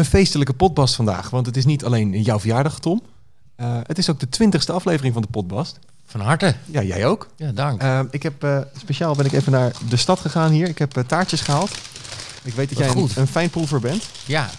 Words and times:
Een 0.00 0.06
feestelijke 0.06 0.52
potbast 0.52 0.94
vandaag, 0.94 1.30
want 1.30 1.46
het 1.46 1.56
is 1.56 1.64
niet 1.64 1.84
alleen 1.84 2.22
jouw 2.22 2.38
verjaardag, 2.40 2.78
Tom. 2.78 3.02
Uh, 3.56 3.78
het 3.86 3.98
is 3.98 4.10
ook 4.10 4.20
de 4.20 4.28
twintigste 4.28 4.72
aflevering 4.72 5.12
van 5.12 5.22
de 5.22 5.28
potbast. 5.28 5.78
Van 6.04 6.20
harte. 6.20 6.54
Ja, 6.66 6.82
jij 6.82 7.06
ook. 7.06 7.28
Ja, 7.36 7.52
dank. 7.52 7.82
Uh, 7.82 8.00
ik 8.10 8.22
heb 8.22 8.44
uh, 8.44 8.60
speciaal 8.76 9.14
ben 9.14 9.26
ik 9.26 9.32
even 9.32 9.52
naar 9.52 9.72
de 9.88 9.96
stad 9.96 10.20
gegaan 10.20 10.50
hier. 10.50 10.68
Ik 10.68 10.78
heb 10.78 10.92
taartjes 10.92 11.40
gehaald. 11.40 11.70
Ik 12.42 12.54
weet 12.54 12.68
dat 12.68 12.78
jij 12.78 12.88
een, 12.88 13.08
een 13.14 13.26
fijnproever 13.26 13.80
bent. 13.80 14.08
Ja, 14.26 14.50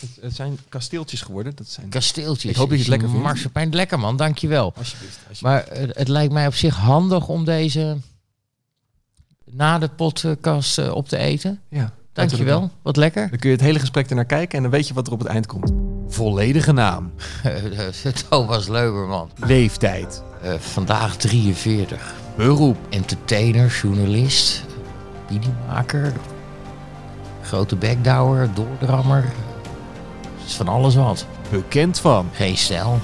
Het, 0.00 0.18
het 0.20 0.34
zijn 0.34 0.58
kasteeltjes 0.68 1.20
geworden. 1.22 1.56
Dat 1.56 1.68
zijn 1.68 1.88
kasteeltjes. 1.88 2.50
Ik 2.50 2.56
hoop 2.56 2.68
dat 2.68 2.76
je 2.76 2.82
het 2.82 2.92
lekker 2.92 3.08
vindt. 3.08 3.24
Marsepein, 3.24 3.74
lekker 3.74 3.98
man, 3.98 4.16
dankjewel. 4.16 4.72
alsjeblieft. 4.76 5.18
alsjeblieft. 5.28 5.42
Maar 5.42 5.62
eh, 5.62 5.88
het 5.92 6.08
lijkt 6.08 6.32
mij 6.32 6.46
op 6.46 6.54
zich 6.54 6.76
handig 6.76 7.28
om 7.28 7.44
deze 7.44 7.96
na 9.44 9.78
de 9.78 9.88
podcast 9.88 10.78
eh, 10.78 10.94
op 10.94 11.08
te 11.08 11.16
eten. 11.16 11.60
ja, 11.68 11.92
Dankjewel, 12.26 12.70
wat 12.82 12.96
lekker. 12.96 13.28
Dan 13.30 13.38
kun 13.38 13.50
je 13.50 13.56
het 13.56 13.64
hele 13.64 13.78
gesprek 13.78 14.08
ernaar 14.08 14.24
kijken 14.24 14.56
en 14.56 14.62
dan 14.62 14.72
weet 14.72 14.88
je 14.88 14.94
wat 14.94 15.06
er 15.06 15.12
op 15.12 15.18
het 15.18 15.28
eind 15.28 15.46
komt. 15.46 15.72
Volledige 16.08 16.72
naam, 16.72 17.12
Thomas 18.30 18.68
Leuberman. 18.68 19.30
leeftijd, 19.44 20.22
Eh, 20.42 20.54
vandaag 20.58 21.16
43. 21.16 22.14
beroep, 22.36 22.76
Entertainer, 22.88 23.78
journalist, 23.82 24.64
videomaker, 25.26 26.12
grote 27.42 27.76
backdouwer, 27.76 28.48
doordrammer. 28.54 29.24
Het 29.24 30.46
is 30.46 30.54
van 30.54 30.68
alles 30.68 30.94
wat. 30.94 31.26
bekend 31.50 32.00
van, 32.00 32.28
Geen 32.32 32.56
stijl, 32.56 32.98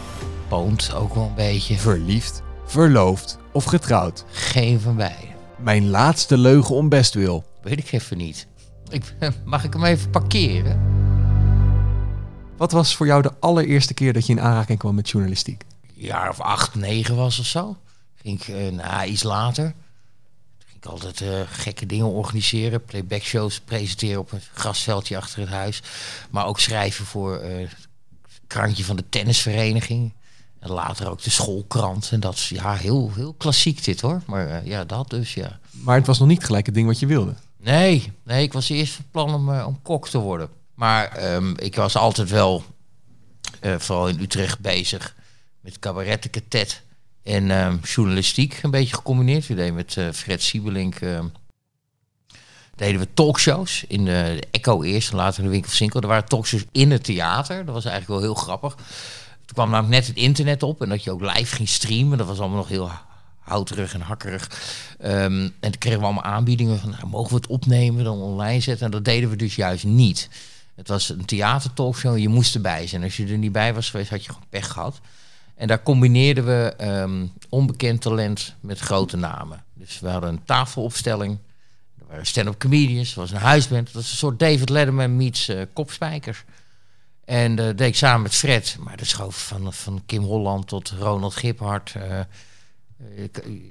poont 0.49 0.95
ook 0.95 1.15
wel 1.15 1.25
een 1.25 1.35
beetje. 1.35 1.77
verliefd, 1.79 2.43
verloofd 2.67 3.39
of 3.53 3.65
getrouwd. 3.65 4.25
Geen 4.31 4.81
van 4.81 4.97
beiden. 4.97 5.29
Mijn 5.59 5.89
laatste 5.91 6.39
leugen 6.39 6.75
om 6.75 6.89
bestwil. 6.89 7.45
Weet 7.63 7.79
ik 7.79 7.93
even 7.93 8.17
niet. 8.17 8.47
Ik, 8.89 9.15
mag 9.45 9.65
ik 9.65 9.73
hem 9.73 9.85
even 9.85 10.11
parkeren? 10.11 10.93
Wat 12.57 12.73
was 12.73 12.97
voor 12.97 13.07
jou 13.07 13.23
de 13.23 13.33
allereerste 13.41 13.95
keer 13.95 14.13
dat 14.13 14.27
je 14.27 14.33
in 14.33 14.41
aanraking 14.41 14.79
kwam 14.79 14.95
met 14.95 15.11
journalistiek? 15.11 15.65
Een 15.83 15.91
jaar 15.95 16.29
of 16.29 16.41
acht, 16.41 16.75
negen 16.75 17.17
was 17.17 17.39
of 17.39 17.47
zo. 17.47 17.77
Ging 18.15 18.41
ik 18.41 18.49
eh, 18.49 18.73
na 18.73 19.05
iets 19.05 19.23
later. 19.23 19.65
Toen 19.65 20.67
ging 20.67 20.85
ik 20.85 20.87
altijd 20.87 21.21
eh, 21.21 21.41
gekke 21.47 21.87
dingen 21.87 22.07
organiseren. 22.07 22.85
Playback 22.85 23.23
shows 23.23 23.61
presenteren 23.61 24.21
op 24.21 24.33
een 24.33 24.41
grasveldje 24.53 25.17
achter 25.17 25.41
het 25.41 25.49
huis. 25.49 25.83
Maar 26.31 26.47
ook 26.47 26.61
schrijven 26.61 27.05
voor 27.05 27.37
eh, 27.37 27.57
het 27.59 28.41
krantje 28.47 28.85
van 28.85 28.97
de 28.97 29.05
tennisvereniging. 29.09 30.13
En 30.65 30.71
later 30.71 31.11
ook 31.11 31.23
de 31.23 31.31
schoolkrant. 31.31 32.09
En 32.13 32.21
dat 32.21 32.35
is 32.35 32.49
ja, 32.49 32.75
heel, 32.75 33.11
heel 33.15 33.33
klassiek 33.33 33.85
dit 33.85 34.01
hoor. 34.01 34.23
Maar 34.27 34.49
eh, 34.49 34.67
ja, 34.67 34.85
dat 34.85 35.11
dus 35.11 35.35
ja. 35.35 35.59
Maar 35.71 35.97
het 35.97 36.07
was 36.07 36.19
nog 36.19 36.29
niet 36.29 36.45
gelijk 36.45 36.67
het 36.67 36.75
ding 36.75 36.87
wat 36.87 36.99
je 36.99 37.07
wilde. 37.07 37.35
Nee, 37.65 38.13
nee, 38.25 38.43
ik 38.43 38.53
was 38.53 38.69
eerst 38.69 38.95
van 38.95 39.05
plan 39.11 39.35
om, 39.35 39.53
eh, 39.53 39.67
om 39.67 39.83
kok 39.83 40.09
te 40.09 40.19
worden. 40.19 40.49
Maar 40.75 41.09
ehm, 41.09 41.55
ik 41.57 41.75
was 41.75 41.97
altijd 41.97 42.31
wel, 42.31 42.65
eh, 43.61 43.79
vooral 43.79 44.09
in 44.09 44.21
Utrecht, 44.21 44.59
bezig 44.59 45.15
met 45.61 45.79
cabarettenketet 45.79 46.83
en 47.23 47.51
ehm, 47.51 47.77
journalistiek. 47.83 48.59
Een 48.63 48.71
beetje 48.71 48.95
gecombineerd. 48.95 49.47
We 49.47 49.55
deden 49.55 49.75
met 49.75 49.97
eh, 49.97 50.11
Fred 50.11 50.43
Siebelink, 50.43 50.95
ehm, 50.95 51.27
deden 52.77 53.01
we 53.01 53.09
talkshows 53.15 53.85
in 53.89 54.05
de, 54.05 54.37
de 54.41 54.47
Echo 54.51 54.83
eerst 54.83 55.11
en 55.11 55.17
later 55.17 55.39
in 55.39 55.45
de 55.45 55.51
Winkel 55.51 55.71
Sinkel. 55.71 56.01
Er 56.01 56.09
waren 56.09 56.29
talkshows 56.29 56.65
in 56.73 56.91
het 56.91 57.05
theater. 57.05 57.65
Dat 57.65 57.75
was 57.75 57.85
eigenlijk 57.85 58.21
wel 58.21 58.31
heel 58.31 58.43
grappig. 58.43 58.75
Toen 58.75 59.55
kwam 59.55 59.71
namelijk 59.71 59.95
net 59.95 60.07
het 60.07 60.17
internet 60.17 60.63
op 60.63 60.83
en 60.83 60.89
dat 60.89 61.05
je 61.05 61.11
ook 61.11 61.21
live 61.21 61.55
ging 61.55 61.69
streamen. 61.69 62.19
Dat 62.19 62.27
was 62.27 62.39
allemaal 62.39 62.57
nog 62.57 62.69
heel 62.69 62.91
houterig 63.45 63.95
en 63.95 64.01
hakkerig. 64.01 64.51
Ehm, 64.99 65.43
en 65.61 65.71
toen 65.71 65.79
kregen 65.79 65.99
we 65.99 66.05
allemaal 66.05 66.23
aanbiedingen 66.23 66.79
van, 66.79 66.91
nou, 66.91 67.07
mogen 67.07 67.29
we 67.31 67.37
het 67.37 67.47
opnemen, 67.47 68.05
dan 68.05 68.21
online 68.21 68.61
zetten? 68.61 68.87
En 68.87 68.93
dat 68.93 69.05
deden 69.05 69.31
we 69.31 69.37
dus 69.37 69.57
juist 69.57 69.85
niet. 69.85 70.29
Het 70.75 70.89
was 70.89 71.09
een 71.09 71.25
theatertalkshow, 71.25 72.19
je 72.19 72.29
moest 72.29 72.55
erbij 72.55 72.87
zijn. 72.87 73.03
Als 73.03 73.17
je 73.17 73.27
er 73.27 73.39
niet 73.39 73.53
bij 73.53 73.75
was 73.75 73.91
geweest, 73.91 74.11
had 74.11 74.25
je 74.25 74.33
gewoon 74.33 74.49
pech 74.49 74.71
gehad. 74.71 75.01
En 75.55 75.67
daar 75.67 75.83
combineerden 75.83 76.45
we 76.45 76.75
ehm, 76.77 77.27
onbekend 77.49 78.01
talent 78.01 78.55
met 78.61 78.79
grote 78.79 79.17
namen. 79.17 79.65
Dus 79.75 80.01
we 80.01 80.09
hadden 80.09 80.31
een 80.31 80.45
tafelopstelling. 80.45 81.39
Er 81.99 82.05
waren 82.09 82.27
stand-up 82.27 82.59
comedians, 82.59 83.15
er 83.15 83.21
was 83.21 83.31
een 83.31 83.37
huisband. 83.37 83.85
Dat 83.85 83.95
was 83.95 84.11
een 84.11 84.17
soort 84.17 84.39
David 84.39 84.69
Letterman 84.69 85.17
meets 85.17 85.49
eh, 85.49 85.61
kopspijkers. 85.73 86.45
En 87.25 87.55
dat 87.55 87.79
deed 87.79 87.89
ik 87.89 87.97
samen 87.97 88.23
met 88.23 88.35
Fred. 88.35 88.77
Maar 88.81 88.97
dat 88.97 89.07
schoof 89.07 89.47
van, 89.47 89.73
van 89.73 90.03
Kim 90.07 90.23
Holland 90.23 90.69
tot 90.69 90.95
Ronald 90.99 91.35
Giphart. 91.35 91.93
eh, 91.95 92.19
eh, 92.19 92.27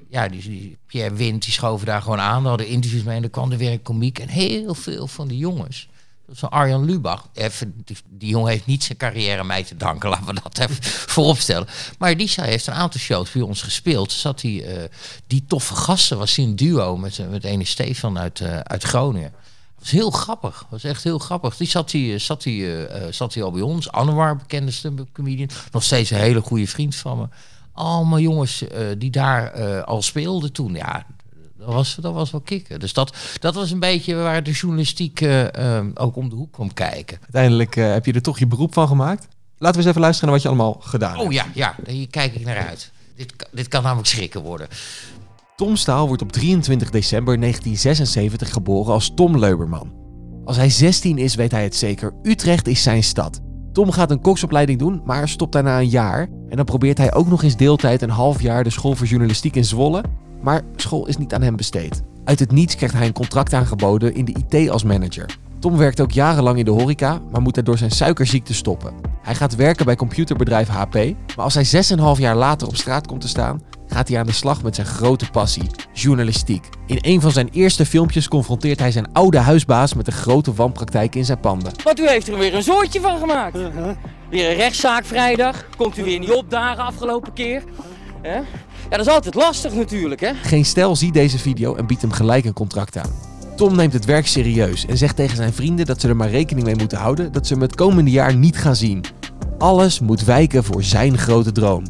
ja, 0.08 0.28
die, 0.28 0.42
die 0.42 0.78
Pierre 0.86 1.14
Wind, 1.14 1.42
die 1.42 1.52
schoven 1.52 1.86
daar 1.86 2.02
gewoon 2.02 2.20
aan. 2.20 2.40
Daar 2.40 2.48
hadden 2.48 2.66
interviews 2.66 3.02
mee 3.02 3.16
en 3.16 3.22
er 3.22 3.30
kwam 3.30 3.52
er 3.52 3.58
weer 3.58 3.72
een 3.72 3.82
komiek. 3.82 4.18
En 4.18 4.28
heel 4.28 4.74
veel 4.74 5.06
van 5.06 5.28
die 5.28 5.38
jongens. 5.38 5.88
Een 6.26 6.48
Arjan 6.48 6.84
Lubach. 6.84 7.28
Even, 7.32 7.82
die, 7.84 7.96
die 8.08 8.28
jongen 8.28 8.50
heeft 8.50 8.66
niet 8.66 8.84
zijn 8.84 8.98
carrière 8.98 9.44
mij 9.44 9.64
te 9.64 9.76
danken. 9.76 10.08
Laten 10.14 10.26
we 10.26 10.40
dat 10.42 10.58
even 10.58 10.84
vooropstellen. 10.84 11.68
Maar 11.98 12.16
die 12.16 12.30
heeft 12.36 12.66
een 12.66 12.74
aantal 12.74 13.00
shows 13.00 13.32
bij 13.32 13.42
ons 13.42 13.62
gespeeld. 13.62 14.12
Zat 14.12 14.42
hij, 14.42 14.64
eh, 14.64 14.90
die 15.26 15.44
toffe 15.46 15.74
gasten 15.74 16.18
was 16.18 16.36
een 16.36 16.56
duo 16.56 16.96
met, 16.96 17.18
eh, 17.18 17.28
met 17.28 17.44
ene 17.44 17.64
Stefan 17.64 18.18
uit, 18.18 18.40
eh, 18.40 18.58
uit 18.58 18.82
Groningen. 18.82 19.32
Dat 19.84 19.92
was 19.92 20.00
heel 20.00 20.10
grappig. 20.10 20.66
Was 20.70 20.84
echt 20.84 21.04
heel 21.04 21.18
grappig. 21.18 21.56
Die 21.56 21.68
zat 21.68 21.92
hij, 21.92 22.12
eh, 22.12 22.18
zat 22.18 22.44
eh, 22.44 23.06
eh, 23.06 23.12
zat 23.12 23.36
al 23.36 23.50
bij 23.50 23.62
ons. 23.62 23.90
Anwar, 23.90 24.36
bekende 24.36 24.70
stand-up 24.70 25.08
comedian. 25.12 25.48
Nog 25.72 25.82
steeds 25.82 26.10
een 26.10 26.18
hele 26.18 26.40
goede 26.40 26.66
vriend 26.66 26.94
van 26.94 27.18
me. 27.18 27.28
Allemaal 27.74 28.18
jongens 28.18 28.68
eh, 28.68 28.86
die 28.98 29.10
daar 29.10 29.52
eh, 29.52 29.82
al 29.82 30.02
speelden 30.02 30.52
toen. 30.52 30.74
Ja, 30.74 31.06
dat 31.58 31.74
was, 31.74 31.94
dat 32.00 32.14
was 32.14 32.30
wel 32.30 32.40
kicken. 32.40 32.80
Dus 32.80 32.92
dat, 32.92 33.16
dat 33.40 33.54
was 33.54 33.70
een 33.70 33.80
beetje 33.80 34.14
waar 34.14 34.42
de 34.42 34.50
journalistiek 34.50 35.20
eh, 35.20 35.78
eh, 35.78 35.86
ook 35.94 36.16
om 36.16 36.28
de 36.28 36.34
hoek 36.34 36.52
kwam 36.52 36.72
kijken. 36.72 37.18
Uiteindelijk 37.22 37.74
heb 37.74 38.06
je 38.06 38.12
er 38.12 38.22
toch 38.22 38.38
je 38.38 38.46
beroep 38.46 38.72
van 38.72 38.88
gemaakt. 38.88 39.28
Laten 39.58 39.76
we 39.76 39.82
eens 39.82 39.90
even 39.90 40.00
luisteren 40.00 40.30
naar 40.30 40.40
wat 40.40 40.42
je 40.42 40.48
allemaal 40.48 40.80
gedaan 40.80 41.12
hebt. 41.12 41.24
Oh 41.24 41.32
ja, 41.32 41.46
ja, 41.54 41.76
hier 41.86 42.08
kijk 42.08 42.34
ik 42.34 42.44
naar 42.44 42.66
uit. 42.66 42.92
Dit, 43.16 43.32
dit 43.52 43.68
kan 43.68 43.82
namelijk 43.82 44.08
schrikken 44.08 44.42
worden. 44.42 44.68
Tom 45.56 45.76
Staal 45.76 46.06
wordt 46.06 46.22
op 46.22 46.32
23 46.32 46.90
december 46.90 47.40
1976 47.40 48.52
geboren 48.52 48.92
als 48.92 49.12
Tom 49.14 49.38
Leuberman. 49.38 49.92
Als 50.44 50.56
hij 50.56 50.70
16 50.70 51.18
is, 51.18 51.34
weet 51.34 51.50
hij 51.50 51.62
het 51.62 51.76
zeker. 51.76 52.14
Utrecht 52.22 52.66
is 52.66 52.82
zijn 52.82 53.02
stad. 53.02 53.40
Tom 53.74 53.90
gaat 53.90 54.10
een 54.10 54.20
koksopleiding 54.20 54.78
doen, 54.78 55.02
maar 55.04 55.28
stopt 55.28 55.52
daarna 55.52 55.78
een 55.78 55.88
jaar. 55.88 56.28
En 56.48 56.56
dan 56.56 56.64
probeert 56.64 56.98
hij 56.98 57.14
ook 57.14 57.28
nog 57.28 57.42
eens 57.42 57.56
deeltijd 57.56 58.02
een 58.02 58.10
half 58.10 58.42
jaar 58.42 58.64
de 58.64 58.70
school 58.70 58.94
voor 58.94 59.06
journalistiek 59.06 59.56
in 59.56 59.64
Zwolle. 59.64 60.04
Maar 60.42 60.62
school 60.76 61.06
is 61.06 61.16
niet 61.16 61.34
aan 61.34 61.42
hem 61.42 61.56
besteed. 61.56 62.02
Uit 62.24 62.38
het 62.38 62.52
niets 62.52 62.74
krijgt 62.76 62.94
hij 62.94 63.06
een 63.06 63.12
contract 63.12 63.52
aangeboden 63.52 64.14
in 64.14 64.24
de 64.24 64.34
IT 64.46 64.70
als 64.70 64.84
manager. 64.84 65.38
Tom 65.64 65.76
werkt 65.76 66.00
ook 66.00 66.10
jarenlang 66.10 66.58
in 66.58 66.64
de 66.64 66.70
horeca, 66.70 67.20
maar 67.30 67.42
moet 67.42 67.56
er 67.56 67.64
door 67.64 67.78
zijn 67.78 67.90
suikerziekte 67.90 68.54
stoppen. 68.54 68.94
Hij 69.22 69.34
gaat 69.34 69.54
werken 69.54 69.84
bij 69.84 69.96
computerbedrijf 69.96 70.68
HP, 70.68 70.94
maar 71.36 71.44
als 71.44 71.54
hij 71.54 71.84
6,5 72.16 72.20
jaar 72.20 72.36
later 72.36 72.68
op 72.68 72.76
straat 72.76 73.06
komt 73.06 73.20
te 73.20 73.28
staan, 73.28 73.62
gaat 73.86 74.08
hij 74.08 74.18
aan 74.18 74.26
de 74.26 74.32
slag 74.32 74.62
met 74.62 74.74
zijn 74.74 74.86
grote 74.86 75.30
passie, 75.30 75.70
journalistiek. 75.92 76.68
In 76.86 76.98
een 77.00 77.20
van 77.20 77.30
zijn 77.30 77.48
eerste 77.52 77.86
filmpjes 77.86 78.28
confronteert 78.28 78.78
hij 78.78 78.90
zijn 78.90 79.12
oude 79.12 79.38
huisbaas 79.38 79.94
met 79.94 80.06
de 80.06 80.12
grote 80.12 80.52
wanpraktijk 80.52 81.14
in 81.14 81.24
zijn 81.24 81.40
panden. 81.40 81.72
Want 81.84 82.00
u 82.00 82.08
heeft 82.08 82.28
er 82.28 82.38
weer 82.38 82.54
een 82.54 82.62
zoortje 82.62 83.00
van 83.00 83.18
gemaakt. 83.18 83.58
Weer 84.30 84.50
een 84.50 84.56
rechtszaak 84.56 85.04
vrijdag. 85.04 85.64
Komt 85.76 85.98
u 85.98 86.04
weer 86.04 86.18
niet 86.18 86.32
opdagen 86.32 86.84
afgelopen 86.84 87.32
keer. 87.32 87.62
Ja, 88.22 88.42
dat 88.88 89.00
is 89.00 89.08
altijd 89.08 89.34
lastig 89.34 89.74
natuurlijk, 89.74 90.20
hè? 90.20 90.34
Geen 90.34 90.64
stel 90.64 90.96
ziet 90.96 91.14
deze 91.14 91.38
video 91.38 91.74
en 91.74 91.86
biedt 91.86 92.02
hem 92.02 92.12
gelijk 92.12 92.44
een 92.44 92.52
contract 92.52 92.96
aan. 92.96 93.33
Tom 93.56 93.76
neemt 93.76 93.92
het 93.92 94.04
werk 94.04 94.26
serieus 94.26 94.86
en 94.86 94.96
zegt 94.96 95.16
tegen 95.16 95.36
zijn 95.36 95.52
vrienden 95.52 95.86
dat 95.86 96.00
ze 96.00 96.08
er 96.08 96.16
maar 96.16 96.30
rekening 96.30 96.66
mee 96.66 96.76
moeten 96.76 96.98
houden 96.98 97.32
dat 97.32 97.46
ze 97.46 97.52
hem 97.52 97.62
het 97.62 97.74
komende 97.74 98.10
jaar 98.10 98.36
niet 98.36 98.56
gaan 98.56 98.76
zien. 98.76 99.04
Alles 99.58 100.00
moet 100.00 100.24
wijken 100.24 100.64
voor 100.64 100.82
zijn 100.82 101.18
grote 101.18 101.52
droom. 101.52 101.82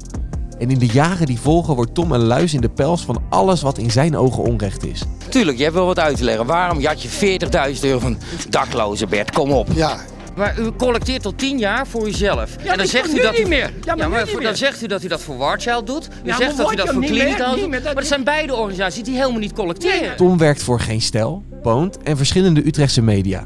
En 0.58 0.70
in 0.70 0.78
de 0.78 0.86
jaren 0.86 1.26
die 1.26 1.40
volgen 1.40 1.74
wordt 1.74 1.94
Tom 1.94 2.12
een 2.12 2.24
luis 2.24 2.54
in 2.54 2.60
de 2.60 2.68
pels 2.68 3.04
van 3.04 3.22
alles 3.28 3.62
wat 3.62 3.78
in 3.78 3.90
zijn 3.90 4.16
ogen 4.16 4.42
onrecht 4.42 4.84
is. 4.84 5.02
Tuurlijk, 5.28 5.56
je 5.56 5.62
hebt 5.62 5.74
wel 5.74 5.86
wat 5.86 5.98
uit 5.98 6.16
te 6.16 6.24
leggen. 6.24 6.46
Waarom 6.46 6.84
had 6.84 7.02
je 7.02 7.40
40.000 7.74 7.80
euro 7.80 7.98
van 7.98 8.16
daklozen, 8.48 9.08
Bert? 9.08 9.30
Kom 9.30 9.50
op. 9.50 9.68
Ja, 9.74 9.98
Maar 10.36 10.58
u 10.58 10.70
collecteert 10.76 11.24
al 11.24 11.34
10 11.34 11.58
jaar 11.58 11.86
voor 11.86 12.06
uzelf. 12.08 12.56
en 12.56 12.76
dan 12.78 12.86
zegt 12.86 13.14
u 13.14 13.20
dat 13.20 13.32
niet 13.32 13.40
u 13.46 13.48
meer. 13.48 13.72
Ja, 13.84 13.94
maar 13.94 14.26
voor- 14.28 14.36
meer. 14.38 14.46
dan 14.46 14.56
zegt 14.56 14.82
u 14.82 14.86
dat 14.86 15.02
u 15.04 15.08
dat 15.08 15.20
voor 15.22 15.36
Warchild 15.36 15.86
doet. 15.86 16.08
U 16.24 16.26
Ja, 16.28 16.36
zegt 16.36 16.56
dat 16.56 16.72
u 16.72 16.76
dat 16.76 16.88
voor 16.88 16.98
niet 17.00 17.08
doet. 17.08 17.18
meer, 17.18 17.36
dat 17.38 17.68
Maar 17.68 17.82
dat 17.84 17.94
niet. 17.96 18.06
zijn 18.06 18.24
beide 18.24 18.54
organisaties 18.54 19.02
die 19.02 19.16
helemaal 19.16 19.38
niet 19.38 19.52
collecteren. 19.52 20.16
Tom 20.16 20.38
werkt 20.38 20.62
voor 20.62 20.80
Geen 20.80 21.00
Stel, 21.00 21.42
Poont 21.62 21.98
en 22.02 22.16
verschillende 22.16 22.66
Utrechtse 22.66 23.02
media. 23.02 23.44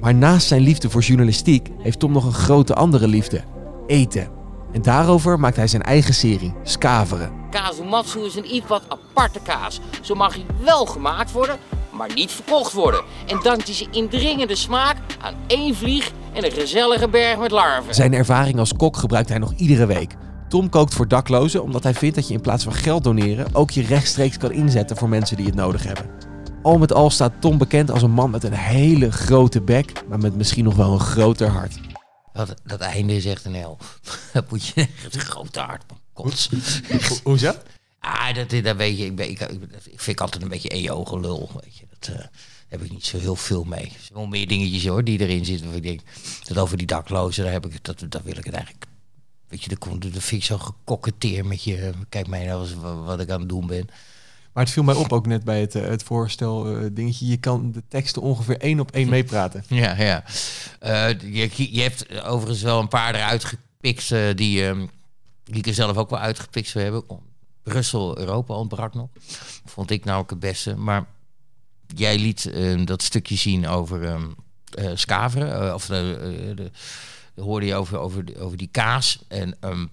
Maar 0.00 0.14
naast 0.14 0.46
zijn 0.46 0.60
liefde 0.62 0.90
voor 0.90 1.00
journalistiek 1.00 1.68
heeft 1.82 1.98
Tom 1.98 2.12
nog 2.12 2.24
een 2.24 2.32
grote 2.32 2.74
andere 2.74 3.08
liefde: 3.08 3.40
eten. 3.86 4.28
En 4.72 4.82
daarover 4.82 5.40
maakt 5.40 5.56
hij 5.56 5.66
zijn 5.66 5.82
eigen 5.82 6.14
serie, 6.14 6.54
Skaveren. 6.62 7.32
Kazumatsu 7.50 8.20
is 8.24 8.34
een 8.36 8.54
iets 8.54 8.66
wat 8.66 8.82
aparte 8.88 9.38
kaas. 9.42 9.80
Zo 10.00 10.14
mag 10.14 10.34
hij 10.34 10.44
wel 10.64 10.86
gemaakt 10.86 11.32
worden, 11.32 11.56
maar 11.90 12.08
niet 12.14 12.30
verkocht 12.30 12.72
worden. 12.72 13.00
En 13.26 13.40
dankt 13.42 13.64
hij 13.66 13.74
zijn 13.74 13.92
indringende 13.92 14.54
smaak 14.56 14.96
aan 15.20 15.34
één 15.46 15.74
vlieg 15.74 16.12
en 16.38 16.44
een 16.44 16.52
gezellige 16.60 17.08
berg 17.08 17.38
met 17.38 17.50
larven. 17.50 17.94
Zijn 17.94 18.14
ervaring 18.14 18.58
als 18.58 18.72
kok 18.72 18.96
gebruikt 18.96 19.28
hij 19.28 19.38
nog 19.38 19.52
iedere 19.52 19.86
week. 19.86 20.14
Tom 20.48 20.68
kookt 20.68 20.94
voor 20.94 21.08
daklozen 21.08 21.62
omdat 21.62 21.82
hij 21.82 21.94
vindt 21.94 22.14
dat 22.14 22.28
je 22.28 22.34
in 22.34 22.40
plaats 22.40 22.64
van 22.64 22.72
geld 22.72 23.04
doneren 23.04 23.54
ook 23.54 23.70
je 23.70 23.82
rechtstreeks 23.82 24.36
kan 24.36 24.52
inzetten 24.52 24.96
voor 24.96 25.08
mensen 25.08 25.36
die 25.36 25.46
het 25.46 25.54
nodig 25.54 25.82
hebben. 25.84 26.06
Al 26.62 26.78
met 26.78 26.92
al 26.92 27.10
staat 27.10 27.32
Tom 27.40 27.58
bekend 27.58 27.90
als 27.90 28.02
een 28.02 28.10
man 28.10 28.30
met 28.30 28.44
een 28.44 28.52
hele 28.52 29.12
grote 29.12 29.60
bek, 29.60 29.92
maar 30.08 30.18
met 30.18 30.36
misschien 30.36 30.64
nog 30.64 30.74
wel 30.74 30.92
een 30.92 31.00
groter 31.00 31.48
hart. 31.48 31.78
Dat, 32.32 32.54
dat 32.64 32.80
einde 32.80 33.16
is 33.16 33.24
echt 33.26 33.44
een 33.44 33.54
hel. 33.54 33.78
Dat 34.32 34.50
moet 34.50 34.66
je 34.66 34.74
echt 35.04 35.14
een 35.14 35.20
grote 35.20 35.60
hart 35.60 35.82
van 35.86 35.98
kots. 36.12 36.50
Ho- 37.08 37.16
Hoezo? 37.22 37.52
Ah, 38.00 38.34
dat, 38.34 38.64
dat 38.64 38.76
weet 38.76 38.98
je. 38.98 39.04
Ik, 39.04 39.16
ben, 39.16 39.30
ik, 39.30 39.40
ik, 39.40 39.72
dat 39.72 39.82
vind 39.82 40.06
ik 40.06 40.20
altijd 40.20 40.42
een 40.42 40.48
beetje 40.48 40.74
een 40.74 41.20
lul. 41.20 41.50
Weet 41.60 41.76
je. 41.76 41.84
Dat 41.98 42.14
eh, 42.16 42.24
heb 42.68 42.82
ik 42.82 42.90
niet 42.90 43.04
zo 43.04 43.18
heel 43.18 43.36
veel 43.36 43.64
mee. 43.64 43.84
Er 43.84 43.90
zijn 43.90 44.14
wel 44.14 44.26
meer 44.26 44.48
dingetjes 44.48 44.86
hoor 44.86 45.04
die 45.04 45.20
erin 45.20 45.44
zitten. 45.44 45.66
Waar 45.66 45.76
ik 45.76 45.82
denk, 45.82 46.00
dat 46.44 46.58
over 46.58 46.76
die 46.76 46.86
daklozen, 46.86 47.44
daar, 47.44 47.52
heb 47.52 47.66
ik, 47.66 47.84
dat, 47.84 48.04
dat 48.08 48.22
wil 48.22 48.36
ik 48.36 48.44
het 48.44 48.54
eigenlijk. 48.54 48.86
Weet 49.48 49.62
je, 49.62 49.68
dat, 49.68 50.02
dat 50.12 50.22
vind 50.22 50.40
ik 50.40 50.46
zo 50.46 50.58
gekoketteer 50.58 51.46
met 51.46 51.62
je. 51.62 51.90
Kijk 52.08 52.26
mij 52.26 52.46
nou 52.46 52.62
eens 52.62 52.74
wa- 52.74 52.94
wat 52.94 53.20
ik 53.20 53.30
aan 53.30 53.40
het 53.40 53.48
doen 53.48 53.66
ben. 53.66 53.88
Maar 54.52 54.64
het 54.64 54.72
viel 54.72 54.82
mij 54.82 54.94
op 54.94 55.12
ook 55.12 55.26
net 55.26 55.44
bij 55.44 55.60
het, 55.60 55.74
eh, 55.74 55.82
het 55.82 56.02
voorstel 56.02 56.76
eh, 56.76 56.86
dingetje. 56.92 57.26
Je 57.26 57.36
kan 57.36 57.72
de 57.72 57.82
teksten 57.88 58.22
ongeveer 58.22 58.58
één 58.58 58.80
op 58.80 58.90
één 58.90 59.08
meepraten. 59.08 59.64
Ja, 59.82 59.96
ja. 60.02 60.24
Eh, 60.80 61.20
je, 61.20 61.74
je 61.74 61.82
hebt 61.82 62.22
overigens 62.22 62.62
wel 62.62 62.80
een 62.80 62.88
paar 62.88 63.14
eruit 63.14 63.44
gepikt 63.44 64.08
die, 64.36 64.66
ehm, 64.66 64.86
die 65.44 65.56
ik 65.58 65.66
er 65.66 65.74
zelf 65.74 65.96
ook 65.96 66.10
wel 66.10 66.18
uitgepikt 66.18 66.68
zou 66.68 66.84
hebben. 66.84 67.04
Brussel, 67.62 68.18
Europa 68.18 68.54
ontbrak 68.54 68.94
nog. 68.94 69.08
Vond 69.64 69.90
ik 69.90 70.04
nou 70.04 70.20
ook 70.20 70.30
het 70.30 70.38
beste. 70.38 70.76
Maar 70.76 71.06
jij 71.94 72.18
liet 72.18 72.46
ehm, 72.46 72.84
dat 72.84 73.02
stukje 73.02 73.36
zien 73.36 73.68
over 73.68 74.04
ehm 74.04 74.26
eh, 74.74 74.90
Scaveren. 74.94 75.66
eh, 75.68 75.74
of 75.74 75.86
de, 75.86 76.18
eh, 76.20 76.56
de, 76.56 76.70
de 77.34 77.42
hoorde 77.42 77.66
je 77.66 77.74
over, 77.74 77.98
over, 77.98 78.24
over 78.38 78.56
die 78.58 78.68
kaas. 78.72 79.18
En 79.28 79.56
ehm, 79.60 79.86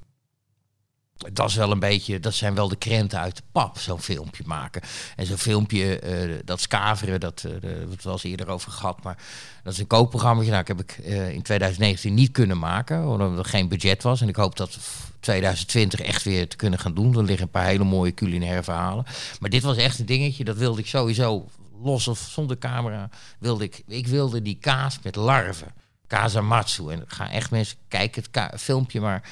dat 1.34 1.50
is 1.50 1.56
wel 1.56 1.72
een 1.72 1.80
beetje, 1.80 2.20
dat 2.20 2.34
zijn 2.34 2.56
wel 2.56 2.68
de 2.68 2.76
krenten 2.76 3.20
uit 3.20 3.36
de 3.36 3.42
pap, 3.52 3.78
zo'n 3.80 4.02
filmpje 4.02 4.44
maken. 4.46 4.82
En 5.16 5.26
zo'n 5.26 5.38
filmpje, 5.38 6.00
dat 6.46 6.62
Scaveren, 6.62 7.20
dat, 7.20 7.44
eh, 7.46 7.52
de- 7.62 7.88
we 7.88 7.96
eerder 8.24 8.48
over 8.48 8.72
gehad, 8.72 9.04
maar 9.04 9.18
dat 9.64 9.74
is 9.74 9.80
een 9.80 9.88
koopprogramma. 9.88 10.44
Nou, 10.44 10.64
heb 10.68 10.80
ik 10.82 10.98
in 11.34 11.42
2019 11.42 12.14
niet 12.14 12.32
kunnen 12.32 12.60
maken, 12.60 13.08
omdat 13.08 13.38
er 13.38 13.46
geen 13.46 13.68
budget 13.68 14.04
was. 14.04 14.22
En 14.22 14.28
ik 14.28 14.36
hoop 14.36 14.56
dat 14.58 14.70
f- 14.72 15.12
2020 15.20 16.00
echt 16.00 16.24
weer 16.24 16.48
te 16.48 16.56
kunnen 16.56 16.80
gaan 16.80 16.94
doen. 16.94 17.18
Er 17.18 17.24
liggen 17.24 17.46
een 17.46 17.52
paar 17.52 17.66
hele 17.66 17.84
mooie 17.84 18.14
culinaire 18.14 18.64
verhalen. 18.64 19.06
Maar 19.40 19.50
dit 19.50 19.64
was 19.64 19.78
echt 19.78 20.00
een 20.00 20.06
dingetje, 20.06 20.44
dat 20.44 20.58
wilde 20.58 20.80
ik 20.80 20.88
sowieso, 20.88 21.48
los 21.84 22.08
of 22.08 22.20
zonder 22.20 22.58
camera, 22.58 23.10
wilde 23.40 23.64
ik, 23.64 23.84
ik 23.88 24.08
wilde 24.08 24.42
die 24.42 24.58
kaas 24.60 25.00
met 25.04 25.16
larven. 25.16 25.74
Kazamatsu. 26.08 26.90
En 26.90 27.04
ga 27.08 27.32
echt 27.32 27.52
mensen 27.52 27.78
kijken 27.88 28.24
het 28.32 28.62
filmpje, 28.62 29.02
maar 29.02 29.30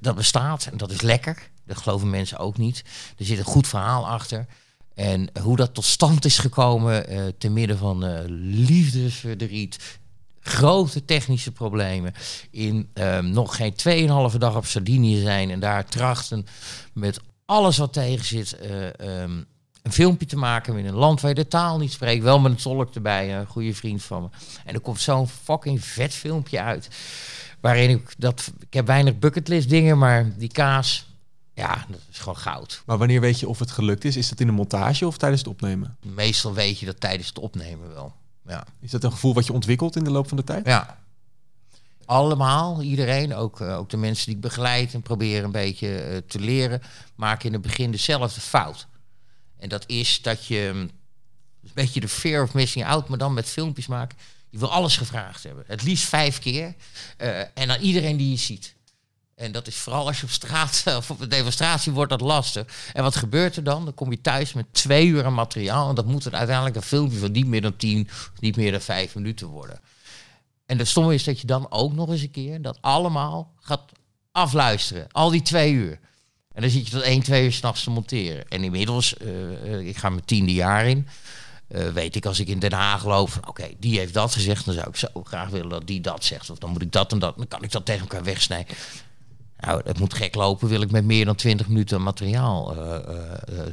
dat 0.00 0.14
bestaat 0.14 0.66
en 0.66 0.76
dat 0.76 0.90
is 0.90 1.00
lekker. 1.00 1.50
Dat 1.66 1.76
geloven 1.76 2.10
mensen 2.10 2.38
ook 2.38 2.58
niet. 2.58 2.84
Er 3.18 3.24
zit 3.24 3.38
een 3.38 3.44
goed 3.44 3.68
verhaal 3.68 4.08
achter. 4.08 4.46
En 4.94 5.30
hoe 5.42 5.56
dat 5.56 5.74
tot 5.74 5.84
stand 5.84 6.24
is 6.24 6.38
gekomen, 6.38 7.08
eh 7.08 7.26
te 7.38 7.48
midden 7.48 7.78
van 7.78 8.04
eh, 8.04 8.20
liefdesverdriet, 8.26 9.98
grote 10.40 11.04
technische 11.04 11.52
problemen, 11.52 12.12
in 12.50 12.90
ehm, 12.94 13.30
nog 13.30 13.56
geen 13.56 13.74
2,5 14.32 14.38
dag 14.38 14.56
op 14.56 14.64
Sardinië 14.64 15.20
zijn 15.20 15.50
en 15.50 15.60
daar 15.60 15.84
trachten 15.84 16.46
met 16.92 17.20
alles 17.44 17.76
wat 17.76 17.92
tegen 17.92 18.24
zit, 18.24 18.52
eh, 18.52 19.22
ehm, 19.22 19.42
een 19.88 19.94
filmpje 19.94 20.26
te 20.26 20.36
maken 20.36 20.76
in 20.76 20.86
een 20.86 20.94
land 20.94 21.20
waar 21.20 21.30
je 21.30 21.36
de 21.36 21.48
taal 21.48 21.78
niet 21.78 21.92
spreekt, 21.92 22.22
wel 22.22 22.38
met 22.38 22.52
een 22.52 22.58
tolk 22.58 22.94
erbij, 22.94 23.38
een 23.38 23.46
goede 23.46 23.74
vriend 23.74 24.02
van 24.02 24.22
me. 24.22 24.28
En 24.64 24.74
er 24.74 24.80
komt 24.80 25.00
zo'n 25.00 25.28
fucking 25.28 25.84
vet 25.84 26.14
filmpje 26.14 26.60
uit. 26.60 26.88
Waarin 27.60 27.90
ik 27.90 28.14
dat. 28.18 28.52
Ik 28.60 28.74
heb 28.74 28.86
weinig 28.86 29.18
bucketlist 29.18 29.68
dingen, 29.68 29.98
maar 29.98 30.32
die 30.36 30.48
kaas. 30.48 31.06
Ja, 31.54 31.84
dat 31.88 32.00
is 32.10 32.18
gewoon 32.18 32.36
goud. 32.36 32.82
Maar 32.86 32.98
wanneer 32.98 33.20
weet 33.20 33.40
je 33.40 33.48
of 33.48 33.58
het 33.58 33.70
gelukt 33.70 34.04
is? 34.04 34.16
Is 34.16 34.28
dat 34.28 34.40
in 34.40 34.46
de 34.46 34.52
montage 34.52 35.06
of 35.06 35.16
tijdens 35.16 35.40
het 35.40 35.50
opnemen? 35.50 35.96
Meestal 36.02 36.54
weet 36.54 36.78
je 36.78 36.86
dat 36.86 37.00
tijdens 37.00 37.28
het 37.28 37.38
opnemen 37.38 37.94
wel. 37.94 38.12
Ja. 38.46 38.66
Is 38.80 38.90
dat 38.90 39.04
een 39.04 39.12
gevoel 39.12 39.34
wat 39.34 39.46
je 39.46 39.52
ontwikkelt 39.52 39.96
in 39.96 40.04
de 40.04 40.10
loop 40.10 40.28
van 40.28 40.36
de 40.36 40.44
tijd? 40.44 40.66
ja. 40.66 40.98
Allemaal, 42.04 42.82
iedereen, 42.82 43.34
ook, 43.34 43.60
eh, 43.60 43.76
ook 43.76 43.90
de 43.90 43.96
mensen 43.96 44.26
die 44.26 44.34
ik 44.34 44.40
begeleid 44.40 44.94
en 44.94 45.02
probeer 45.02 45.44
een 45.44 45.52
beetje 45.52 45.98
eh, 45.98 46.16
te 46.26 46.40
leren, 46.40 46.82
maken 47.14 47.46
in 47.46 47.52
het 47.52 47.62
begin 47.62 47.90
dezelfde 47.90 48.40
fout. 48.40 48.86
En 49.58 49.68
dat 49.68 49.84
is 49.86 50.22
dat 50.22 50.46
je 50.46 50.70
mm, 50.74 50.80
een 50.80 51.70
beetje 51.74 52.00
de 52.00 52.08
fear 52.08 52.42
of 52.42 52.54
missing 52.54 52.86
out, 52.86 53.08
maar 53.08 53.18
dan 53.18 53.34
met 53.34 53.48
filmpjes 53.48 53.86
maken. 53.86 54.18
Je 54.50 54.58
wil 54.58 54.70
alles 54.70 54.96
gevraagd 54.96 55.42
hebben. 55.42 55.64
Het 55.66 55.82
liefst 55.82 56.04
vijf 56.04 56.38
keer. 56.38 56.74
eh, 57.16 57.38
en 57.38 57.70
aan 57.70 57.80
iedereen 57.80 58.16
die 58.16 58.30
je 58.30 58.36
ziet. 58.36 58.76
En 59.34 59.52
dat 59.52 59.66
is 59.66 59.76
vooral 59.76 60.06
als 60.06 60.20
je 60.20 60.24
op 60.24 60.30
straat 60.30 60.82
of 60.96 61.10
op 61.10 61.20
een 61.20 61.28
demonstratie 61.28 61.92
wordt 61.92 62.10
dat 62.10 62.20
lastig. 62.20 62.90
En 62.92 63.02
wat 63.02 63.16
gebeurt 63.16 63.56
er 63.56 63.64
dan? 63.64 63.84
Dan 63.84 63.94
kom 63.94 64.10
je 64.10 64.20
thuis 64.20 64.52
met 64.52 64.66
twee 64.72 65.06
uur 65.06 65.24
aan 65.24 65.34
materiaal. 65.34 65.88
En 65.88 65.94
dat 65.94 66.06
moet 66.06 66.22
dan 66.22 66.36
uiteindelijk 66.36 66.76
een 66.76 66.82
filmpje 66.82 67.18
van 67.18 67.32
niet 67.32 67.46
meer 67.46 67.60
dan 67.60 67.76
tien, 67.76 68.08
niet 68.38 68.56
meer 68.56 68.70
dan 68.70 68.80
vijf 68.80 69.14
minuten 69.14 69.46
worden. 69.46 69.80
En 70.66 70.78
de 70.78 70.84
stomme 70.84 71.14
is 71.14 71.24
dat 71.24 71.40
je 71.40 71.46
dan 71.46 71.70
ook 71.70 71.92
nog 71.92 72.08
eens 72.08 72.22
een 72.22 72.30
keer 72.30 72.62
dat 72.62 72.78
allemaal 72.80 73.54
gaat 73.60 73.92
afluisteren. 74.32 75.06
Al 75.12 75.30
die 75.30 75.42
twee 75.42 75.72
uur. 75.72 75.98
En 76.58 76.64
dan 76.64 76.72
zit 76.72 76.86
je 76.86 76.92
tot 76.92 77.02
één, 77.02 77.22
twee 77.22 77.44
uur 77.44 77.52
s'nachts 77.52 77.84
te 77.84 77.90
monteren. 77.90 78.48
En 78.48 78.64
inmiddels, 78.64 79.16
eh, 79.16 79.74
eh, 79.74 79.86
ik 79.86 79.96
ga 79.96 80.08
mijn 80.08 80.24
tiende 80.24 80.52
jaar 80.52 80.86
in. 80.86 81.08
eh, 81.68 81.88
weet 81.88 82.16
ik 82.16 82.26
als 82.26 82.40
ik 82.40 82.48
in 82.48 82.58
Den 82.58 82.72
Haag 82.72 83.04
loop 83.04 83.30
van 83.30 83.48
oké, 83.48 83.68
die 83.78 83.98
heeft 83.98 84.14
dat 84.14 84.32
gezegd. 84.32 84.64
Dan 84.64 84.74
zou 84.74 84.88
ik 84.88 84.96
zo 84.96 85.08
graag 85.24 85.48
willen 85.48 85.68
dat 85.68 85.86
die 85.86 86.00
dat 86.00 86.24
zegt. 86.24 86.50
Of 86.50 86.58
dan 86.58 86.70
moet 86.70 86.82
ik 86.82 86.92
dat 86.92 87.12
en 87.12 87.18
dat. 87.18 87.36
Dan 87.36 87.48
kan 87.48 87.62
ik 87.62 87.72
dat 87.72 87.84
tegen 87.84 88.00
elkaar 88.00 88.24
wegsnijden. 88.24 88.76
Nou, 89.58 89.80
het 89.84 89.98
moet 89.98 90.14
gek 90.14 90.34
lopen, 90.34 90.68
wil 90.68 90.80
ik 90.80 90.90
met 90.90 91.04
meer 91.04 91.24
dan 91.24 91.34
20 91.34 91.68
minuten 91.68 92.02
materiaal 92.02 92.74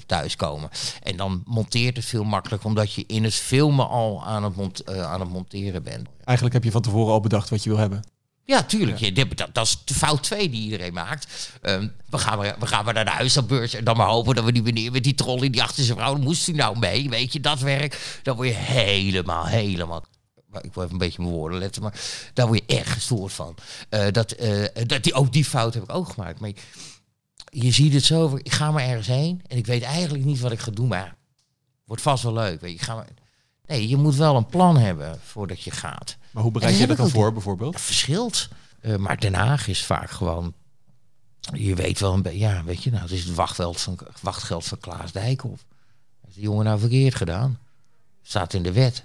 thuiskomen. 0.06 0.70
En 1.04 1.18
dan 1.18 1.44
monteert 1.46 1.96
het 1.96 2.06
veel 2.06 2.24
makkelijker, 2.24 2.68
omdat 2.68 2.94
je 2.94 3.04
in 3.08 3.24
het 3.24 3.34
filmen 3.34 3.90
al 3.90 4.26
aan 4.26 4.44
het, 4.44 4.90
aan 4.90 5.20
het 5.20 5.30
monteren 5.30 5.84
bent. 5.84 6.08
Eigenlijk 6.24 6.56
heb 6.56 6.64
je 6.64 6.72
van 6.72 6.82
tevoren 6.82 7.14
al 7.14 7.20
bedacht 7.20 7.50
wat 7.50 7.64
je 7.64 7.70
wil 7.70 7.80
hebben. 7.80 8.14
Ja, 8.45 8.63
tuurlijk. 8.63 8.97
Je, 8.97 9.12
dat, 9.12 9.38
dat, 9.38 9.53
dat 9.53 9.65
is 9.65 9.81
de 9.86 9.94
fout 9.94 10.24
2 10.24 10.50
die 10.50 10.62
iedereen 10.62 10.94
maakt. 10.94 11.51
Ehm, 11.62 11.88
we, 12.09 12.18
gaan 12.18 12.38
maar, 12.38 12.56
we 12.59 12.68
gaan 12.68 12.86
maar 12.86 12.94
naar 12.94 13.06
de 13.06 13.12
huisbeurs 13.12 13.74
en 13.74 13.83
dan 13.83 13.97
maar 13.97 14.07
hopen 14.07 14.36
dat 14.36 14.44
we 14.44 14.51
die 14.51 14.62
meneer 14.62 14.92
met 14.92 15.03
die 15.03 15.15
trolley 15.15 15.50
die 15.50 15.63
achter 15.63 15.83
zijn 15.83 15.97
vrouw, 15.97 16.15
moest 16.15 16.45
hij 16.45 16.56
nou 16.56 16.80
mee? 16.80 17.09
Weet 17.09 17.33
je, 17.33 17.39
dat 17.39 17.59
werk. 17.59 18.19
Dan 18.24 18.36
word 18.36 18.47
je 18.47 18.53
helemaal, 18.53 19.45
helemaal. 19.45 20.06
Ik 20.62 20.74
wil 20.74 20.83
even 20.83 20.92
een 20.94 20.97
beetje 20.97 21.21
mijn 21.21 21.33
woorden 21.33 21.59
letten, 21.59 21.81
maar 21.81 22.00
daar 22.33 22.47
word 22.47 22.63
je 22.65 22.77
echt 22.77 22.89
gestoord 22.89 23.33
van. 23.33 23.56
Eh, 23.89 24.12
dat, 24.12 24.31
eh, 24.31 24.65
dat 24.88 25.03
die, 25.03 25.13
ook 25.13 25.33
die 25.33 25.45
fout 25.45 25.74
heb 25.74 25.83
ik 25.83 25.94
ook 25.94 26.09
gemaakt. 26.09 26.39
Maar 26.39 26.50
je, 26.50 26.56
je 27.50 27.71
ziet 27.71 27.94
het 27.94 28.03
zo, 28.03 28.39
ik 28.44 28.53
ga 28.53 28.71
maar 28.71 28.83
ergens 28.83 29.07
heen 29.07 29.41
en 29.48 29.57
ik 29.57 29.65
weet 29.65 29.83
eigenlijk 29.83 30.25
niet 30.25 30.39
wat 30.39 30.51
ik 30.51 30.59
ga 30.59 30.71
doen, 30.71 30.88
maar 30.88 31.15
wordt 31.86 32.01
vast 32.01 32.24
wel 32.24 32.33
leuk. 32.33 32.62
Weet 32.62 32.71
je, 32.71 32.77
ik 32.77 32.81
ga 32.81 32.95
maar, 32.95 33.07
nee, 33.65 33.88
je 33.88 33.98
moet 33.98 34.15
wel 34.15 34.36
een 34.36 34.45
plan 34.45 34.77
hebben 34.77 35.19
voordat 35.24 35.62
je 35.62 35.71
gaat. 35.71 36.18
Maar 36.36 36.44
hoe 36.44 36.52
bereid 36.52 36.78
je 36.78 36.88
dat 36.88 36.98
dan 36.98 37.10
voor 37.10 37.34
bijvoorbeeld? 37.34 37.74
Het 37.74 37.84
verschilt. 37.84 38.48
Eh, 38.82 38.96
maar 38.96 39.20
Den 39.20 39.34
Haag 39.34 39.68
is 39.68 39.84
vaak 39.86 40.10
gewoon. 40.12 40.54
Je 41.54 41.75
weet 41.75 42.00
wel 42.00 42.13
een 42.13 42.22
beetje. 42.22 42.39
Ja, 42.39 42.63
weet 42.63 42.84
je, 42.84 42.89
nou, 42.89 43.01
het 43.04 43.12
is 43.12 43.24
het 43.24 43.36
wachtgeld 43.36 43.82
van, 43.82 44.00
wachtgeld 44.22 44.65
van 44.65 44.77
Klaas 44.80 45.12
Dijkhoff. 45.12 45.65
Heeft 46.24 46.36
de 46.36 46.42
jongen 46.42 46.65
nou 46.65 46.80
verkeerd 46.80 47.15
gedaan? 47.15 47.60
Staat 48.22 48.54
in 48.54 48.63
de 48.63 48.72
wet. 48.72 49.04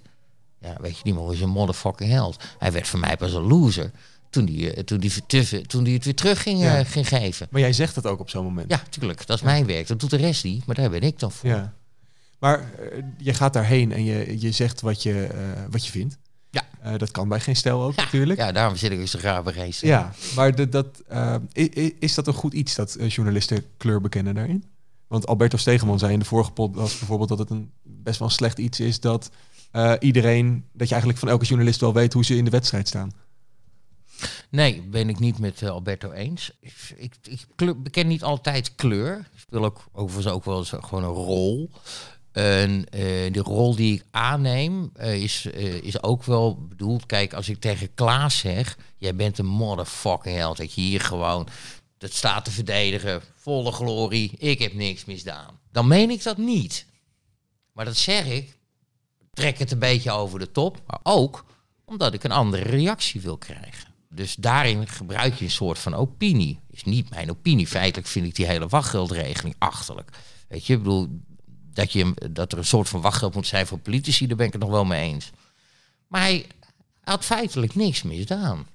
Ja, 0.60 0.76
weet 0.80 0.96
je, 0.96 1.02
die 1.02 1.14
man 1.14 1.32
is 1.32 1.40
een 1.40 1.48
motherfucking 1.48 2.10
held. 2.10 2.42
Hij 2.58 2.72
werd 2.72 2.88
voor 2.88 2.98
mij 3.00 3.16
pas 3.16 3.32
een 3.32 3.46
loser. 3.46 3.90
Toen 4.30 4.44
die, 4.44 4.74
eh, 4.74 4.82
toen 4.82 4.98
die, 5.00 5.12
toen 5.66 5.84
die 5.84 5.94
het 5.94 6.04
weer 6.04 6.14
terug 6.14 6.42
ging, 6.42 6.60
Ja. 6.60 6.78
eh, 6.78 6.86
ging 6.86 7.08
geven. 7.08 7.46
Maar 7.50 7.60
jij 7.60 7.72
zegt 7.72 7.94
dat 7.94 8.06
ook 8.06 8.20
op 8.20 8.30
zo'n 8.30 8.44
moment. 8.44 8.70
Ja, 8.70 8.82
tuurlijk. 8.90 9.26
Dat 9.26 9.36
is 9.36 9.42
mijn 9.42 9.66
werk. 9.66 9.86
Dat 9.86 10.00
doet 10.00 10.10
de 10.10 10.16
rest 10.16 10.44
niet. 10.44 10.66
Maar 10.66 10.74
daar 10.76 10.90
ben 10.90 11.00
ik 11.02 11.18
dan 11.18 11.32
voor. 11.32 11.48
Ja. 11.48 11.74
Maar 12.38 12.70
je 13.18 13.34
gaat 13.34 13.52
daarheen 13.52 13.92
en 13.92 14.04
je, 14.04 14.40
je 14.40 14.52
zegt 14.52 14.80
wat 14.80 15.02
je, 15.02 15.28
wat 15.70 15.84
je 15.86 15.90
vindt. 15.90 16.18
Ja. 16.50 16.62
Eh, 16.80 16.98
dat 16.98 17.10
kan 17.10 17.28
bij 17.28 17.40
geen 17.40 17.56
stijl 17.56 17.82
ook 17.82 17.96
Ja, 17.96 18.02
natuurlijk. 18.04 18.38
Ja, 18.38 18.52
daarom 18.52 18.76
zit 18.76 18.92
ik 18.92 18.98
dus 18.98 19.10
zo 19.10 19.18
graag 19.18 19.42
bij 19.42 19.72
Ja, 19.80 20.12
maar 20.34 20.54
de, 20.54 20.68
dat, 20.68 21.02
eh, 21.08 21.36
is 21.98 22.14
dat 22.14 22.26
een 22.26 22.32
goed 22.34 22.52
iets 22.52 22.74
dat 22.74 22.94
eh, 22.94 23.08
journalisten 23.08 23.64
kleur 23.76 24.00
bekennen 24.00 24.34
daarin? 24.34 24.64
Want 25.06 25.26
Alberto 25.26 25.56
Stegeman 25.56 25.98
zei 25.98 26.12
in 26.12 26.18
de 26.18 26.24
vorige 26.24 26.50
podcast 26.50 26.98
bijvoorbeeld 26.98 27.28
dat 27.28 27.38
het 27.38 27.50
een 27.50 27.70
best 27.82 28.18
wel 28.18 28.28
een 28.28 28.34
slecht 28.34 28.58
iets 28.58 28.80
is 28.80 29.00
dat 29.00 29.30
iedereen, 29.98 30.64
dat 30.72 30.86
je 30.86 30.92
eigenlijk 30.92 31.18
van 31.18 31.28
elke 31.28 31.44
journalist 31.44 31.80
wel 31.80 31.92
weet 31.92 32.12
hoe 32.12 32.24
ze 32.24 32.36
in 32.36 32.44
de 32.44 32.50
wedstrijd 32.50 32.88
staan. 32.88 33.12
Nee, 34.48 34.82
ben 34.82 35.08
ik 35.08 35.18
niet 35.18 35.38
met 35.38 35.62
Alberto 35.62 36.10
eens. 36.12 36.56
Ik, 36.60 36.72
ik, 36.96 37.14
ik 37.22 37.46
kleur- 37.56 37.82
beken 37.82 38.06
niet 38.06 38.22
altijd 38.22 38.74
kleur. 38.74 39.18
Ik 39.18 39.40
speel 39.40 39.64
ook 39.64 39.88
overigens 39.92 40.34
ook 40.34 40.44
wel 40.44 40.58
eens 40.58 40.72
gewoon 40.80 41.04
een 41.04 41.10
rol. 41.10 41.70
En 42.32 42.84
eh, 42.88 43.32
de 43.32 43.40
rol 43.40 43.74
die 43.74 43.94
ik 43.94 44.04
aanneem 44.10 44.90
eh, 44.94 45.22
is, 45.22 45.44
eh, 45.44 45.74
is 45.74 46.02
ook 46.02 46.24
wel 46.24 46.66
bedoeld. 46.66 47.06
Kijk, 47.06 47.32
als 47.32 47.48
ik 47.48 47.60
tegen 47.60 47.94
Klaas 47.94 48.38
zeg: 48.38 48.78
Jij 48.96 49.14
bent 49.14 49.38
een 49.38 49.46
motherfucking 49.46 50.36
held. 50.36 50.56
Dat 50.56 50.72
je 50.72 50.80
hier 50.80 51.00
gewoon 51.00 51.48
het 51.98 52.14
staat 52.14 52.44
te 52.44 52.50
verdedigen. 52.50 53.22
Volle 53.34 53.72
glorie. 53.72 54.32
Ik 54.38 54.58
heb 54.58 54.74
niks 54.74 55.04
misdaan. 55.04 55.58
Dan 55.72 55.88
meen 55.88 56.10
ik 56.10 56.22
dat 56.22 56.36
niet. 56.36 56.86
Maar 57.72 57.84
dat 57.84 57.96
zeg 57.96 58.26
ik. 58.26 58.58
Trek 59.32 59.58
het 59.58 59.70
een 59.70 59.78
beetje 59.78 60.10
over 60.10 60.38
de 60.38 60.50
top. 60.50 60.82
Maar 60.86 61.00
ook 61.02 61.44
omdat 61.84 62.14
ik 62.14 62.24
een 62.24 62.32
andere 62.32 62.62
reactie 62.62 63.20
wil 63.20 63.38
krijgen. 63.38 63.88
Dus 64.08 64.34
daarin 64.34 64.86
gebruik 64.88 65.34
je 65.34 65.44
een 65.44 65.50
soort 65.50 65.78
van 65.78 65.94
opinie. 65.94 66.60
Is 66.70 66.84
niet 66.84 67.10
mijn 67.10 67.30
opinie. 67.30 67.66
Feitelijk 67.66 68.08
vind 68.08 68.26
ik 68.26 68.34
die 68.34 68.46
hele 68.46 68.68
wachtgeldregeling 68.68 69.54
achterlijk. 69.58 70.10
Weet 70.48 70.66
je, 70.66 70.72
ik 70.72 70.78
bedoel, 70.78 71.08
dat, 71.72 71.92
je, 71.92 72.14
dat 72.30 72.52
er 72.52 72.58
een 72.58 72.64
soort 72.64 72.88
van 72.88 73.00
wachtgeld 73.00 73.34
moet 73.34 73.46
zijn 73.46 73.66
voor 73.66 73.78
politici, 73.78 74.26
daar 74.26 74.36
ben 74.36 74.46
ik 74.46 74.52
het 74.52 74.62
nog 74.62 74.70
wel 74.70 74.84
mee 74.84 75.12
eens. 75.12 75.30
Maar 76.06 76.20
hij 76.20 76.46
had 77.04 77.24
feitelijk 77.24 77.74
niks 77.74 78.02
misdaan. 78.02 78.66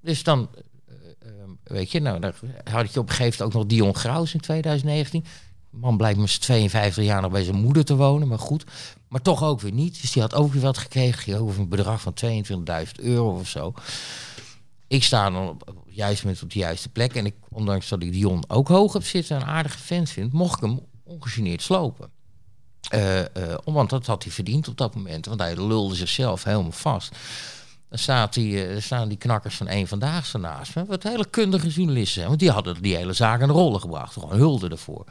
Dus 0.00 0.22
dan, 0.22 0.48
eh, 0.86 0.94
eh, 1.18 1.48
weet 1.64 1.90
je, 1.90 2.00
nou, 2.00 2.20
dan 2.20 2.32
had 2.64 2.92
je 2.92 3.00
op 3.00 3.08
een 3.08 3.14
gegeven 3.14 3.38
moment 3.38 3.42
ook 3.42 3.52
nog 3.52 3.66
Dion 3.66 3.96
Graus 3.96 4.34
in 4.34 4.40
2019. 4.40 5.24
De 5.70 5.78
man 5.78 5.96
blijkt 5.96 6.18
met 6.18 6.30
z'n 6.30 6.40
52 6.40 7.04
jaar 7.04 7.22
nog 7.22 7.30
bij 7.30 7.44
zijn 7.44 7.56
moeder 7.56 7.84
te 7.84 7.96
wonen, 7.96 8.28
maar 8.28 8.38
goed. 8.38 8.64
Maar 9.08 9.22
toch 9.22 9.42
ook 9.42 9.60
weer 9.60 9.72
niet. 9.72 10.00
Dus 10.00 10.12
die 10.12 10.22
had 10.22 10.34
ook 10.34 10.52
weer 10.52 10.62
wat 10.62 10.78
gekregen. 10.78 11.40
Over 11.40 11.60
een 11.60 11.68
bedrag 11.68 12.00
van 12.00 12.14
22.000 12.14 12.92
euro 12.96 13.38
of 13.38 13.48
zo. 13.48 13.74
Ik 14.86 15.04
sta 15.04 15.30
dan 15.30 15.48
op, 15.48 15.74
juiste 15.86 16.24
moment 16.24 16.42
op 16.42 16.52
de 16.52 16.58
juiste 16.58 16.88
plek. 16.88 17.14
En 17.14 17.26
ik, 17.26 17.34
ondanks 17.48 17.88
dat 17.88 18.02
ik 18.02 18.12
Dion 18.12 18.44
ook 18.48 18.68
hoog 18.68 18.92
heb 18.92 19.04
zitten 19.04 19.36
en 19.36 19.42
een 19.42 19.48
aardige 19.48 19.78
vent 19.78 20.10
vind, 20.10 20.32
mocht 20.32 20.62
ik 20.62 20.68
hem 20.68 20.80
ongegeneerd 21.02 21.62
slopen. 21.62 22.10
Eh, 22.88 23.20
want 23.64 23.90
dat 23.90 24.06
had 24.06 24.22
hij 24.22 24.32
verdiend 24.32 24.68
op 24.68 24.76
dat 24.76 24.94
moment. 24.94 25.26
Want 25.26 25.40
hij 25.40 25.56
lulde 25.56 25.94
zichzelf 25.94 26.44
helemaal 26.44 26.72
vast. 26.72 27.16
Dan 27.88 27.98
staat 27.98 28.36
eh, 28.36 28.80
staan 28.80 29.08
die 29.08 29.18
knakkers 29.18 29.56
van 29.56 29.68
één 29.68 29.88
vandaag 29.88 30.32
naast 30.32 30.74
me. 30.74 30.84
Wat 30.84 31.02
hele 31.02 31.26
kundige 31.30 31.68
journalisten 31.68 32.14
zijn. 32.14 32.26
Want 32.26 32.40
die 32.40 32.50
hadden 32.50 32.82
die 32.82 32.96
hele 32.96 33.12
zaak 33.12 33.42
aan 33.42 33.48
de 33.48 33.54
rollen 33.54 33.80
gebracht. 33.80 34.12
Gewoon 34.12 34.36
hulde 34.36 34.68
ervoor. 34.68 35.04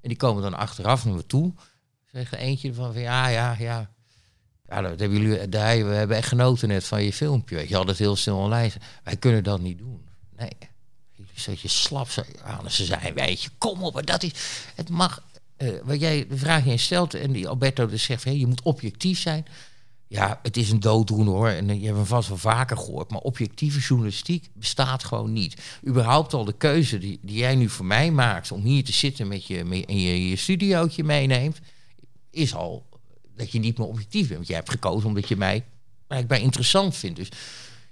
En 0.00 0.08
die 0.08 0.16
komen 0.16 0.42
dan 0.42 0.54
achteraf 0.54 1.04
naar 1.04 1.14
me 1.14 1.26
toe. 1.26 1.52
Zegt 2.12 2.32
er 2.32 2.38
eentje 2.38 2.74
van, 2.74 2.92
van 2.92 3.02
ja, 3.02 3.28
ja, 3.28 3.56
ja. 3.58 3.90
Ja, 4.68 4.80
dat 4.80 5.00
hebben 5.00 5.20
jullie, 5.20 5.48
we 5.84 5.94
hebben 5.94 6.16
echt 6.16 6.28
genoten 6.28 6.68
net 6.68 6.84
van 6.84 7.02
je 7.02 7.12
filmpje. 7.12 7.68
Je 7.68 7.76
had 7.76 7.88
het 7.88 7.98
heel 7.98 8.16
snel 8.16 8.38
online. 8.38 8.72
Wij 9.04 9.16
kunnen 9.16 9.44
dat 9.44 9.60
niet 9.60 9.78
doen. 9.78 10.08
Nee. 10.36 10.52
Jullie 11.12 11.32
zet 11.34 11.60
je 11.60 11.68
slap 11.68 12.10
ze 12.68 12.84
zijn. 12.84 13.14
Weet 13.14 13.42
je, 13.42 13.50
kom 13.58 13.82
op. 13.82 14.06
Dat 14.06 14.22
is, 14.22 14.32
het 14.74 14.88
mag, 14.88 15.22
eh, 15.60 15.68
wat 15.84 16.00
jij 16.00 16.26
de 16.26 16.36
vraag 16.36 16.64
je 16.64 16.76
stelt 16.76 17.14
en 17.14 17.32
die 17.32 17.48
Alberto 17.48 17.86
dus 17.86 18.02
zegt, 18.02 18.24
hey, 18.24 18.36
je 18.36 18.46
moet 18.46 18.62
objectief 18.62 19.20
zijn. 19.20 19.46
Ja, 20.06 20.40
het 20.42 20.56
is 20.56 20.70
een 20.70 20.80
dooddoener 20.80 21.32
hoor. 21.32 21.48
En 21.48 21.70
eh, 21.70 21.78
je 21.78 21.84
hebt 21.84 21.96
hem 21.96 22.06
vast 22.06 22.28
wel 22.28 22.36
vaker 22.36 22.76
gehoord. 22.76 23.10
Maar 23.10 23.20
objectieve 23.20 23.78
journalistiek 23.78 24.48
bestaat 24.52 25.04
gewoon 25.04 25.32
niet. 25.32 25.56
Überhaupt 25.86 26.34
al 26.34 26.44
de 26.44 26.52
keuze 26.52 26.98
die, 26.98 27.18
die 27.22 27.36
jij 27.36 27.54
nu 27.54 27.68
voor 27.68 27.84
mij 27.84 28.10
maakt 28.10 28.52
om 28.52 28.62
hier 28.62 28.84
te 28.84 28.92
zitten 28.92 29.28
met 29.28 29.46
je, 29.46 29.64
met, 29.64 29.84
en 29.84 30.00
je, 30.00 30.28
je 30.28 30.36
studiootje 30.36 31.04
meeneemt, 31.04 31.58
is 32.30 32.54
al 32.54 32.86
dat 33.36 33.52
je 33.52 33.58
niet 33.58 33.78
meer 33.78 33.86
objectief 33.86 34.22
bent. 34.22 34.34
Want 34.34 34.46
jij 34.46 34.56
hebt 34.56 34.70
gekozen 34.70 35.08
omdat 35.08 35.28
je 35.28 35.36
mij 35.36 35.64
blijkbaar 36.06 36.40
interessant 36.40 36.96
vindt. 36.96 37.16
Dus 37.16 37.28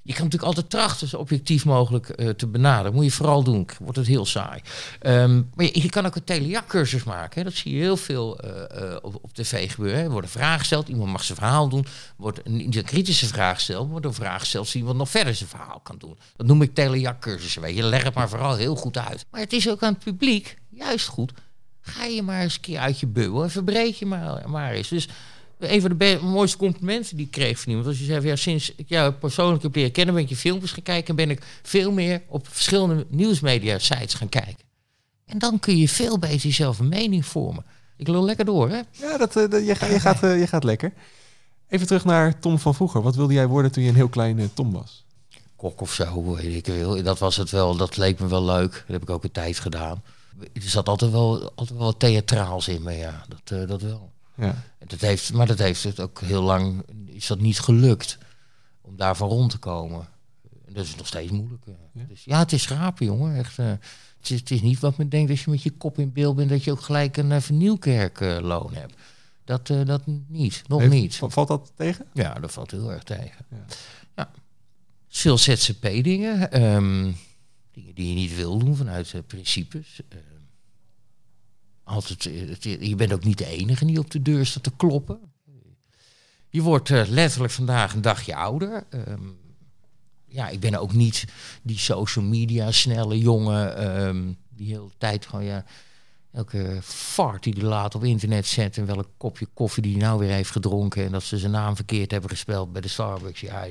je 0.08 0.14
kan 0.14 0.24
natuurlijk 0.24 0.50
altijd 0.56 0.70
trachten 0.70 1.08
zo 1.08 1.16
objectief 1.16 1.64
mogelijk 1.64 2.08
eh, 2.08 2.28
te 2.28 2.46
benaderen. 2.46 2.94
Moet 2.94 3.04
je 3.04 3.10
vooral 3.10 3.42
doen. 3.42 3.68
Wordt 3.80 3.96
het 3.96 4.06
heel 4.06 4.26
saai. 4.26 4.60
Ehm, 5.00 5.42
maar 5.54 5.64
je, 5.72 5.88
kan 5.88 6.06
ook 6.06 6.16
een 6.16 6.24
telejac-cursus 6.24 7.04
maken. 7.04 7.38
Hè. 7.38 7.44
Dat 7.44 7.54
zie 7.54 7.74
je 7.74 7.80
heel 7.80 7.96
veel 7.96 8.38
eh, 8.38 8.82
eh, 8.82 8.96
op, 9.02 9.18
op 9.22 9.34
tv 9.34 9.70
gebeuren. 9.70 10.00
Er 10.02 10.10
wordt 10.10 10.26
een 10.26 10.32
vraag 10.32 10.58
gesteld. 10.58 10.88
Iemand 10.88 11.10
mag 11.10 11.24
zijn 11.24 11.38
verhaal 11.38 11.68
doen. 11.68 11.86
Wordt 12.16 12.40
een, 12.44 12.82
kritische 12.84 13.26
vraag 13.26 13.54
gesteld. 13.54 13.88
Wordt 13.88 14.06
een 14.06 14.14
vraag 14.14 14.40
gesteld. 14.40 14.68
Zie 14.68 14.80
iemand 14.80 14.98
nog 14.98 15.10
verder 15.10 15.34
zijn 15.34 15.48
verhaal 15.48 15.80
kan 15.82 15.96
doen. 15.98 16.18
Dat 16.36 16.46
noem 16.46 16.62
ik 16.62 16.74
telejac-cursussen. 16.74 17.62
Weet 17.62 17.76
je. 17.76 17.82
Leg 17.82 18.02
het 18.02 18.14
maar 18.14 18.28
vooral 18.28 18.56
heel 18.56 18.76
goed 18.76 18.98
uit. 18.98 19.26
Maar 19.30 19.40
het 19.40 19.52
is 19.52 19.68
ook 19.68 19.82
aan 19.82 19.92
het 19.92 20.04
publiek 20.04 20.58
juist 20.68 21.06
goed. 21.06 21.32
Ga 21.80 22.04
je 22.04 22.22
maar 22.22 22.42
eens 22.42 22.54
een 22.54 22.60
keer 22.60 22.78
uit 22.78 23.00
je 23.00 23.06
bubbel. 23.06 23.42
En 23.42 23.50
verbreed 23.50 23.98
je 23.98 24.06
maar, 24.06 24.50
maar 24.50 24.72
eens. 24.72 24.88
Dus 24.88 25.08
een 25.58 25.80
van 25.80 25.96
de 25.98 26.18
mooiste 26.22 26.56
complimenten 26.56 27.16
die 27.16 27.24
ik 27.26 27.30
kreeg 27.32 27.58
van 27.60 27.68
iemand. 27.68 27.88
Als 27.88 27.98
je 27.98 28.04
zei, 28.04 28.18
van, 28.20 28.28
ja, 28.28 28.36
sinds 28.36 28.72
ik 28.76 28.88
jou 28.88 29.12
persoonlijk 29.12 29.62
heb 29.62 29.74
leren 29.74 29.92
kennen, 29.92 30.14
ben 30.14 30.22
ik 30.22 30.28
je 30.28 30.36
filmpjes 30.36 30.72
gaan 30.72 30.82
kijken 30.82 31.08
en 31.08 31.16
ben 31.16 31.30
ik 31.30 31.42
veel 31.62 31.92
meer 31.92 32.22
op 32.28 32.48
verschillende 32.50 33.06
nieuwsmedia 33.08 33.78
sites 33.78 34.14
gaan 34.14 34.28
kijken. 34.28 34.66
En 35.26 35.38
dan 35.38 35.60
kun 35.60 35.76
je 35.76 35.88
veel 35.88 36.18
beter 36.18 36.36
jezelf 36.40 36.78
een 36.78 36.88
mening 36.88 37.26
vormen. 37.26 37.64
Ik 37.96 38.08
loop 38.08 38.24
lekker 38.24 38.44
door, 38.44 38.68
hè? 38.68 38.80
Ja, 38.90 39.16
dat, 39.18 39.36
eh, 39.36 39.50
dat- 39.50 39.60
je, 39.60 39.66
je, 39.66 40.00
gaat, 40.00 40.22
eh, 40.22 40.38
je 40.38 40.46
gaat 40.46 40.64
lekker. 40.64 40.92
Even 41.68 41.86
terug 41.86 42.04
naar 42.04 42.38
Tom 42.40 42.58
van 42.58 42.74
vroeger. 42.74 43.02
Wat 43.02 43.14
wilde 43.16 43.32
jij 43.34 43.46
worden 43.46 43.72
toen 43.72 43.82
je 43.82 43.88
een 43.88 43.94
heel 43.94 44.08
klein 44.08 44.38
eh, 44.38 44.44
Tom 44.54 44.72
was? 44.72 45.04
Kok 45.56 45.80
of 45.80 45.92
zo, 45.92 46.34
weet 46.34 46.54
ik 46.54 46.64
veel. 46.64 47.02
Dat 47.02 47.18
was 47.18 47.36
het 47.36 47.50
wel. 47.50 47.76
Dat 47.76 47.96
leek 47.96 48.18
me 48.18 48.26
wel 48.26 48.44
leuk. 48.44 48.70
Dat 48.72 48.82
heb 48.86 49.02
ik 49.02 49.10
ook 49.10 49.24
een 49.24 49.32
tijd 49.32 49.58
gedaan. 49.58 50.02
Er 50.52 50.62
zat 50.62 50.88
altijd 50.88 51.10
wel, 51.10 51.52
altijd 51.54 51.78
wel 51.78 51.86
wat 51.86 51.98
theatraals 51.98 52.68
in 52.68 52.82
me, 52.82 52.92
ja. 52.92 53.24
Dat, 53.28 53.60
eh, 53.60 53.68
dat 53.68 53.82
wel. 53.82 54.10
Ja. 54.38 54.64
En 54.78 54.86
Dat 54.88 55.00
heeft, 55.00 55.32
maar 55.32 55.46
dat 55.46 55.58
heeft 55.58 55.82
het 55.82 56.00
ook 56.00 56.20
heel 56.20 56.42
lang, 56.42 56.82
is 57.06 57.26
dat 57.26 57.40
niet 57.40 57.58
gelukt 57.60 58.18
om 58.80 58.96
daarvan 58.96 59.28
rond 59.28 59.50
te 59.50 59.58
komen. 59.58 60.08
En 60.66 60.72
dat 60.74 60.84
is 60.84 60.96
nog 60.96 61.06
steeds 61.06 61.30
moeilijk. 61.32 61.66
eh. 61.66 61.72
Ja? 61.92 62.04
Dus 62.08 62.24
ja, 62.24 62.38
het 62.38 62.52
is 62.52 62.62
schapen, 62.62 63.06
jongen. 63.06 63.36
Echt, 63.36 63.58
eh, 63.58 63.66
het, 63.66 64.30
is, 64.30 64.38
het 64.40 64.50
is 64.50 64.60
niet 64.62 64.78
wat 64.80 64.96
men 64.96 65.08
denkt 65.08 65.30
als 65.30 65.44
je 65.44 65.50
met 65.50 65.62
je 65.62 65.70
kop 65.70 65.98
in 65.98 66.12
beeld 66.12 66.36
bent, 66.36 66.48
dat 66.50 66.64
je 66.64 66.70
ook 66.70 66.80
gelijk 66.80 67.16
een 67.16 67.30
uh, 67.30 67.40
vernieuwkerkloon 67.40 68.74
hebt. 68.74 68.94
Dat, 69.44 69.66
dat 69.66 70.02
niet, 70.28 70.62
nog 70.66 70.80
Heeft- 70.80 70.92
niet. 70.92 71.16
va- 71.16 71.28
Valt 71.28 71.48
dat 71.48 71.72
tegen? 71.74 72.06
Ja, 72.12 72.34
dat 72.34 72.52
valt 72.52 72.70
heel 72.70 72.92
erg 72.92 73.02
tegen. 73.02 73.46
Ja. 73.50 73.64
Ja. 74.16 74.30
Veel 75.08 75.38
ZZP-dingen. 75.38 76.50
ehm, 76.52 77.12
dingen 77.72 77.94
die 77.94 78.08
je 78.08 78.14
niet 78.14 78.34
wil 78.36 78.58
doen 78.58 78.76
vanuit 78.76 79.14
principes. 79.26 80.00
Altijd, 81.88 82.26
eh, 82.26 82.80
je 82.88 82.94
bent 82.94 83.12
ook 83.12 83.24
niet 83.24 83.38
de 83.38 83.46
enige 83.46 83.84
die 83.84 83.98
op 83.98 84.10
de 84.10 84.22
deur 84.22 84.46
staat 84.46 84.62
te 84.62 84.72
kloppen. 84.76 85.18
Je 86.50 86.62
wordt 86.62 86.90
eh, 86.90 87.02
letterlijk 87.08 87.52
vandaag 87.52 87.94
een 87.94 88.02
dagje 88.02 88.34
ouder. 88.36 88.84
Ehm, 88.90 89.22
ja, 90.26 90.48
ik 90.48 90.60
ben 90.60 90.74
ook 90.74 90.92
niet 90.92 91.24
die 91.62 91.78
social 91.78 92.24
media 92.24 92.70
snelle 92.70 93.18
jongen 93.18 93.76
ehm, 93.76 94.24
die 94.48 94.66
de 94.66 94.72
hele 94.72 94.90
tijd 94.98 95.26
gewoon 95.26 95.44
ja, 95.44 95.64
elke 96.32 96.78
fart 96.82 97.42
die 97.42 97.52
hij 97.58 97.62
laat 97.62 97.94
op 97.94 98.04
internet 98.04 98.46
zet 98.46 98.76
en 98.78 98.86
welk 98.86 99.08
kopje 99.16 99.46
koffie 99.54 99.82
die 99.82 99.92
hij 99.92 100.02
nou 100.02 100.18
weer 100.18 100.30
heeft 100.30 100.50
gedronken 100.50 101.04
en 101.04 101.12
dat 101.12 101.22
ze 101.22 101.38
zijn 101.38 101.52
naam 101.52 101.76
verkeerd 101.76 102.10
hebben 102.10 102.30
gespeld 102.30 102.72
bij 102.72 102.80
de 102.80 102.88
Starbucks. 102.88 103.40
Ja, 103.40 103.66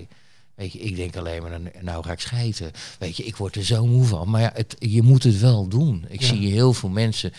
weet 0.55 0.71
je, 0.73 0.79
ik 0.79 0.95
denk 0.95 1.15
alleen 1.15 1.41
maar, 1.41 1.59
nou- 1.61 1.71
nou 1.81 2.03
ga 2.03 2.11
ik 2.11 2.19
schijten. 2.19 2.71
Weet 2.99 3.17
je, 3.17 3.23
ik 3.23 3.35
word 3.35 3.55
er 3.55 3.65
zo 3.65 3.85
moe 3.87 4.05
van. 4.05 4.29
Maar 4.29 4.41
ja, 4.41 4.51
het, 4.53 4.75
je 4.79 5.01
moet 5.01 5.23
het 5.23 5.39
wel 5.39 5.67
doen. 5.67 6.05
Ik 6.09 6.21
Ja. 6.21 6.27
zie 6.27 6.51
heel 6.51 6.73
veel 6.73 6.89
mensen, 6.89 7.31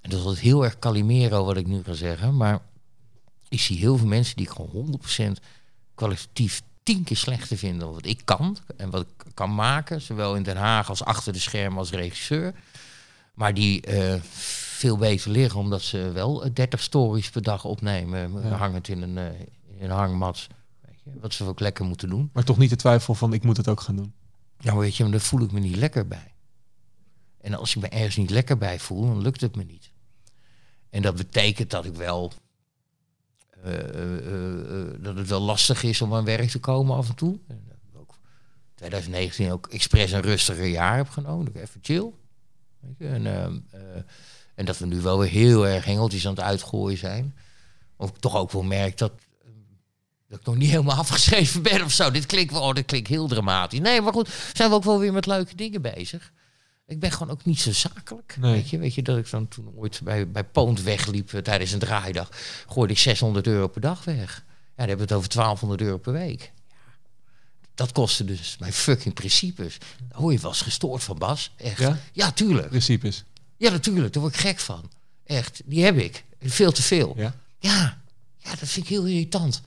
en 0.00 0.10
dat 0.10 0.18
is 0.18 0.24
altijd 0.24 0.44
heel 0.44 0.64
erg 0.64 0.78
Calimero 0.78 1.44
wat 1.44 1.56
ik 1.56 1.66
nu 1.66 1.82
ga 1.82 1.92
zeggen, 1.92 2.36
maar 2.36 2.60
ik 3.48 3.60
zie 3.60 3.78
heel 3.78 3.96
veel 3.96 4.06
mensen 4.06 4.36
die 4.36 4.46
ik 4.46 4.52
gewoon 4.52 5.00
100% 5.36 5.40
kwalitatief 5.94 6.62
tien 6.82 7.04
keer 7.04 7.16
slechter 7.16 7.56
vinden 7.56 7.78
dan 7.80 7.92
wat 7.92 8.06
ik 8.06 8.20
kan 8.24 8.56
en 8.76 8.90
wat 8.90 9.00
ik 9.02 9.24
kan 9.34 9.54
maken, 9.54 10.00
zowel 10.00 10.36
in 10.36 10.42
Den 10.42 10.56
Haag 10.56 10.88
als 10.88 11.04
achter 11.04 11.32
de 11.32 11.38
schermen 11.38 11.78
als 11.78 11.90
regisseur. 11.90 12.54
Maar 13.34 13.54
die 13.54 13.80
eh, 13.80 14.20
veel 14.22 14.96
beter 14.96 15.30
liggen 15.30 15.60
omdat 15.60 15.82
ze 15.82 16.10
wel 16.12 16.44
eh, 16.44 16.50
30 16.54 16.82
stories 16.82 17.30
per 17.30 17.42
dag 17.42 17.64
opnemen, 17.64 18.32
Ja. 18.42 18.56
hangend 18.56 18.88
in 18.88 19.02
een, 19.02 19.18
eh, 19.18 19.40
in 19.78 19.84
een 19.84 19.90
hangmat. 19.90 20.46
Weet 20.86 21.00
je, 21.04 21.10
wat 21.20 21.34
ze 21.34 21.44
ook 21.44 21.60
lekker 21.60 21.84
moeten 21.84 22.08
doen. 22.08 22.30
Maar 22.32 22.44
toch 22.44 22.58
niet 22.58 22.70
de 22.70 22.76
twijfel 22.76 23.14
van 23.14 23.32
ik 23.32 23.42
moet 23.42 23.56
het 23.56 23.68
ook 23.68 23.80
gaan 23.80 23.96
doen. 23.96 24.12
Ja, 24.58 24.72
maar 24.72 24.80
weet 24.80 24.96
je, 24.96 25.02
maar 25.02 25.12
daar 25.12 25.20
voel 25.20 25.40
ik 25.42 25.52
me 25.52 25.60
niet 25.60 25.76
lekker 25.76 26.06
bij. 26.08 26.32
En 27.40 27.54
als 27.54 27.76
ik 27.76 27.82
me 27.82 27.88
ergens 27.88 28.16
niet 28.16 28.30
lekker 28.30 28.58
bij 28.58 28.78
voel, 28.78 29.06
dan 29.06 29.22
lukt 29.22 29.40
het 29.40 29.56
me 29.56 29.64
niet. 29.64 29.90
En 30.90 31.02
dat 31.02 31.16
betekent 31.16 31.70
dat 31.70 31.84
ik 31.84 31.94
wel. 31.94 32.32
eh, 33.62 33.78
eh, 33.78 34.80
eh, 34.80 34.94
dat 34.98 35.16
het 35.16 35.28
wel 35.28 35.40
lastig 35.40 35.82
is 35.82 36.00
om 36.00 36.14
aan 36.14 36.24
werk 36.24 36.48
te 36.48 36.58
komen 36.60 36.96
af 36.96 37.08
en 37.08 37.14
toe. 37.14 37.38
En 37.48 37.64
dat 37.68 38.00
ook 38.00 38.14
2019 38.74 39.52
ook 39.52 39.66
expres 39.66 40.12
een 40.12 40.20
rustiger 40.20 40.66
jaar 40.66 40.96
heb 40.96 41.08
genomen. 41.08 41.44
Dat 41.44 41.54
ik 41.54 41.62
even 41.62 41.80
chill. 41.82 42.10
En, 42.98 43.26
ehm, 43.26 43.58
eh, 43.70 43.80
en 44.54 44.64
dat 44.64 44.78
we 44.78 44.86
nu 44.86 45.00
wel 45.00 45.18
weer 45.18 45.28
heel 45.28 45.66
erg 45.66 45.84
hengeltjes 45.84 46.26
aan 46.26 46.34
het 46.34 46.44
uitgooien 46.44 46.98
zijn. 46.98 47.36
Of 47.96 48.08
ik 48.10 48.16
toch 48.16 48.36
ook 48.36 48.50
wel 48.52 48.62
merk 48.62 48.98
dat 48.98 49.12
dat 50.28 50.40
ik 50.40 50.46
nog 50.46 50.56
niet 50.56 50.70
helemaal 50.70 50.96
afgeschreven 51.06 51.62
ben 51.62 51.84
of 51.84 51.92
zo. 51.92 52.10
Dit 52.10 52.26
klinkt 52.26 52.52
wel, 52.52 52.62
oh, 52.62 52.74
dit 52.74 52.84
klinkt 52.86 53.08
heel 53.08 53.28
dramatisch. 53.28 53.80
Nee, 53.80 54.00
maar 54.00 54.12
goed, 54.12 54.28
zijn 54.52 54.68
we 54.70 54.74
ook 54.76 54.84
wel 54.84 54.98
weer 54.98 55.12
met 55.12 55.26
leuke 55.26 55.54
dingen 55.54 55.82
bezig. 55.82 56.32
Ik 56.88 57.00
ben 57.00 57.12
gewoon 57.12 57.30
ook 57.32 57.44
niet 57.44 57.60
zo 57.60 57.72
zakelijk. 57.72 58.36
Nee. 58.40 58.52
Weet, 58.52 58.70
je, 58.70 58.78
weet 58.78 58.94
je, 58.94 59.02
dat 59.02 59.18
ik 59.18 59.30
dan 59.30 59.48
toen 59.48 59.72
ooit 59.76 60.00
bij, 60.04 60.30
bij 60.30 60.44
Poont 60.44 60.82
wegliep 60.82 61.32
eh, 61.32 61.40
tijdens 61.40 61.72
een 61.72 61.78
draaidag, 61.78 62.30
gooide 62.68 62.92
ik 62.92 62.98
600 62.98 63.46
euro 63.46 63.68
per 63.68 63.80
dag 63.80 64.04
weg. 64.04 64.44
Ja, 64.46 64.54
dan 64.76 64.88
hebben 64.88 65.06
we 65.06 65.12
het 65.12 65.12
over 65.12 65.28
1200 65.28 65.80
euro 65.80 65.98
per 65.98 66.12
week. 66.12 66.52
Dat 67.74 67.92
kostte 67.92 68.24
dus 68.24 68.56
mijn 68.58 68.72
fucking 68.72 69.14
principes. 69.14 69.78
Hoor 70.12 70.32
je 70.32 70.38
eens 70.46 70.62
gestoord 70.62 71.02
van, 71.02 71.18
Bas. 71.18 71.52
Echt. 71.56 71.78
Ja? 71.78 71.98
ja 72.12 72.32
tuurlijk. 72.32 72.68
Principes. 72.68 73.24
Ja, 73.56 73.70
natuurlijk. 73.70 74.12
Daar 74.12 74.22
word 74.22 74.34
ik 74.34 74.40
gek 74.40 74.58
van. 74.58 74.90
Echt. 75.24 75.62
Die 75.64 75.84
heb 75.84 75.96
ik. 75.96 76.24
Veel 76.40 76.72
te 76.72 76.82
veel. 76.82 77.14
Ja? 77.16 77.34
Ja, 77.58 78.00
ja, 78.36 78.50
dat 78.50 78.68
vind 78.68 78.84
ik 78.84 78.90
heel 78.90 79.06
irritant. 79.06 79.62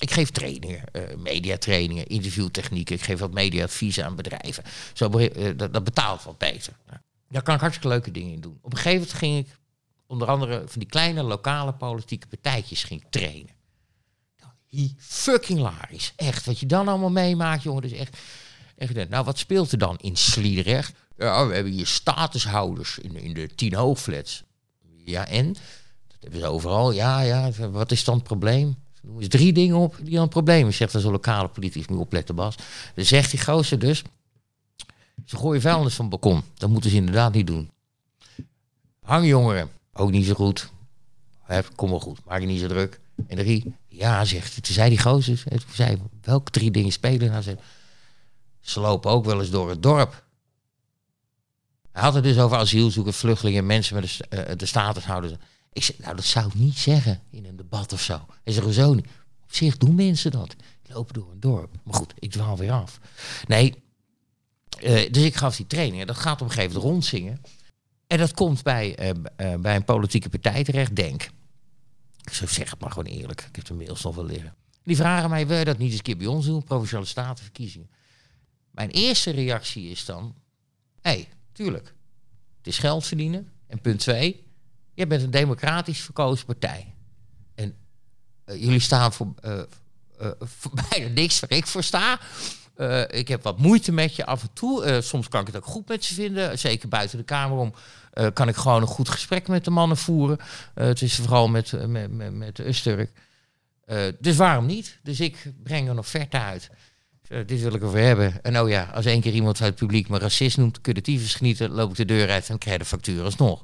Ik 0.00 0.10
geef 0.10 0.30
trainingen, 0.30 0.84
eh 0.92 1.16
mediatrainingen, 1.16 2.06
interviewtechnieken. 2.06 2.94
Ik 2.94 3.02
geef 3.02 3.18
wat 3.18 3.32
mediaadviezen 3.32 4.04
aan 4.04 4.16
bedrijven. 4.16 4.64
Zo, 4.92 5.10
eh, 5.10 5.50
dat, 5.56 5.84
betaalt 5.84 6.22
wat 6.22 6.38
beter. 6.38 6.72
Ja. 6.90 7.02
Daar 7.28 7.42
kan 7.42 7.54
ik 7.54 7.60
hartstikke 7.60 7.94
leuke 7.94 8.10
dingen 8.10 8.32
in 8.32 8.40
doen. 8.40 8.58
Op 8.62 8.72
een 8.72 8.78
gegeven 8.78 8.98
moment 9.00 9.18
ging 9.18 9.46
ik 9.46 9.58
onder 10.06 10.28
andere 10.28 10.62
van 10.66 10.80
die 10.80 10.88
kleine 10.88 11.22
lokale 11.22 11.72
politieke 11.72 12.26
partijtjes 12.26 12.84
ging 12.84 13.04
trainen. 13.10 13.50
Nou, 14.40 14.92
fucking 14.98 15.58
hilarisch. 15.58 16.12
Echt, 16.16 16.46
wat 16.46 16.58
je 16.60 16.66
dan 16.66 16.88
allemaal 16.88 17.10
meemaakt, 17.10 17.62
jongen. 17.62 17.82
Dus 17.82 17.92
echt, 17.92 18.16
echt 18.76 19.08
nou, 19.08 19.24
wat 19.24 19.38
speelt 19.38 19.72
er 19.72 19.78
dan 19.78 19.96
in 19.96 20.16
Sliedrecht? 20.16 20.92
Ja, 21.16 21.46
we 21.46 21.54
hebben 21.54 21.72
hier 21.72 21.86
statushouders 21.86 22.98
in, 22.98 23.16
in 23.16 23.34
de 23.34 23.54
tien 23.54 23.74
hoogflats. 23.74 24.42
Ja, 25.04 25.26
en? 25.26 25.52
Dat 25.52 26.18
hebben 26.20 26.40
ze 26.40 26.46
overal. 26.46 26.92
Ja, 26.92 27.20
ja, 27.20 27.50
wat 27.70 27.90
is 27.90 28.04
dan 28.04 28.14
het 28.14 28.24
probleem? 28.24 28.76
Ze 29.00 29.06
noemen 29.06 29.22
eens 29.22 29.32
drie 29.32 29.52
dingen 29.52 29.76
op 29.76 29.96
die 30.02 30.14
dan 30.14 30.28
is. 30.68 30.76
Zegt 30.76 30.92
dan 30.92 31.00
zo'n 31.00 31.12
lokale 31.12 31.48
politicus, 31.48 31.86
je 31.88 31.94
opletten 31.94 32.34
Bas. 32.34 32.54
Dan 32.94 33.04
zegt 33.04 33.30
die 33.30 33.40
gozer 33.40 33.78
dus, 33.78 34.02
Ze 35.24 35.36
gooien 35.36 35.60
vuilnis 35.60 35.94
van 35.94 36.08
het. 36.08 36.44
Dat 36.54 36.70
moeten 36.70 36.90
ze 36.90 36.96
inderdaad 36.96 37.32
niet 37.32 37.46
doen. 37.46 37.70
Hangjongeren, 39.02 39.70
ook 39.92 40.10
niet 40.10 40.26
zo 40.26 40.34
goed. 40.34 40.70
Kom 41.74 41.90
wel 41.90 42.00
goed, 42.00 42.24
maak 42.24 42.40
je 42.40 42.46
niet 42.46 42.60
zo 42.60 42.66
druk. 42.66 43.00
En 43.26 43.36
drie, 43.36 43.74
ja, 43.88 44.24
zegt. 44.24 44.62
Toen 44.62 44.74
zei 44.74 44.88
die 44.88 44.98
gozer, 44.98 45.42
zei 45.74 45.98
welke 46.22 46.50
drie 46.50 46.70
dingen 46.70 46.92
spelen? 46.92 47.30
Nou, 47.30 47.42
zei, 47.42 47.56
ze 48.60 48.80
lopen 48.80 49.10
ook 49.10 49.24
wel 49.24 49.40
eens 49.40 49.50
door 49.50 49.68
het 49.68 49.82
dorp. 49.82 50.24
Hij 51.92 52.02
had 52.02 52.14
het 52.14 52.24
dus 52.24 52.38
over 52.38 52.56
asielzoekers, 52.56 53.16
vluchtelingen, 53.16 53.66
mensen 53.66 53.94
met 53.94 54.04
de, 54.04 54.36
eh, 54.36 54.56
de 54.56 54.66
statushouders. 54.66 55.32
Ik 55.72 55.82
zei, 55.82 55.98
nou, 56.00 56.16
dat 56.16 56.24
zou 56.24 56.46
ik 56.46 56.54
niet 56.54 56.78
zeggen 56.78 57.22
in 57.30 57.44
een 57.44 57.56
debat 57.56 57.92
of 57.92 58.00
zo. 58.00 58.26
Hij 58.44 58.52
zegt, 58.52 58.74
zo 58.74 58.94
niet. 58.94 59.06
Op 59.42 59.54
zich 59.54 59.76
doen 59.76 59.94
mensen 59.94 60.30
dat. 60.30 60.56
Lopen 60.86 61.14
door 61.14 61.30
een 61.30 61.40
dorp. 61.40 61.74
Maar 61.82 61.94
goed, 61.94 62.14
ik 62.18 62.30
dwaal 62.30 62.56
weer 62.56 62.72
af. 62.72 63.00
Nee, 63.46 63.74
eh, 64.78 65.12
dus 65.12 65.22
ik 65.22 65.34
gaf 65.36 65.56
die 65.56 65.66
trainingen. 65.66 66.06
Dat 66.06 66.16
gaat 66.16 66.40
op 66.40 66.46
een 66.46 66.52
gegeven 66.52 66.72
moment 66.74 66.92
rondzingen. 66.92 67.40
En 68.06 68.18
dat 68.18 68.34
komt 68.34 68.62
bij, 68.62 68.96
eh, 68.96 69.10
eh, 69.36 69.60
bij 69.60 69.76
een 69.76 69.84
politieke 69.84 70.28
partij 70.28 70.64
terecht, 70.64 70.96
Denk. 70.96 71.30
Ik 72.24 72.32
zeg 72.32 72.70
het 72.70 72.80
maar 72.80 72.90
gewoon 72.90 73.12
eerlijk. 73.12 73.40
Ik 73.40 73.56
heb 73.56 73.64
de 73.64 73.74
mails 73.74 74.02
nog 74.02 74.14
wel 74.14 74.24
liggen. 74.24 74.54
Die 74.84 74.96
vragen 74.96 75.30
mij, 75.30 75.46
wil 75.46 75.58
je 75.58 75.64
dat 75.64 75.78
niet 75.78 75.88
eens 75.88 75.96
een 75.96 76.02
keer 76.02 76.16
bij 76.16 76.26
ons 76.26 76.46
doen? 76.46 76.64
Provinciale 76.64 77.04
statenverkiezingen. 77.04 77.90
Mijn 78.70 78.90
eerste 78.90 79.30
reactie 79.30 79.90
is 79.90 80.04
dan... 80.04 80.34
Hé, 81.00 81.10
hey, 81.10 81.28
tuurlijk. 81.52 81.94
Het 82.56 82.66
is 82.66 82.78
geld 82.78 83.06
verdienen. 83.06 83.52
En 83.66 83.80
punt 83.80 83.98
twee... 83.98 84.44
Je 85.00 85.06
bent 85.06 85.22
een 85.22 85.30
democratisch 85.30 86.00
verkozen 86.00 86.46
partij. 86.46 86.94
En 87.54 87.74
eh, 88.44 88.62
jullie 88.62 88.80
staan 88.80 89.12
voor, 89.12 89.32
eh, 89.40 89.58
eh, 90.18 90.30
voor 90.58 90.72
bijna 90.90 91.12
niks 91.14 91.40
waar 91.40 91.52
ik 91.52 91.66
voor 91.66 91.82
sta. 91.82 92.20
Ik 93.08 93.28
heb 93.28 93.42
wat 93.42 93.58
moeite 93.58 93.92
met 93.92 94.16
je 94.16 94.26
af 94.26 94.42
en 94.42 94.52
toe. 94.52 95.00
Soms 95.02 95.28
kan 95.28 95.40
ik 95.40 95.46
het 95.46 95.56
ook 95.56 95.64
goed 95.64 95.88
met 95.88 96.04
ze 96.04 96.14
vinden. 96.14 96.58
Zeker 96.58 96.88
buiten 96.88 97.18
de 97.18 97.24
Kamer 97.24 97.58
om. 97.58 97.74
kan 98.32 98.48
ik 98.48 98.56
gewoon 98.56 98.80
een 98.82 98.88
goed 98.88 99.08
gesprek 99.08 99.48
met 99.48 99.64
de 99.64 99.70
mannen 99.70 99.96
voeren. 99.96 100.38
Het 100.74 101.02
is 101.02 101.14
vooral 101.14 101.48
met, 101.48 101.86
met, 101.86 102.10
met, 102.10 102.34
met 102.34 102.58
Usturk. 102.58 103.10
Dus 104.18 104.36
waarom 104.36 104.66
niet? 104.66 104.98
Dus 105.02 105.20
ik 105.20 105.52
breng 105.62 105.88
een 105.88 105.98
offerte 105.98 106.38
uit. 106.38 106.70
Dit 107.28 107.60
wil 107.60 107.74
ik 107.74 107.84
over 107.84 107.98
hebben. 107.98 108.42
En 108.42 108.60
oh 108.60 108.68
ja, 108.68 108.90
als 108.94 109.04
één 109.04 109.20
keer 109.20 109.32
iemand 109.32 109.60
uit 109.60 109.70
het 109.70 109.78
publiek 109.78 110.08
me 110.08 110.18
racist 110.18 110.56
noemt, 110.56 110.80
kun 110.80 110.94
je 110.94 111.00
tyfus 111.00 111.34
genieten, 111.34 111.70
loop 111.70 111.90
ik 111.90 111.96
de 111.96 112.04
deur 112.04 112.30
uit 112.30 112.48
en 112.48 112.58
krijg 112.58 112.78
de 112.78 112.84
factuur 112.84 113.24
alsnog. 113.24 113.62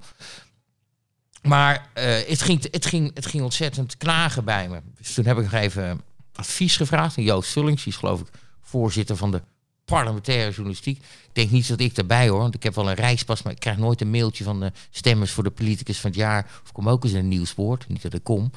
Maar 1.46 1.88
eh, 1.92 2.04
het, 2.28 2.42
ging, 2.42 2.66
het, 2.70 2.86
ging, 2.86 3.10
het 3.14 3.26
ging 3.26 3.42
ontzettend 3.42 3.96
klagen 3.96 4.44
bij 4.44 4.68
me. 4.68 4.80
Dus 4.98 5.14
toen 5.14 5.24
heb 5.26 5.36
ik 5.36 5.42
nog 5.42 5.52
even 5.52 6.00
advies 6.32 6.76
gevraagd 6.76 7.18
aan 7.18 7.24
Joost 7.24 7.50
Vullings. 7.50 7.84
Die 7.84 7.92
is 7.92 7.98
geloof 7.98 8.20
ik 8.20 8.26
voorzitter 8.62 9.16
van 9.16 9.30
de 9.30 9.42
parlementaire 9.84 10.50
journalistiek. 10.50 10.98
Ik 10.98 11.30
denk 11.32 11.50
niet 11.50 11.68
dat 11.68 11.80
ik 11.80 11.94
daarbij 11.94 12.28
hoor, 12.28 12.38
want 12.38 12.54
ik 12.54 12.62
heb 12.62 12.74
wel 12.74 12.88
een 12.88 12.94
reispas, 12.94 13.42
maar 13.42 13.52
ik 13.52 13.58
krijg 13.58 13.76
nooit 13.76 14.00
een 14.00 14.10
mailtje 14.10 14.44
van 14.44 14.60
de 14.60 14.72
stemmers 14.90 15.30
voor 15.30 15.44
de 15.44 15.50
politicus 15.50 16.00
van 16.00 16.10
het 16.10 16.18
jaar. 16.18 16.60
Of 16.64 16.72
kom 16.72 16.88
ook 16.88 17.04
eens 17.04 17.12
in 17.12 17.18
een 17.18 17.28
nieuwspoort, 17.28 17.88
niet 17.88 18.02
dat 18.02 18.14
ik 18.14 18.24
kom. 18.24 18.50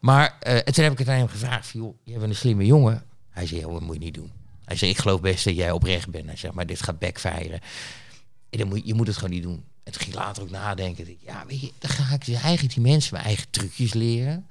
Maar 0.00 0.36
eh, 0.40 0.56
en 0.56 0.72
toen 0.72 0.84
heb 0.84 0.92
ik 0.92 0.98
het 0.98 1.08
aan 1.08 1.16
hem 1.16 1.28
gevraagd, 1.28 1.66
van, 1.66 1.80
joh, 1.80 2.18
bent 2.18 2.30
een 2.30 2.36
slimme 2.36 2.66
jongen. 2.66 3.02
Hij 3.30 3.46
zei, 3.46 3.60
joh, 3.60 3.72
dat 3.72 3.82
moet 3.82 3.94
je 3.94 4.00
niet 4.00 4.14
doen. 4.14 4.30
Hij 4.64 4.76
zei, 4.76 4.90
ik 4.90 4.98
geloof 4.98 5.20
best 5.20 5.44
dat 5.44 5.56
jij 5.56 5.70
oprecht 5.70 6.10
bent. 6.10 6.26
Hij 6.26 6.36
zegt, 6.36 6.54
maar 6.54 6.66
dit 6.66 6.82
gaat 6.82 6.98
backfiren. 6.98 7.60
En 8.50 8.80
je 8.84 8.94
moet 8.94 9.06
het 9.06 9.16
gewoon 9.16 9.30
niet 9.30 9.42
doen. 9.42 9.64
En 9.84 9.92
toen 9.92 10.02
ging 10.02 10.14
later 10.14 10.42
ook 10.42 10.50
nadenken. 10.50 11.16
Ja, 11.20 11.44
weet 11.46 11.60
je, 11.60 11.72
dan 11.78 11.90
ga 11.90 12.14
ik 12.14 12.28
eigenlijk 12.28 12.74
die 12.74 12.82
mensen 12.82 13.14
mijn 13.14 13.24
eigen 13.26 13.46
trucjes 13.50 13.92
leren. 13.92 14.46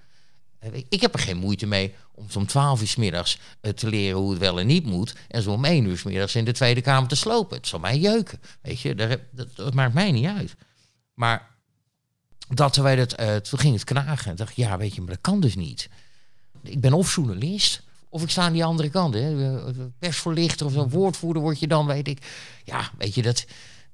Eh, 0.59 0.83
Ik 0.89 1.01
heb 1.01 1.13
er 1.13 1.19
geen 1.19 1.37
moeite 1.37 1.65
mee 1.65 1.93
om 2.15 2.29
zo 2.29 2.39
om 2.39 2.45
12 2.47 2.81
uur 2.81 2.87
's 2.87 2.95
middags 2.95 3.39
eh, 3.61 3.71
te 3.71 3.87
leren 3.89 4.19
hoe 4.19 4.29
het 4.29 4.39
wel 4.39 4.59
en 4.59 4.67
niet 4.67 4.85
moet. 4.85 5.15
En 5.27 5.41
zo 5.41 5.51
om 5.51 5.65
1 5.65 5.85
uur 5.85 5.97
's 5.97 6.03
middags 6.03 6.35
in 6.35 6.45
de 6.45 6.51
Tweede 6.51 6.81
Kamer 6.81 7.09
te 7.09 7.15
slopen. 7.15 7.57
Het 7.57 7.67
zal 7.67 7.79
mij 7.79 7.97
jeuken. 7.99 8.39
Weet 8.61 8.79
je, 8.79 8.95
dat, 8.95 9.19
dat 9.55 9.73
maakt 9.73 9.93
mij 9.93 10.11
niet 10.11 10.25
uit. 10.25 10.55
Maar 11.13 11.49
dat 12.49 12.73
terwijl 12.73 12.97
het, 12.97 13.15
eh, 13.15 13.35
toen 13.35 13.59
ging 13.59 13.73
het 13.73 13.83
knagen. 13.83 14.31
Ik 14.31 14.37
dacht, 14.37 14.55
ja, 14.55 14.77
weet 14.77 14.95
je, 14.95 15.01
maar 15.01 15.09
dat 15.09 15.21
kan 15.21 15.39
dus 15.39 15.55
niet. 15.55 15.89
Ik 16.63 16.81
ben 16.81 16.93
of 16.93 17.15
journalist, 17.15 17.81
of 18.09 18.23
ik 18.23 18.29
sta 18.29 18.41
aan 18.43 18.53
die 18.53 18.65
andere 18.65 18.89
kant. 18.89 19.13
Hè. 19.13 19.61
Persvoorlichter 19.99 20.65
of 20.65 20.71
zo'n 20.73 20.89
woordvoerder 20.89 21.41
word 21.41 21.59
je 21.59 21.67
dan, 21.67 21.85
weet 21.85 22.07
ik. 22.07 22.25
Ja, 22.63 22.91
weet 22.97 23.15
je, 23.15 23.21
dat, 23.21 23.45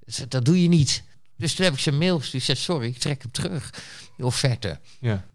dat, 0.05 0.31
dat 0.31 0.45
doe 0.45 0.61
je 0.61 0.67
niet. 0.67 1.03
Dus 1.39 1.55
toen 1.55 1.65
heb 1.65 1.73
ik 1.73 1.79
zijn 1.79 1.97
mail 1.97 2.19
gestuurd. 2.19 2.49
Ik 2.49 2.55
zei, 2.55 2.57
sorry, 2.57 2.87
ik 2.87 2.97
trek 2.97 3.21
hem 3.21 3.31
terug. 3.31 3.73
Die 4.17 4.25
offerte. 4.25 4.79
Ja. 4.99 5.25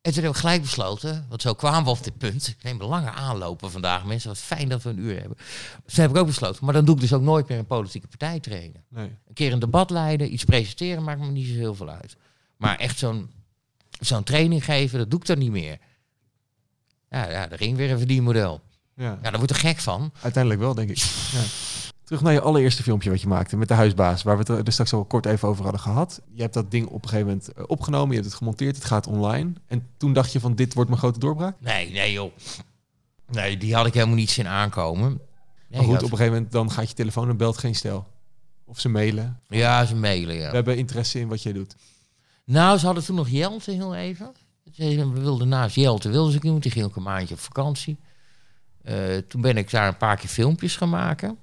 En 0.00 0.12
toen 0.12 0.22
heb 0.22 0.32
ik 0.32 0.38
gelijk 0.38 0.62
besloten, 0.62 1.26
want 1.28 1.42
zo 1.42 1.54
kwamen 1.54 1.84
we 1.84 1.90
op 1.90 2.04
dit 2.04 2.18
punt. 2.18 2.48
Ik 2.48 2.62
neem 2.62 2.80
een 2.80 2.86
lange 2.86 3.10
aanlopen 3.10 3.70
vandaag, 3.70 4.04
mensen. 4.04 4.28
Wat 4.28 4.38
fijn 4.38 4.68
dat 4.68 4.82
we 4.82 4.90
een 4.90 4.98
uur 4.98 5.18
hebben. 5.18 5.36
Dus 5.84 5.94
toen 5.94 6.04
heb 6.04 6.10
ik 6.10 6.16
ook 6.16 6.26
besloten, 6.26 6.64
maar 6.64 6.74
dan 6.74 6.84
doe 6.84 6.94
ik 6.94 7.00
dus 7.00 7.12
ook 7.12 7.22
nooit 7.22 7.48
meer 7.48 7.58
een 7.58 7.66
politieke 7.66 8.06
partij 8.06 8.40
trainen. 8.40 8.84
Nee. 8.88 9.04
Een 9.04 9.34
keer 9.34 9.52
een 9.52 9.58
debat 9.58 9.90
leiden, 9.90 10.32
iets 10.32 10.44
presenteren, 10.44 11.02
maakt 11.02 11.20
me 11.20 11.26
niet 11.26 11.46
zo 11.46 11.54
heel 11.54 11.74
veel 11.74 11.88
uit. 11.88 12.16
Maar 12.56 12.78
echt 12.78 12.98
zo'n 12.98 13.30
zo'n 14.00 14.22
training 14.22 14.64
geven, 14.64 14.98
dat 14.98 15.10
doe 15.10 15.20
ik 15.20 15.26
dan 15.26 15.38
niet 15.38 15.50
meer. 15.50 15.78
Ja, 17.10 17.30
ja, 17.30 17.50
er 17.50 17.58
ging 17.58 17.76
weer 17.76 17.90
een 17.90 17.98
verdienmodel. 17.98 18.60
Ja. 18.96 19.18
Ja, 19.22 19.30
daar 19.30 19.38
word 19.38 19.50
ik 19.50 19.56
er 19.56 19.62
gek 19.62 19.78
van. 19.78 20.12
Uiteindelijk 20.20 20.62
wel, 20.62 20.74
denk 20.74 20.90
ik. 20.90 20.96
Ja. 21.32 21.42
Terug 22.12 22.26
naar 22.26 22.36
je 22.36 22.40
allereerste 22.40 22.82
filmpje 22.82 23.10
wat 23.10 23.20
je 23.20 23.26
maakte 23.26 23.56
met 23.56 23.68
de 23.68 23.74
huisbaas, 23.74 24.22
waar 24.22 24.34
we 24.34 24.40
het 24.40 24.48
er 24.48 24.64
dus 24.64 24.72
straks 24.72 24.92
al 24.92 25.04
kort 25.04 25.26
even 25.26 25.48
over 25.48 25.62
hadden 25.62 25.80
gehad. 25.80 26.20
Je 26.32 26.42
hebt 26.42 26.54
dat 26.54 26.70
ding 26.70 26.86
op 26.86 27.02
een 27.02 27.08
gegeven 27.08 27.26
moment 27.26 27.52
eh, 27.52 27.64
opgenomen, 27.66 28.08
je 28.08 28.14
hebt 28.14 28.26
het 28.26 28.34
gemonteerd, 28.34 28.74
het 28.74 28.84
gaat 28.84 29.06
online. 29.06 29.52
En 29.66 29.88
toen 29.96 30.12
dacht 30.12 30.32
je 30.32 30.40
van 30.40 30.54
dit 30.54 30.74
wordt 30.74 30.88
mijn 30.88 31.02
grote 31.02 31.18
doorbraak? 31.18 31.56
Nee, 31.60 31.90
nee 31.90 32.12
joh. 32.12 32.32
Nee, 33.30 33.56
die 33.56 33.74
had 33.74 33.86
ik 33.86 33.94
helemaal 33.94 34.14
niet 34.14 34.30
zien 34.30 34.46
aankomen. 34.46 35.08
Nee, 35.08 35.20
maar 35.68 35.82
goed, 35.82 35.94
ik 35.94 36.02
op 36.02 36.10
een 36.10 36.16
gegeven 36.16 36.32
moment 36.32 36.52
dan 36.52 36.70
gaat 36.70 36.88
je 36.88 36.94
telefoon 36.94 37.28
en 37.28 37.36
belt 37.36 37.58
geen 37.58 37.74
stel. 37.74 38.06
Of 38.64 38.80
ze 38.80 38.88
mailen. 38.88 39.40
Ja, 39.48 39.84
ze 39.84 39.96
mailen, 39.96 40.34
ja. 40.34 40.48
We 40.48 40.54
hebben 40.54 40.76
interesse 40.76 41.18
in 41.18 41.28
wat 41.28 41.42
jij 41.42 41.52
doet. 41.52 41.76
Nou, 42.44 42.78
ze 42.78 42.86
hadden 42.86 43.04
toen 43.04 43.16
nog 43.16 43.28
Jelte 43.28 43.70
heel 43.70 43.94
even. 43.94 44.32
We 44.76 45.20
wilden 45.20 45.48
naast 45.48 45.74
Jelte, 45.74 46.10
wilden 46.10 46.32
ze 46.32 46.40
iemand. 46.42 46.62
Die 46.62 46.72
ging 46.72 46.84
ook 46.84 46.96
een 46.96 47.02
maandje 47.02 47.34
op 47.34 47.40
vakantie. 47.40 47.98
Eh, 48.82 49.16
toen 49.28 49.40
ben 49.40 49.56
ik 49.56 49.70
daar 49.70 49.88
een 49.88 49.96
paar 49.96 50.16
keer 50.16 50.28
filmpjes 50.28 50.76
gaan 50.76 50.90
maken. 50.90 51.38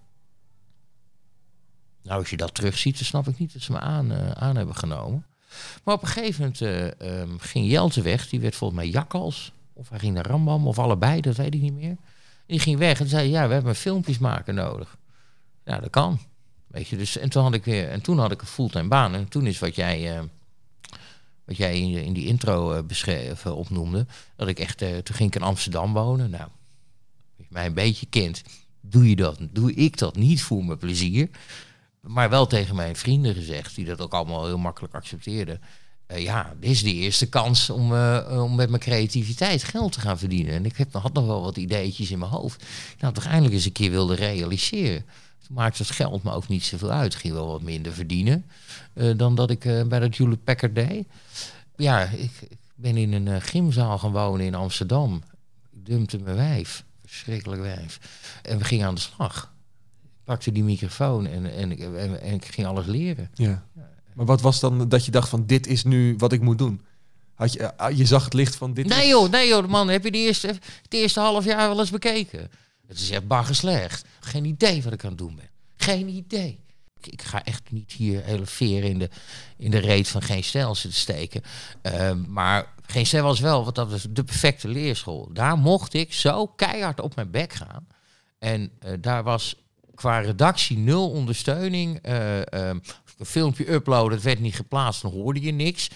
Nou, 2.10 2.22
als 2.22 2.30
je 2.30 2.38
dat 2.38 2.54
terugziet, 2.54 2.96
dan 2.96 3.06
snap 3.06 3.28
ik 3.28 3.40
niet 3.40 3.54
dat 3.54 3.62
ze 3.62 3.72
me 3.72 3.80
aan, 3.80 4.12
eh, 4.12 4.32
aan 4.32 4.56
hebben 4.56 4.76
genomen. 4.76 5.26
Maar 5.84 5.96
op 5.96 6.02
een 6.02 6.08
gegeven 6.08 6.42
moment 6.42 6.62
eh, 6.62 7.22
ehm, 7.22 7.38
ging 7.38 7.70
Jelte 7.70 8.02
weg. 8.02 8.30
Die 8.30 8.40
werd 8.40 8.56
volgens 8.56 8.80
mij 8.80 8.90
Jakkals. 8.90 9.52
Of 9.74 9.90
hij 9.90 10.00
ging 10.00 10.14
naar 10.14 10.26
Rambam, 10.26 10.68
of 10.68 10.80
allebei, 10.80 11.22
dat 11.22 11.36
weet 11.36 11.54
ik 11.54 11.62
niet 11.62 11.74
meer. 11.74 11.98
Die 12.46 12.60
ging 12.60 12.78
weg 12.78 13.00
en 13.00 13.08
zei, 13.08 13.30
ja, 13.30 13.48
we 13.48 13.54
hebben 13.54 13.76
filmpjes 13.76 14.18
maken 14.18 14.56
nodig. 14.56 14.98
Ja, 15.66 15.80
dat 15.80 15.90
kan. 15.90 16.20
Weet 16.68 16.88
je, 16.88 16.98
dus, 16.98 17.18
en, 17.18 17.30
toen 17.30 17.44
had 17.44 17.54
ik 17.54 17.66
weer, 17.66 17.90
en 17.90 18.02
toen 18.02 18.20
had 18.20 18.32
ik 18.32 18.42
een 18.42 18.48
fulltime 18.48 18.88
baan. 18.88 19.16
En 19.16 19.28
toen 19.28 19.46
is 19.46 19.60
wat 19.60 19.76
jij, 19.76 20.18
eh, 20.18 20.24
wat 21.46 21.58
jij 21.58 21.80
in, 21.80 22.04
in 22.04 22.14
die 22.14 22.26
intro 22.26 22.74
eh, 22.74 22.84
beschreef, 22.84 23.46
opnoemde, 23.46 24.06
dat 24.36 24.48
ik 24.48 24.60
echt, 24.60 24.78
toen 24.78 25.16
ging 25.16 25.30
ik 25.30 25.36
in 25.36 25.48
Amsterdam 25.48 25.94
wonen. 25.94 26.30
Nou, 26.30 26.50
mij 27.50 27.66
een 27.66 27.74
beetje 27.74 28.06
kent, 28.06 28.44
doe 28.82 29.10
je 29.10 29.16
dat, 29.16 29.40
doe 29.52 29.74
ik 29.74 29.98
dat 29.98 30.16
niet 30.16 30.42
voor 30.42 30.66
mijn 30.66 30.78
plezier. 30.78 31.30
Maar 32.02 32.30
wel 32.30 32.48
tegen 32.48 32.76
mijn 32.76 32.96
vrienden 32.96 33.34
gezegd, 33.34 33.76
die 33.76 33.86
dat 33.86 34.02
ook 34.02 34.14
allemaal 34.14 34.46
heel 34.46 34.58
makkelijk 34.58 34.94
accepteerden. 34.94 35.62
Eh, 36.10 36.24
ja, 36.24 36.54
dit 36.60 36.70
is 36.70 36.84
de 36.84 36.94
eerste 36.94 37.30
kans 37.30 37.70
om, 37.70 37.96
eh, 37.96 38.42
om 38.44 38.56
met 38.56 38.70
mijn 38.70 38.82
creativiteit 38.82 39.64
geld 39.64 39.92
te 39.92 40.00
gaan 40.00 40.18
verdienen. 40.18 40.54
En 40.54 40.66
ik 40.66 40.78
heb, 40.78 40.94
had 40.94 41.14
nog 41.14 41.26
wel 41.26 41.42
wat 41.42 41.58
ideetjes 41.58 42.12
in 42.12 42.20
mijn 42.20 42.32
hoofd. 42.32 42.66
Nou, 43.00 43.14
toch 43.14 43.26
eindelijk 43.26 43.54
eens 43.54 43.66
een 43.66 43.72
keer 43.72 43.90
wilde 43.92 44.16
realiseren. 44.16 45.06
Toen 45.46 45.56
maakte 45.56 45.84
het 45.84 45.92
geld 45.92 46.24
me 46.24 46.32
ook 46.32 46.48
niet 46.48 46.64
zoveel 46.64 46.92
uit. 46.92 47.16
Ging 47.16 47.34
wel 47.34 47.48
wat 47.48 47.62
minder 47.62 47.94
verdienen 47.94 48.46
eh, 48.94 49.18
dan 49.18 49.36
dat 49.36 49.50
ik 49.50 49.60
bij 49.88 50.00
dat 50.00 50.16
Hewlett 50.16 50.44
Packard 50.44 50.76
deed. 50.76 51.08
Ja, 51.76 52.02
ik, 52.04 52.32
ik 52.50 52.58
ben 52.76 52.98
in 52.98 53.14
een 53.14 53.42
gymzaal 53.42 53.98
gaan 53.98 54.12
wonen 54.12 54.46
in 54.46 54.56
Amsterdam. 54.56 55.24
Ik 55.72 55.86
dumpte 55.86 56.18
mijn 56.18 56.36
wijf. 56.36 56.84
Verschrikkelijk 57.06 57.62
wijf. 57.62 58.00
En 58.42 58.58
we 58.58 58.64
gingen 58.64 58.88
aan 58.88 58.96
de 58.96 59.02
slag. 59.02 59.54
Pakte 60.30 60.52
die 60.52 60.64
microfoon 60.64 61.28
en, 61.28 61.54
en, 61.54 61.72
ik- 61.72 61.80
en, 61.80 62.22
en 62.22 62.34
ik 62.34 62.46
ging 62.46 62.68
alles 62.68 62.86
leren. 62.86 63.30
Ja. 63.34 63.66
Maar 64.14 64.26
wat 64.26 64.42
was 64.42 64.60
dan 64.60 64.90
dat 64.90 65.06
je 65.06 65.12
dacht 65.12 65.30
van 65.30 65.46
dit 65.46 65.68
is 65.68 65.84
nu 65.84 66.16
wat 66.18 66.32
ik 66.32 66.42
moet 66.42 66.58
doen? 66.58 66.82
Had 67.34 67.54
je, 67.54 67.60
eh, 67.64 67.98
je 67.98 68.06
zag 68.06 68.24
het 68.24 68.34
licht 68.34 68.56
van 68.56 68.74
dit 68.74 68.86
Nee 68.88 69.04
is... 69.04 69.10
joh, 69.10 69.30
nee 69.30 69.48
joh, 69.48 69.68
man, 69.68 69.88
heb 69.90 70.04
je 70.04 70.12
de 70.12 70.18
eerste, 70.18 70.48
het 70.48 70.94
eerste 70.94 71.20
half 71.20 71.46
jaar 71.46 71.68
wel 71.70 71.80
eens 71.80 71.90
bekeken? 71.90 72.50
Het 72.88 73.00
is 73.00 73.10
echt 73.10 73.28
bagger 73.28 73.56
slecht. 73.56 74.06
Geen 74.20 74.46
idee 74.46 74.84
wat 74.84 74.94
ik 74.94 75.04
aan 75.04 75.10
het 75.10 75.18
doen 75.18 75.36
ben. 75.36 75.50
Geen 75.78 76.08
idee. 76.10 76.60
Ik, 77.02 77.08
ik 77.08 77.22
ga 77.22 77.44
echt 77.44 77.72
niet 77.72 77.92
hier 77.92 78.24
hele 78.24 78.46
veren 78.46 78.90
in 78.90 79.00
de, 79.00 79.10
in 79.58 79.72
de 79.72 79.78
reet 79.78 80.08
van 80.08 80.22
geen 80.22 80.44
stijl 80.44 80.76
zitten 80.76 81.00
steken. 81.00 81.42
Ehm, 81.82 82.32
maar 82.32 82.74
geen 82.86 83.06
stijl 83.06 83.24
was 83.24 83.40
wel, 83.40 83.64
want 83.64 83.76
dat 83.76 83.90
was 83.92 84.06
de 84.10 84.24
perfecte 84.24 84.68
leerschool. 84.68 85.30
Daar 85.34 85.58
mocht 85.58 85.94
ik 85.94 86.14
zo 86.14 86.48
keihard 86.48 87.00
op 87.02 87.16
mijn 87.16 87.32
bek 87.32 87.54
gaan. 87.54 87.88
En 88.40 88.72
eh, 88.80 88.94
daar 89.00 89.24
was 89.24 89.56
qua 90.00 90.20
redactie 90.20 90.78
nul 90.78 91.10
ondersteuning. 91.10 92.00
Eh, 92.02 92.38
ehm, 92.54 92.80
een 93.18 93.26
filmpje 93.26 93.72
upload, 93.72 94.12
het 94.12 94.22
werd 94.22 94.40
niet 94.40 94.56
geplaatst, 94.56 95.02
dan 95.02 95.12
hoorde 95.12 95.42
je 95.42 95.52
niks. 95.52 95.90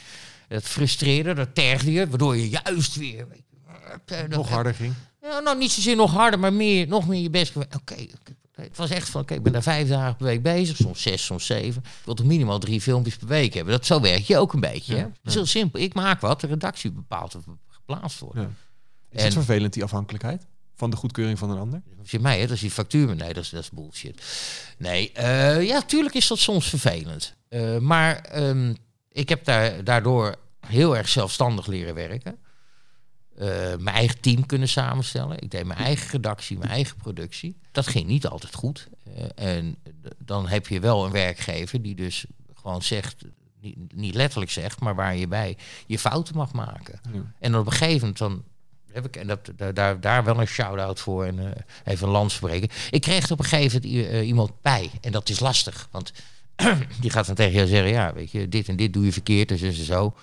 Dat 0.48 0.64
frustreerde, 0.64 1.34
dat 1.34 1.56
tergde 1.56 1.92
je, 1.92 2.08
waardoor 2.10 2.38
je 2.38 2.50
juist 2.50 2.96
weer... 2.96 3.28
eh, 4.06 4.18
nog 4.30 4.50
harder 4.50 4.74
ging. 4.76 4.94
ja, 5.22 5.40
nou, 5.40 5.58
niet 5.58 5.72
zozeer 5.72 5.96
nog 5.96 6.12
harder, 6.12 6.40
maar 6.40 6.54
meer, 6.54 6.88
nog 6.88 7.08
meer 7.08 7.22
je 7.22 7.30
best. 7.30 7.56
Oké, 7.56 7.96
Het 8.52 8.78
was 8.78 8.90
echt 8.90 9.10
van, 9.10 9.22
oké, 9.22 9.34
ik 9.34 9.44
ben 9.44 9.52
daar 9.54 9.62
vijf 9.64 9.88
dagen 9.88 10.16
per 10.16 10.26
week 10.26 10.42
bezig, 10.42 10.76
soms 10.76 11.02
zes, 11.02 11.26
soms 11.26 11.46
zeven. 11.46 11.82
Ik 11.86 12.06
wil 12.06 12.14
toch 12.14 12.26
minimaal 12.26 12.60
drie 12.60 12.82
filmpjes 12.82 13.16
per 13.16 13.28
week 13.28 13.54
hebben. 13.54 13.74
Dat, 13.74 13.86
zo 13.86 14.02
werk 14.02 14.24
je 14.24 14.38
ook 14.38 14.54
een 14.54 14.60
beetje. 14.60 14.94
Ja, 14.96 15.00
hè? 15.00 15.06
Het 15.06 15.18
is 15.24 15.34
heel 15.34 15.46
simpel. 15.46 15.80
Ik 15.80 15.94
maak 15.94 16.22
wat, 16.22 16.42
de 16.42 16.48
redactie 16.48 16.92
bepaalt 16.92 17.36
of 17.36 17.46
het 17.46 17.56
geplaatst 17.68 18.20
wordt. 18.20 18.38
Is 18.38 19.20
En- 19.20 19.24
het 19.24 19.34
vervelend, 19.34 19.74
die 19.74 19.84
afhankelijkheid 19.84 20.46
van 20.76 20.90
de 20.90 20.96
goedkeuring 20.96 21.40
van 21.40 21.50
een 21.50 21.58
ander? 21.58 21.82
Als 22.00 22.12
je 22.12 22.20
mij, 22.20 22.40
hè, 22.40 22.46
dat 22.46 22.56
is 22.56 22.62
die 22.62 22.72
factuur. 22.72 23.16
Nee, 23.16 23.34
dat 23.34 23.44
is, 23.44 23.50
dat 23.50 23.62
is 23.62 23.70
bullshit. 23.70 24.22
Nee, 24.78 25.12
eh, 25.12 25.68
ja, 25.68 25.82
tuurlijk 25.82 26.16
is 26.16 26.28
dat 26.28 26.40
soms 26.40 26.70
vervelend. 26.70 27.36
Eh, 27.50 27.78
maar 27.78 28.16
ehm, 28.16 28.74
ik 29.12 29.30
heb 29.30 29.46
daar, 29.46 29.84
daardoor 29.84 30.36
heel 30.68 30.98
erg 30.98 31.10
zelfstandig 31.10 31.66
leren 31.66 31.96
werken. 31.96 32.38
Eh, 33.36 33.48
mijn 33.78 33.96
eigen 33.96 34.20
team 34.20 34.46
kunnen 34.46 34.68
samenstellen. 34.68 35.42
Ik 35.42 35.52
deed 35.52 35.66
mijn 35.66 35.80
eigen 35.80 36.12
redactie, 36.12 36.58
mijn 36.58 36.72
eigen 36.72 36.98
productie. 36.98 37.58
Dat 37.72 37.88
ging 37.88 38.08
niet 38.08 38.28
altijd 38.28 38.56
goed. 38.56 38.88
En 39.36 39.78
dan 40.18 40.48
heb 40.48 40.68
je 40.68 40.80
wel 40.80 41.06
een 41.06 41.12
werkgever 41.12 41.82
die 41.82 41.96
dus 41.96 42.26
gewoon 42.54 42.82
zegt, 42.82 43.24
niet, 43.60 43.94
niet 43.94 44.16
letterlijk 44.16 44.52
zegt, 44.52 44.80
maar 44.80 44.96
waar 44.96 45.16
je 45.16 45.28
bij 45.28 45.58
je 45.86 46.00
fouten 46.00 46.36
mag 46.36 46.54
maken. 46.54 47.00
Ja. 47.14 47.34
En 47.40 47.56
op 47.56 47.66
een 47.66 47.72
gegeven 47.72 48.00
moment 48.00 48.18
dan 48.18 48.44
heb 48.94 49.06
ik 49.06 49.16
en 49.16 49.28
dat, 49.28 49.52
daar, 49.76 50.00
daar, 50.00 50.24
wel 50.24 50.40
een 50.40 50.48
shout-out 50.48 51.00
voor 51.00 51.26
en 51.26 51.40
eh, 51.40 51.62
even 51.94 52.08
een 52.08 52.14
lans 52.14 52.34
spreken. 52.34 52.70
Ik 52.90 53.02
kreeg 53.02 53.32
op 53.32 53.40
een 53.40 53.46
gegeven 53.46 53.82
moment 53.90 54.08
eh, 54.08 54.28
iemand 54.28 54.52
bij 54.62 54.92
en 55.02 55.12
dat 55.12 55.30
is 55.30 55.40
lastig, 55.40 55.88
want 55.92 56.12
die 57.02 57.10
gaat 57.10 57.26
dan 57.26 57.36
tegen 57.36 57.54
jou 57.54 57.68
zeggen, 57.68 57.92
ja, 57.92 58.14
weet 58.14 58.32
je, 58.32 58.50
dit 58.50 58.68
en 58.68 58.76
dit 58.76 58.94
doe 58.94 59.06
je 59.06 59.12
verkeerd, 59.12 59.48
dus 59.48 59.62
en 59.62 59.74
zo. 59.74 60.14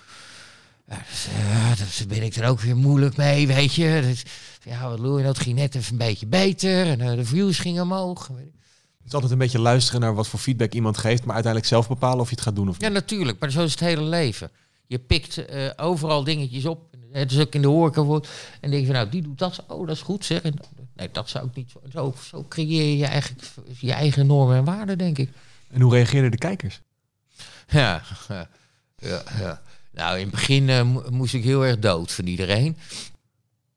Ja, 0.89 0.97
dus, 1.09 1.29
eh, 1.29 1.79
daar 1.79 2.07
ben 2.07 2.23
ik 2.23 2.37
er 2.37 2.49
ook 2.49 2.61
weer 2.61 2.77
moeilijk 2.77 3.17
mee, 3.17 3.47
weet 3.47 3.75
je. 3.75 4.01
Dus, 4.03 4.23
ja, 4.63 4.89
wat 4.89 4.99
loer 4.99 5.23
dat 5.23 5.39
ging 5.39 5.59
net 5.59 5.75
even 5.75 5.93
een 5.93 5.99
beetje 5.99 6.27
beter 6.27 6.87
en 6.87 7.17
de 7.17 7.25
views 7.25 7.59
gingen 7.59 7.83
omhoog. 7.83 8.29
Het 8.29 9.07
is 9.07 9.13
altijd 9.15 9.33
een 9.33 9.39
beetje 9.39 9.59
luisteren 9.59 10.01
naar 10.01 10.15
wat 10.15 10.29
voor 10.29 10.39
feedback 10.39 10.73
iemand 10.73 10.99
geeft, 10.99 11.25
maar 11.25 11.35
uiteindelijk 11.35 11.73
zelf 11.73 11.89
bepalen 11.89 12.21
of 12.21 12.29
je 12.29 12.35
het 12.35 12.45
gaat 12.45 12.57
doen 12.57 12.69
of 12.69 12.81
Ja, 12.81 12.87
niet. 12.87 12.97
natuurlijk, 12.97 13.41
maar 13.41 13.51
zo 13.51 13.65
is 13.65 13.71
het 13.71 13.81
hele 13.81 14.03
leven. 14.03 14.51
Je 14.87 14.99
pikt 14.99 15.45
overal 15.77 16.25
dingetjes 16.25 16.65
op. 16.65 16.90
Het 17.13 17.33
is 17.33 17.39
ook 17.39 17.55
in 17.55 17.63
de 17.63 17.69
horeca 17.69 18.03
wordt. 18.03 18.29
En 18.61 18.71
denk 18.71 18.81
je 18.81 18.87
van, 18.87 18.97
nou, 18.97 19.09
die 19.09 19.23
doet 19.23 19.39
dat. 19.39 19.65
Oh, 19.69 19.87
dat 19.87 19.97
is 19.97 20.03
goed 20.03 20.25
zeg. 20.25 20.43
En, 20.43 20.55
nee, 20.95 21.09
dat 21.13 21.29
zou 21.29 21.47
ik 21.47 21.55
niet. 21.55 21.71
zo- 21.71 21.81
Zo, 21.93 22.15
zo 22.29 22.45
creëer 22.49 22.97
je 22.97 23.07
eigenlijk 23.07 23.43
je 23.79 23.93
eigen 23.93 24.27
normen 24.27 24.57
en 24.57 24.65
waarden, 24.65 24.99
denk 24.99 25.19
ik. 25.19 25.31
En 25.71 25.81
hoe 25.81 25.93
reageerden 25.93 26.31
de 26.31 26.39
kijkers? 26.39 26.81
Ja, 27.69 28.03
ja. 29.39 29.63
Nou, 29.93 30.15
in 30.17 30.23
het 30.23 30.31
begin 30.31 30.69
eh, 30.69 30.83
mo- 30.83 31.05
moest 31.11 31.35
ik 31.35 31.45
heel 31.45 31.65
erg 31.67 31.79
dood 31.79 32.13
van 32.13 32.27
iedereen. 32.27 32.77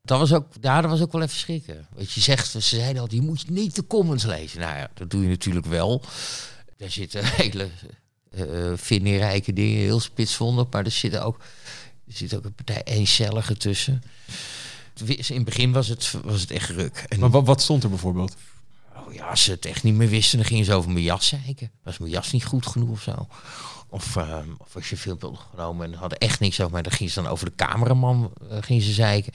Dat 0.02 0.20
was 0.20 0.34
ook, 0.34 0.48
ja, 0.62 0.82
dat 0.82 0.90
was 0.92 1.02
ook 1.02 1.12
wel 1.12 1.22
even 1.22 1.38
schrikken. 1.38 1.88
Wat 1.96 2.12
je 2.12 2.22
zegt, 2.22 2.48
ze 2.48 2.60
zeiden 2.60 3.02
al, 3.02 3.08
je 3.12 3.22
moet 3.22 3.50
niet 3.50 3.76
de 3.76 3.88
comments 3.88 4.24
lezen. 4.26 4.60
Nou 4.60 4.78
ja, 4.78 4.90
dat 4.94 5.10
doe 5.10 5.22
je 5.24 5.28
natuurlijk 5.30 5.66
wel. 5.66 6.02
Daar 6.78 6.90
zitten 6.90 7.26
hele 7.36 7.70
eh 8.32 8.72
vindingrijke 8.76 9.54
dingen, 9.54 9.78
heel 9.80 10.00
spitsvondig, 10.00 10.66
maar 10.72 10.86
er 10.86 10.92
zitten 10.92 11.24
ook, 11.26 11.38
er 12.08 12.14
zit 12.14 12.36
ook 12.36 12.46
een 12.46 12.54
partij 12.54 12.82
eencellige 12.84 13.58
tussen. 13.58 14.04
In 15.06 15.36
het 15.36 15.46
begin 15.46 15.72
was 15.72 15.88
het, 15.88 16.14
was 16.24 16.42
het 16.42 16.52
echt 16.52 16.70
ruk. 16.70 17.06
En 17.10 17.20
Maar 17.20 17.30
wat, 17.30 17.46
wat 17.46 17.62
stond 17.62 17.84
er 17.84 17.90
bijvoorbeeld? 17.90 18.36
Oh 19.08 19.14
ja, 19.14 19.26
als 19.28 19.44
ze 19.44 19.52
het 19.52 19.66
echt 19.66 19.84
niet 19.84 19.94
meer 19.94 20.10
wisten, 20.10 20.38
dan 20.38 20.48
gingen 20.48 20.66
ze 20.66 20.74
over 20.74 20.92
mijn 20.92 21.04
jas 21.04 21.28
zeiken. 21.28 21.72
Was 21.84 21.98
mijn 21.98 22.12
jas 22.12 22.32
niet 22.32 22.46
goed 22.46 22.66
genoeg 22.68 22.90
of 22.90 23.02
zo? 23.02 23.28
Of, 23.90 24.16
ehm, 24.16 24.48
of 24.58 24.76
als 24.76 24.90
je 24.90 24.98
had 25.20 25.38
genomen 25.50 25.86
en 25.92 25.98
hadden 25.98 26.18
echt 26.18 26.40
niks 26.40 26.60
over 26.60 26.72
mij, 26.74 26.82
dan 26.82 26.92
gingen 26.92 27.14
ze 27.14 27.22
dan 27.22 27.32
over 27.32 27.46
de 27.46 27.56
cameraman 27.56 28.32
eh, 28.50 28.58
gingen 28.62 28.84
ze 28.84 28.92
zeiken. 28.94 29.34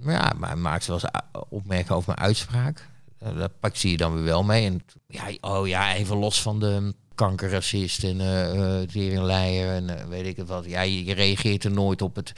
Maar 0.00 0.14
ja, 0.14 0.32
maar 0.36 0.48
hij 0.48 0.58
maakte 0.58 0.86
wel 0.86 1.00
eens 1.02 1.10
u- 1.34 1.38
opmerkingen 1.48 1.94
over 1.96 2.12
mijn 2.16 2.26
uitspraak. 2.28 2.88
Uh, 3.22 3.38
dat 3.38 3.60
pakt 3.60 3.78
ze 3.78 3.90
je 3.90 3.96
dan 3.96 4.14
weer 4.14 4.22
wel 4.24 4.42
mee. 4.42 4.66
En 4.66 4.84
ja, 5.08 5.22
oh 5.40 5.66
ja, 5.68 5.94
even 5.94 6.16
los 6.16 6.42
van 6.42 6.60
de 6.60 6.94
kankerracist 7.16 8.04
en 8.04 8.20
uh, 8.20 9.74
en 9.76 9.98
eh, 9.98 10.06
weet 10.08 10.26
ik 10.26 10.36
het 10.36 10.48
wat. 10.48 10.64
Ja, 10.66 10.80
je, 10.80 11.04
je 11.04 11.14
reageert 11.14 11.64
er 11.64 11.70
nooit 11.70 12.02
op. 12.02 12.16
Het, 12.16 12.32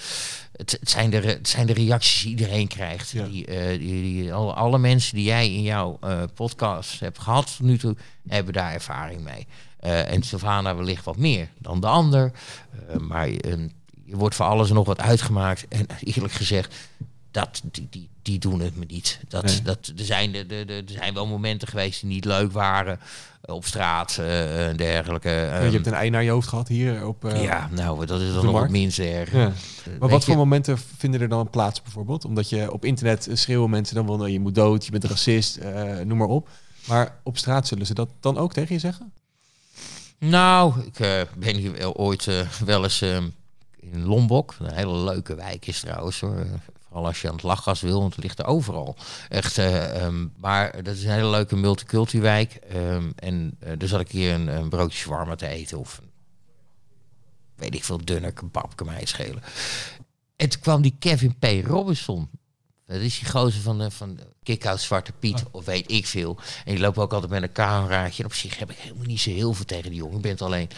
het, 0.53 0.77
het, 0.81 0.91
zijn, 0.91 1.11
de, 1.11 1.17
het 1.17 1.49
zijn 1.49 1.67
de 1.67 1.73
reacties 1.73 2.23
die 2.23 2.31
iedereen 2.31 2.69
krijgt. 2.69 3.11
Ja. 3.11 3.25
Die, 3.25 3.47
die, 3.79 4.03
die, 4.03 4.33
alle, 4.33 4.53
alle 4.53 4.79
mensen 4.79 5.15
die 5.15 5.25
jij 5.25 5.53
in 5.53 5.63
jouw 5.63 5.99
podcast 6.35 7.01
hebt 7.01 7.19
gehad 7.19 7.57
tot 7.57 7.67
nu 7.67 7.79
toe, 7.79 7.97
hebben 8.29 8.53
daar 8.53 8.73
ervaring 8.73 9.21
mee. 9.21 9.47
En 10.05 10.23
Sylvana 10.23 10.77
wellicht 10.77 11.05
wat 11.05 11.17
meer 11.17 11.49
dan 11.59 11.81
de 11.81 11.87
ander. 11.87 12.33
Maar 12.99 13.29
je 13.29 14.17
wordt 14.17 14.35
voor 14.35 14.47
alles 14.47 14.71
nog 14.71 14.87
wat 14.87 15.01
uitgemaakt. 15.01 15.69
En 15.69 15.87
eerlijk 16.01 16.33
gezegd, 16.33 16.75
dat, 17.31 17.61
die, 17.73 17.87
die, 17.91 18.09
die 18.23 18.39
doen 18.39 18.61
het 18.61 18.77
me 18.77 18.85
niet. 18.89 19.21
Dat, 19.29 19.43
Nee. 19.45 19.63
dat, 19.63 19.93
er, 19.99 20.05
zijn, 20.05 20.33
de, 20.33 20.47
de, 20.47 20.65
er 20.67 20.83
zijn 20.87 21.15
wel 21.15 21.27
momenten 21.27 21.69
geweest 21.69 22.01
die 22.01 22.11
niet 22.11 22.25
leuk 22.25 22.53
waren. 22.53 23.01
eh, 23.43 23.55
op 23.55 23.65
straat 23.65 24.17
eh, 24.19 24.69
en 24.69 24.77
dergelijke. 24.77 25.29
je 25.29 25.49
Ehm, 25.63 25.73
hebt 25.73 25.87
een 25.87 25.93
ei 25.95 26.11
naar 26.11 26.23
je 26.23 26.31
hoofd 26.31 26.49
gehad 26.49 26.69
hier 26.69 27.07
op... 27.07 27.25
eh, 27.25 27.43
ja, 27.43 27.69
nou, 27.73 28.07
dat 28.07 28.21
is 28.21 28.33
dan 28.35 28.45
nog 28.45 28.61
het 28.61 28.71
minst 28.71 28.99
erg. 28.99 29.33
ja. 29.33 29.53
Maar 30.01 30.09
wat 30.09 30.25
voor 30.25 30.37
momenten 30.37 30.79
vinden 30.97 31.21
er 31.21 31.29
dan 31.29 31.51
plaats 31.51 31.83
bijvoorbeeld? 31.83 32.25
Omdat 32.25 32.49
je 32.49 32.73
op 32.73 32.85
internet 32.85 33.29
schreeuwen 33.33 33.71
mensen 33.71 33.95
dan 33.95 34.07
wel, 34.07 34.17
nou, 34.17 34.31
je 34.31 34.41
moet 34.41 34.55
dood, 34.55 34.85
je 34.85 34.91
bent 34.91 35.03
een 35.05 35.11
racist, 35.11 35.59
noem 36.05 36.19
maar 36.19 36.27
op. 36.29 36.49
Maar 36.87 37.19
op 37.23 37.39
straat 37.39 37.67
zullen 37.67 37.87
ze 37.87 37.95
dat 37.95 38.09
dan 38.21 38.39
ook 38.39 38.53
tegen 38.53 38.75
je 38.75 38.81
zeggen? 38.81 39.13
Nou, 40.19 40.81
ik 40.81 41.27
ben 41.37 41.57
hier 41.57 41.73
wel 41.73 41.95
ooit 41.97 42.29
wel 42.65 42.83
eens 42.83 43.01
eh, 43.03 43.17
in 43.77 44.05
Lombok. 44.05 44.55
Een 44.61 44.73
hele 44.75 44.97
leuke 44.99 45.35
wijk 45.35 45.67
is 45.67 45.81
trouwens 45.81 46.21
hoor. 46.21 46.47
Vooral 46.89 47.07
als 47.07 47.21
je 47.21 47.29
aan 47.29 47.35
het 47.35 47.43
lachgas 47.43 47.81
wil, 47.81 48.01
want 48.01 48.15
het 48.15 48.25
ligt 48.25 48.39
er 48.39 48.47
overal. 48.47 48.97
Echt, 49.29 49.59
eh, 49.59 50.03
ehm, 50.03 50.27
maar 50.37 50.83
dat 50.83 50.95
is 50.95 51.05
een 51.05 51.11
hele 51.11 51.31
leuke 51.31 51.57
multiculti-wijk. 51.57 52.55
Ehm, 52.55 53.11
en 53.17 53.57
eh 53.59 53.73
daar 53.79 53.89
zat 53.89 54.01
ik 54.01 54.11
hier 54.11 54.35
een, 54.35 54.47
een 54.47 54.69
broodje 54.69 54.99
shawarma 54.99 55.35
te 55.35 55.47
eten. 55.47 55.79
Of 55.79 55.99
een, 55.99 56.11
weet 57.55 57.75
ik 57.75 57.85
veel, 57.85 58.05
dunner 58.05 58.33
kebab, 58.33 58.77
kan 58.77 58.87
mij 58.87 59.05
schelen. 59.05 59.43
En 60.37 60.49
toen 60.49 60.61
kwam 60.61 60.83
die 60.83 60.97
Kevin 60.99 61.39
P. 61.39 61.67
Robinson. 61.67 62.29
Dat 62.89 63.01
is 63.01 63.19
die 63.19 63.29
gozer 63.29 63.61
van, 63.61 63.79
de, 63.79 63.91
van 63.91 64.15
de 64.15 64.27
Kick-Out 64.43 64.81
Zwarte 64.81 65.13
Piet, 65.13 65.45
of 65.51 65.65
weet 65.65 65.91
ik 65.91 66.07
veel. 66.07 66.39
En 66.65 66.73
die 66.73 66.81
loopt 66.81 66.99
ook 66.99 67.13
altijd 67.13 67.31
met 67.31 67.43
een 67.43 67.53
cameraatje. 67.53 68.23
En 68.23 68.29
op 68.29 68.35
zich 68.35 68.59
heb 68.59 68.71
ik 68.71 68.77
helemaal 68.77 69.07
niet 69.07 69.21
zo 69.21 69.31
heel 69.31 69.53
veel 69.53 69.65
tegen 69.65 69.91
die 69.91 69.99
jongen. 69.99 70.17
Ik 70.17 70.23
ben 70.23 70.31
het 70.31 70.43
alleen 70.43 70.69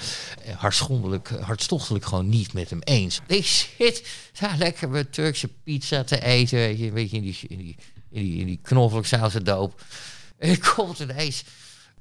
eh, 0.44 0.56
hartschondelijk, 0.56 1.30
eh, 1.30 1.44
hartstochtelijk 1.44 2.04
gewoon 2.04 2.28
niet 2.28 2.52
met 2.52 2.70
hem 2.70 2.80
eens. 2.82 3.20
Ik 3.26 3.46
zit 3.46 4.08
daar 4.40 4.56
lekker 4.58 4.88
met 4.88 5.12
Turkse 5.12 5.48
pizza 5.48 6.04
te 6.04 6.22
eten, 6.22 6.58
weet 6.58 6.78
je, 6.78 6.92
weet 6.92 7.10
je 7.10 7.16
in 7.16 7.22
die, 7.22 7.38
in 7.48 7.58
die, 7.58 7.76
in 8.10 8.22
die, 8.22 8.38
in 8.38 8.46
die 8.46 8.60
knoflooksaus 8.62 9.32
doop. 9.32 9.84
En 10.38 10.50
er 10.50 10.72
komt 10.74 10.98
ineens 10.98 11.44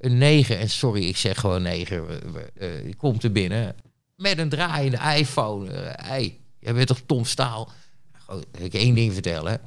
een 0.00 0.18
neger, 0.18 0.58
en 0.58 0.70
sorry, 0.70 1.04
ik 1.04 1.16
zeg 1.16 1.40
gewoon 1.40 1.62
neger, 1.62 2.08
eh, 2.08 2.76
eh, 2.76 2.84
die 2.84 2.96
komt 2.96 3.24
er 3.24 3.32
binnen 3.32 3.76
met 4.16 4.38
een 4.38 4.48
draaiende 4.48 4.98
iPhone. 5.16 5.70
Eh, 5.70 6.08
hey, 6.08 6.38
jij 6.58 6.74
bent 6.74 6.86
toch 6.86 7.00
Tom 7.06 7.24
Staal? 7.24 7.70
Gewoon, 8.12 8.44
ik 8.58 8.74
één 8.74 8.94
ding 8.94 9.12
vertellen. 9.12 9.60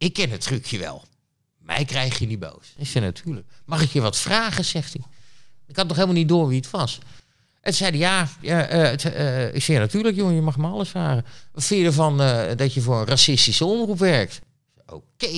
Ik 0.00 0.12
ken 0.12 0.30
het 0.30 0.40
trucje 0.40 0.78
wel. 0.78 1.04
Mij 1.58 1.84
krijg 1.84 2.18
je 2.18 2.26
niet 2.26 2.38
boos. 2.38 2.74
Ik 2.76 2.86
zei 2.86 3.04
natuurlijk. 3.04 3.46
Mag 3.64 3.82
ik 3.82 3.90
je 3.90 4.00
wat 4.00 4.18
vragen, 4.18 4.64
zegt 4.64 4.92
hij. 4.92 5.02
Ik 5.66 5.76
had 5.76 5.86
nog 5.86 5.96
helemaal 5.96 6.16
niet 6.16 6.28
door 6.28 6.48
wie 6.48 6.56
het 6.56 6.70
was. 6.70 6.98
En 7.60 7.74
zei 7.74 7.90
hij, 7.90 7.98
ja, 7.98 8.28
ja 8.40 8.66
eh, 8.66 8.82
het, 8.82 9.04
eh, 9.04 9.54
ik 9.54 9.62
zei, 9.62 9.78
natuurlijk 9.78 10.16
jongen, 10.16 10.34
je 10.34 10.40
mag 10.40 10.56
me 10.56 10.66
alles 10.66 10.88
vragen. 10.88 11.24
Wat 11.52 11.64
vind 11.64 11.80
je 11.80 11.86
ervan 11.86 12.20
eh, 12.20 12.56
dat 12.56 12.74
je 12.74 12.80
voor 12.80 13.00
een 13.00 13.06
racistische 13.06 13.64
omroep 13.64 13.98
werkt? 13.98 14.40
Oké, 14.86 15.28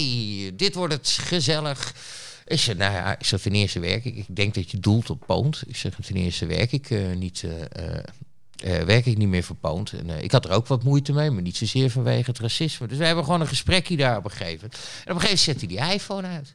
dit 0.54 0.74
wordt 0.74 0.92
het 0.92 1.08
gezellig. 1.08 1.94
Ik 2.46 2.60
zeg, 2.60 2.76
nou 2.76 2.92
ja, 2.92 3.18
ik 3.18 3.26
zeg, 3.26 3.40
ten 3.40 3.52
eerste 3.52 3.80
werk 3.80 4.04
ik. 4.04 4.16
Ik 4.16 4.36
denk 4.36 4.54
dat 4.54 4.70
je 4.70 4.80
doelt 4.80 5.10
op 5.10 5.22
Poont. 5.26 5.62
Ik 5.66 5.76
zeg, 5.76 5.94
ten 5.94 6.16
eerste 6.16 6.46
werk 6.46 6.72
ik 6.72 6.90
eh, 6.90 7.12
niet... 7.16 7.44
eh, 8.62 8.82
werk 8.82 9.06
ik 9.06 9.16
niet 9.18 9.28
meer 9.28 9.42
voor 9.42 9.56
Poont. 9.56 9.92
En, 9.92 10.10
eh, 10.10 10.22
ik 10.22 10.32
had 10.32 10.44
er 10.44 10.50
ook 10.50 10.66
wat 10.66 10.84
moeite 10.84 11.12
mee, 11.12 11.30
maar 11.30 11.42
niet 11.42 11.56
zozeer 11.56 11.90
vanwege 11.90 12.30
het 12.30 12.38
racisme. 12.38 12.86
Dus 12.86 12.98
we 12.98 13.06
hebben 13.06 13.24
gewoon 13.24 13.40
een 13.40 13.46
gesprekje 13.46 13.96
daar 13.96 14.16
op 14.16 14.24
een 14.24 14.30
gegeven. 14.30 14.70
En 14.70 14.70
op 14.70 14.80
een 15.14 15.20
gegeven 15.20 15.20
moment 15.20 15.38
zet 15.38 15.58
hij 15.58 15.68
die 15.68 15.94
iPhone 15.94 16.26
uit. 16.26 16.54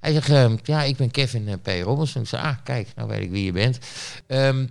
Hij 0.00 0.12
zegt, 0.12 0.28
ehm, 0.28 0.56
ja, 0.62 0.82
ik 0.82 0.96
ben 0.96 1.10
Kevin 1.10 1.48
eh, 1.48 1.54
P. 1.62 1.84
Robinson. 1.84 2.22
Ik 2.22 2.28
zeg, 2.28 2.40
ah, 2.40 2.56
kijk, 2.64 2.88
nou 2.94 3.08
weet 3.08 3.22
ik 3.22 3.30
wie 3.30 3.44
je 3.44 3.52
bent. 3.52 3.78
Ehm, 4.26 4.66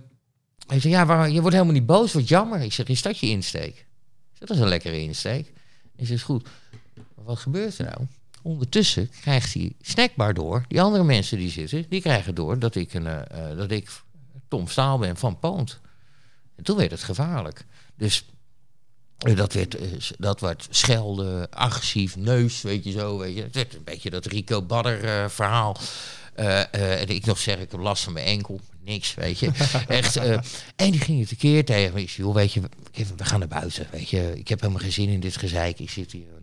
hij 0.66 0.80
zegt, 0.80 0.94
ja, 0.94 1.06
waar, 1.06 1.30
je 1.30 1.40
wordt 1.40 1.54
helemaal 1.54 1.74
niet 1.74 1.86
boos, 1.86 2.12
wat 2.12 2.28
jammer. 2.28 2.60
Ik 2.60 2.72
zeg, 2.72 2.86
is 2.86 3.02
dat 3.02 3.18
je 3.18 3.26
insteek? 3.26 3.86
Dat 4.38 4.50
is 4.50 4.58
een 4.58 4.68
lekkere 4.68 5.00
insteek. 5.00 5.46
Ik 5.96 6.06
zeg, 6.06 6.16
is 6.16 6.22
goed. 6.22 6.48
Wat 7.14 7.38
gebeurt 7.38 7.78
er 7.78 7.84
nou? 7.84 8.06
Ondertussen 8.42 9.10
krijgt 9.20 9.54
hij 9.54 9.72
snackbar 9.80 10.34
door. 10.34 10.64
Die 10.68 10.82
andere 10.82 11.04
mensen 11.04 11.38
die 11.38 11.50
zitten, 11.50 11.86
die 11.88 12.00
krijgen 12.00 12.34
door 12.34 12.58
dat 12.58 12.74
ik, 12.74 12.94
een, 12.94 13.24
dat 13.56 13.70
ik 13.70 13.90
Tom 14.48 14.68
Staal 14.68 14.98
ben 14.98 15.16
van 15.16 15.38
Poont. 15.38 15.80
En 16.58 16.64
toen 16.64 16.76
werd 16.76 16.90
het 16.90 17.02
gevaarlijk. 17.02 17.64
Dus 17.96 18.24
eh, 19.18 19.36
dat 19.36 19.52
werd, 19.52 19.74
eh, 19.76 19.88
dat 20.18 20.40
werd 20.40 20.66
schelden, 20.70 21.50
agressief, 21.50 22.16
neus, 22.16 22.62
weet 22.62 22.84
je 22.84 22.90
zo. 22.90 23.18
Weet 23.18 23.36
je. 23.36 23.42
Het 23.42 23.54
werd 23.54 23.74
een 23.74 23.84
beetje 23.84 24.10
dat 24.10 24.26
Rico 24.26 24.62
Badder 24.62 25.04
eh, 25.04 25.28
verhaal. 25.28 25.76
En 26.70 27.08
ik 27.08 27.26
nog 27.26 27.38
zeg, 27.38 27.58
ik 27.58 27.70
heb 27.70 27.80
last 27.80 28.04
van 28.04 28.12
mijn 28.12 28.26
enkel. 28.26 28.60
Niks, 28.84 29.14
weet 29.14 29.38
je. 29.38 29.50
Echt. 29.88 30.16
en 30.16 30.90
die 30.90 31.00
ging 31.00 31.20
het 31.20 31.30
een 31.30 31.36
keer 31.36 31.64
tegen 31.64 31.94
me. 31.94 32.00
Ik 32.00 32.10
zei, 32.10 32.26
joh, 32.26 32.36
weet 32.36 32.52
je, 32.52 32.60
we 33.16 33.24
gaan 33.24 33.38
naar 33.38 33.48
buiten. 33.48 33.86
Weet 33.90 34.10
je, 34.10 34.32
ik 34.34 34.48
heb 34.48 34.60
helemaal 34.60 34.82
geen 34.82 34.92
zin 34.92 35.08
in 35.08 35.20
dit 35.20 35.36
gezeik. 35.36 35.78
Ik 35.78 35.90
zit 35.90 36.12
hier. 36.12 36.37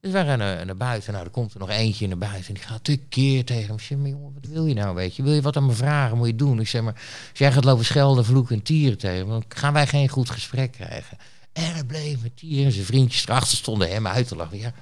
Dus 0.00 0.12
wij 0.12 0.24
rennen 0.24 0.66
naar 0.66 0.76
buiten. 0.76 1.12
Nou, 1.12 1.24
er 1.24 1.30
komt 1.30 1.52
er 1.52 1.58
nog 1.58 1.70
eentje 1.70 2.08
naar 2.08 2.18
buiten. 2.18 2.46
En 2.46 2.54
die 2.54 2.62
gaat 2.62 2.84
tekeer 2.84 3.44
tegen 3.44 3.66
hem. 3.66 3.74
Ik 3.74 3.80
zeg, 3.80 3.98
maar 3.98 4.08
jongen, 4.08 4.32
wat 4.34 4.46
wil 4.50 4.66
je 4.66 4.74
nou, 4.74 4.94
weet 4.94 5.16
je? 5.16 5.22
Wil 5.22 5.32
je 5.32 5.42
wat 5.42 5.56
aan 5.56 5.66
me 5.66 5.72
vragen? 5.72 6.16
Moet 6.16 6.26
je 6.26 6.34
doen? 6.34 6.60
Ik 6.60 6.68
zeg 6.68 6.82
maar, 6.82 6.92
als 7.30 7.38
jij 7.38 7.52
gaat 7.52 7.64
lopen 7.64 7.84
schelden, 7.84 8.24
vloeken 8.24 8.56
en 8.56 8.62
tieren 8.62 8.98
tegen 8.98 9.26
me... 9.26 9.32
dan 9.32 9.44
gaan 9.48 9.72
wij 9.72 9.86
geen 9.86 10.08
goed 10.08 10.30
gesprek 10.30 10.72
krijgen. 10.72 11.18
En 11.52 11.72
hij 11.72 11.84
bleef 11.84 12.22
met 12.22 12.36
tieren. 12.36 12.64
En 12.64 12.72
zijn 12.72 12.84
vriendjes 12.84 13.26
erachter 13.26 13.56
stonden 13.56 13.90
hem 13.90 14.06
uit 14.06 14.28
te 14.28 14.36
lachen. 14.36 14.58
Ja, 14.58 14.72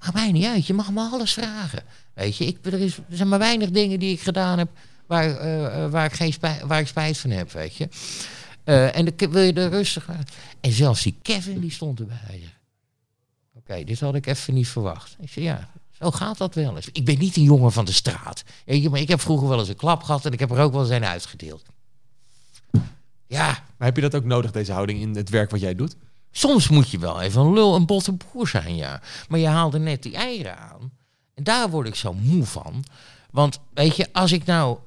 maakt 0.00 0.14
mij 0.14 0.32
niet 0.32 0.46
uit. 0.46 0.66
Je 0.66 0.74
mag 0.74 0.90
me 0.90 1.00
alles 1.00 1.32
vragen. 1.32 1.82
Weet 2.14 2.36
je, 2.36 2.46
ik, 2.46 2.58
er, 2.62 2.80
is, 2.80 2.96
er 2.96 3.16
zijn 3.16 3.28
maar 3.28 3.38
weinig 3.38 3.70
dingen 3.70 3.98
die 3.98 4.12
ik 4.12 4.20
gedaan 4.20 4.58
heb... 4.58 4.68
waar, 5.06 5.36
eh, 5.36 5.84
eh, 5.84 5.90
waar, 5.90 6.04
ik, 6.04 6.12
geen 6.12 6.32
spijt, 6.32 6.62
waar 6.62 6.80
ik 6.80 6.86
spijt 6.86 7.18
van 7.18 7.30
heb, 7.30 7.52
weet 7.52 7.76
je. 7.76 7.88
Eh, 8.64 8.96
en 8.96 9.04
dan 9.04 9.30
wil 9.30 9.42
je 9.42 9.52
er 9.52 9.70
rustig 9.70 10.08
aan. 10.08 10.24
En 10.60 10.72
zelfs 10.72 11.02
die 11.02 11.18
Kevin, 11.22 11.60
die 11.60 11.70
stond 11.70 12.00
erbij. 12.00 12.42
Oké, 13.70 13.84
dit 13.84 14.00
had 14.00 14.14
ik 14.14 14.26
even 14.26 14.54
niet 14.54 14.68
verwacht. 14.68 15.16
Ik 15.20 15.30
zei, 15.30 15.44
ja, 15.44 15.70
zo 15.90 16.10
gaat 16.10 16.38
dat 16.38 16.54
wel 16.54 16.76
eens. 16.76 16.88
Ik 16.92 17.04
ben 17.04 17.18
niet 17.18 17.36
een 17.36 17.42
jongen 17.42 17.72
van 17.72 17.84
de 17.84 17.92
straat. 17.92 18.42
Maar 18.66 19.00
ik 19.00 19.08
heb 19.08 19.20
vroeger 19.20 19.48
wel 19.48 19.58
eens 19.58 19.68
een 19.68 19.76
klap 19.76 20.02
gehad 20.02 20.26
en 20.26 20.32
ik 20.32 20.38
heb 20.38 20.50
er 20.50 20.58
ook 20.58 20.72
wel 20.72 20.84
zijn 20.84 21.04
uitgedeeld. 21.04 21.64
Ja. 23.26 23.46
Maar 23.76 23.88
heb 23.88 23.96
je 23.96 24.02
dat 24.02 24.14
ook 24.14 24.24
nodig, 24.24 24.50
deze 24.50 24.72
houding, 24.72 25.00
in 25.00 25.16
het 25.16 25.28
werk 25.28 25.50
wat 25.50 25.60
jij 25.60 25.74
doet? 25.74 25.96
Soms 26.30 26.68
moet 26.68 26.90
je 26.90 26.98
wel 26.98 27.20
even 27.20 27.40
een 27.40 27.52
lul, 27.52 27.74
een 27.74 27.86
botte 27.86 28.12
boer 28.12 28.48
zijn, 28.48 28.76
ja. 28.76 29.00
Maar 29.28 29.38
je 29.38 29.46
haalde 29.46 29.78
net 29.78 30.02
die 30.02 30.14
eieren 30.14 30.58
aan. 30.58 30.92
En 31.34 31.44
daar 31.44 31.70
word 31.70 31.86
ik 31.86 31.94
zo 31.94 32.12
moe 32.12 32.44
van. 32.44 32.84
Want 33.30 33.60
weet 33.74 33.96
je, 33.96 34.08
als 34.12 34.32
ik 34.32 34.44
nou 34.44 34.78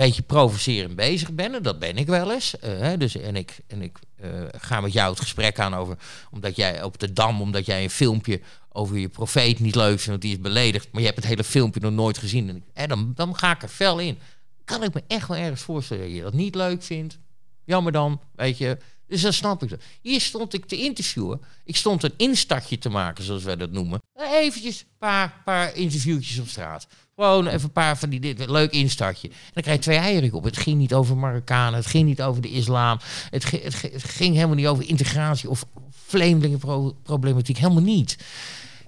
beetje 0.00 0.22
provocerend 0.22 0.96
bezig 0.96 1.32
ben. 1.32 1.54
En 1.54 1.62
dat 1.62 1.78
ben 1.78 1.96
ik 1.96 2.06
wel 2.06 2.32
eens. 2.32 2.54
Uh, 2.64 2.92
dus, 2.98 3.16
en 3.16 3.36
ik, 3.36 3.58
en 3.66 3.82
ik 3.82 3.98
uh, 4.24 4.46
ga 4.52 4.80
met 4.80 4.92
jou 4.92 5.10
het 5.10 5.20
gesprek 5.20 5.58
aan 5.58 5.74
over. 5.74 5.98
Omdat 6.30 6.56
jij 6.56 6.82
op 6.82 6.98
de 6.98 7.12
dam, 7.12 7.40
omdat 7.40 7.66
jij 7.66 7.82
een 7.82 7.90
filmpje 7.90 8.40
over 8.72 8.98
je 8.98 9.08
profeet 9.08 9.58
niet 9.58 9.74
leuk 9.74 9.88
vindt, 9.88 10.06
want 10.06 10.22
die 10.22 10.32
is 10.32 10.40
beledigd. 10.40 10.88
Maar 10.92 11.00
je 11.00 11.06
hebt 11.06 11.20
het 11.20 11.28
hele 11.28 11.44
filmpje 11.44 11.80
nog 11.80 11.92
nooit 11.92 12.18
gezien. 12.18 12.64
En, 12.72 12.88
dan, 12.88 13.12
dan 13.14 13.36
ga 13.36 13.50
ik 13.50 13.62
er 13.62 13.68
fel 13.68 13.98
in. 13.98 14.18
Kan 14.64 14.82
ik 14.82 14.94
me 14.94 15.02
echt 15.06 15.28
wel 15.28 15.36
ergens 15.36 15.62
voorstellen 15.62 16.04
dat 16.04 16.12
je 16.14 16.22
dat 16.22 16.32
niet 16.32 16.54
leuk 16.54 16.82
vindt. 16.82 17.18
Jammer 17.64 17.92
dan, 17.92 18.20
weet 18.34 18.58
je. 18.58 18.78
Dus 19.06 19.22
dan 19.22 19.32
snap 19.32 19.62
ik 19.62 19.68
dat. 19.68 19.82
Hier 20.00 20.20
stond 20.20 20.54
ik 20.54 20.64
te 20.66 20.76
interviewen. 20.76 21.40
Ik 21.64 21.76
stond 21.76 22.02
een 22.02 22.14
instartje 22.16 22.78
te 22.78 22.88
maken, 22.88 23.24
zoals 23.24 23.42
wij 23.42 23.56
dat 23.56 23.70
noemen. 23.70 24.00
Eventjes 24.14 24.80
een 24.80 24.86
paar, 24.98 25.40
paar 25.44 25.74
interviewtjes 25.74 26.38
op 26.38 26.48
straat. 26.48 26.86
Gewoon 27.20 27.46
even 27.46 27.62
een 27.62 27.72
paar 27.72 27.98
van 27.98 28.08
die 28.08 28.20
dit, 28.20 28.50
leuk 28.50 28.72
instartje. 28.72 29.28
En 29.28 29.34
dan 29.52 29.62
krijg 29.62 29.78
je 29.78 29.84
twee 29.84 29.98
eieren 29.98 30.32
op. 30.32 30.44
Het 30.44 30.56
ging 30.56 30.78
niet 30.78 30.94
over 30.94 31.16
Marokkanen, 31.16 31.74
het 31.74 31.86
ging 31.86 32.06
niet 32.06 32.22
over 32.22 32.42
de 32.42 32.50
islam. 32.50 32.98
Het, 33.30 33.50
het, 33.50 33.82
het 33.82 34.04
ging 34.04 34.34
helemaal 34.34 34.56
niet 34.56 34.66
over 34.66 34.88
integratie 34.88 35.50
of 35.50 35.64
vreemdelingenproblematiek. 36.06 37.58
Helemaal 37.58 37.82
niet. 37.82 38.16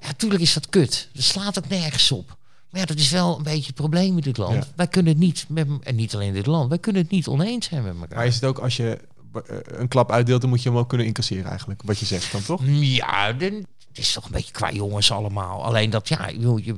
Ja, 0.01 0.07
natuurlijk 0.07 0.43
is 0.43 0.55
dat 0.55 0.69
kut. 0.69 1.09
Dat 1.13 1.23
slaat 1.23 1.59
ook 1.59 1.69
nergens 1.69 2.13
op. 2.13 2.37
Maar 2.71 2.81
ja, 2.81 2.87
dat 2.87 2.99
is 2.99 3.11
wel 3.11 3.37
een 3.37 3.43
beetje 3.43 3.67
het 3.67 3.75
probleem 3.75 4.17
in 4.17 4.23
dit 4.23 4.37
land. 4.37 4.73
Wij 4.77 4.87
kunnen 4.87 5.13
het 5.13 5.21
niet, 5.21 5.45
met, 5.49 5.69
en 5.83 5.95
niet 5.95 6.15
alleen 6.15 6.33
dit 6.33 6.47
land, 6.47 6.69
wij 6.69 6.79
kunnen 6.79 7.03
het 7.03 7.11
niet 7.11 7.27
oneens 7.27 7.67
zijn 7.67 7.83
met 7.83 7.95
elkaar. 8.01 8.17
Maar 8.17 8.27
is 8.27 8.35
het 8.35 8.45
ook 8.45 8.59
als 8.59 8.77
je 8.77 8.99
eh, 9.33 9.57
een 9.63 9.89
klap 9.89 10.13
uitdeelt, 10.13 10.41
dan 10.41 10.51
moet 10.51 10.63
je 10.63 10.69
hem 10.69 10.79
ook 10.79 10.89
kunnen 10.89 11.07
incasseren 11.07 11.45
eigenlijk, 11.45 11.83
wat 11.83 11.99
je 11.99 12.07
zegt 12.07 12.33
dan 12.33 12.43
toch? 12.43 12.61
Ja, 12.67 13.35
het 13.37 13.67
is 13.93 14.13
toch 14.13 14.25
een 14.25 14.33
beetje 14.33 14.53
qua 14.53 14.71
jongens 14.71 15.11
allemaal. 15.11 15.65
Alleen 15.65 15.91
dat, 15.91 16.09
ja, 16.09 16.29
je, 16.29 16.77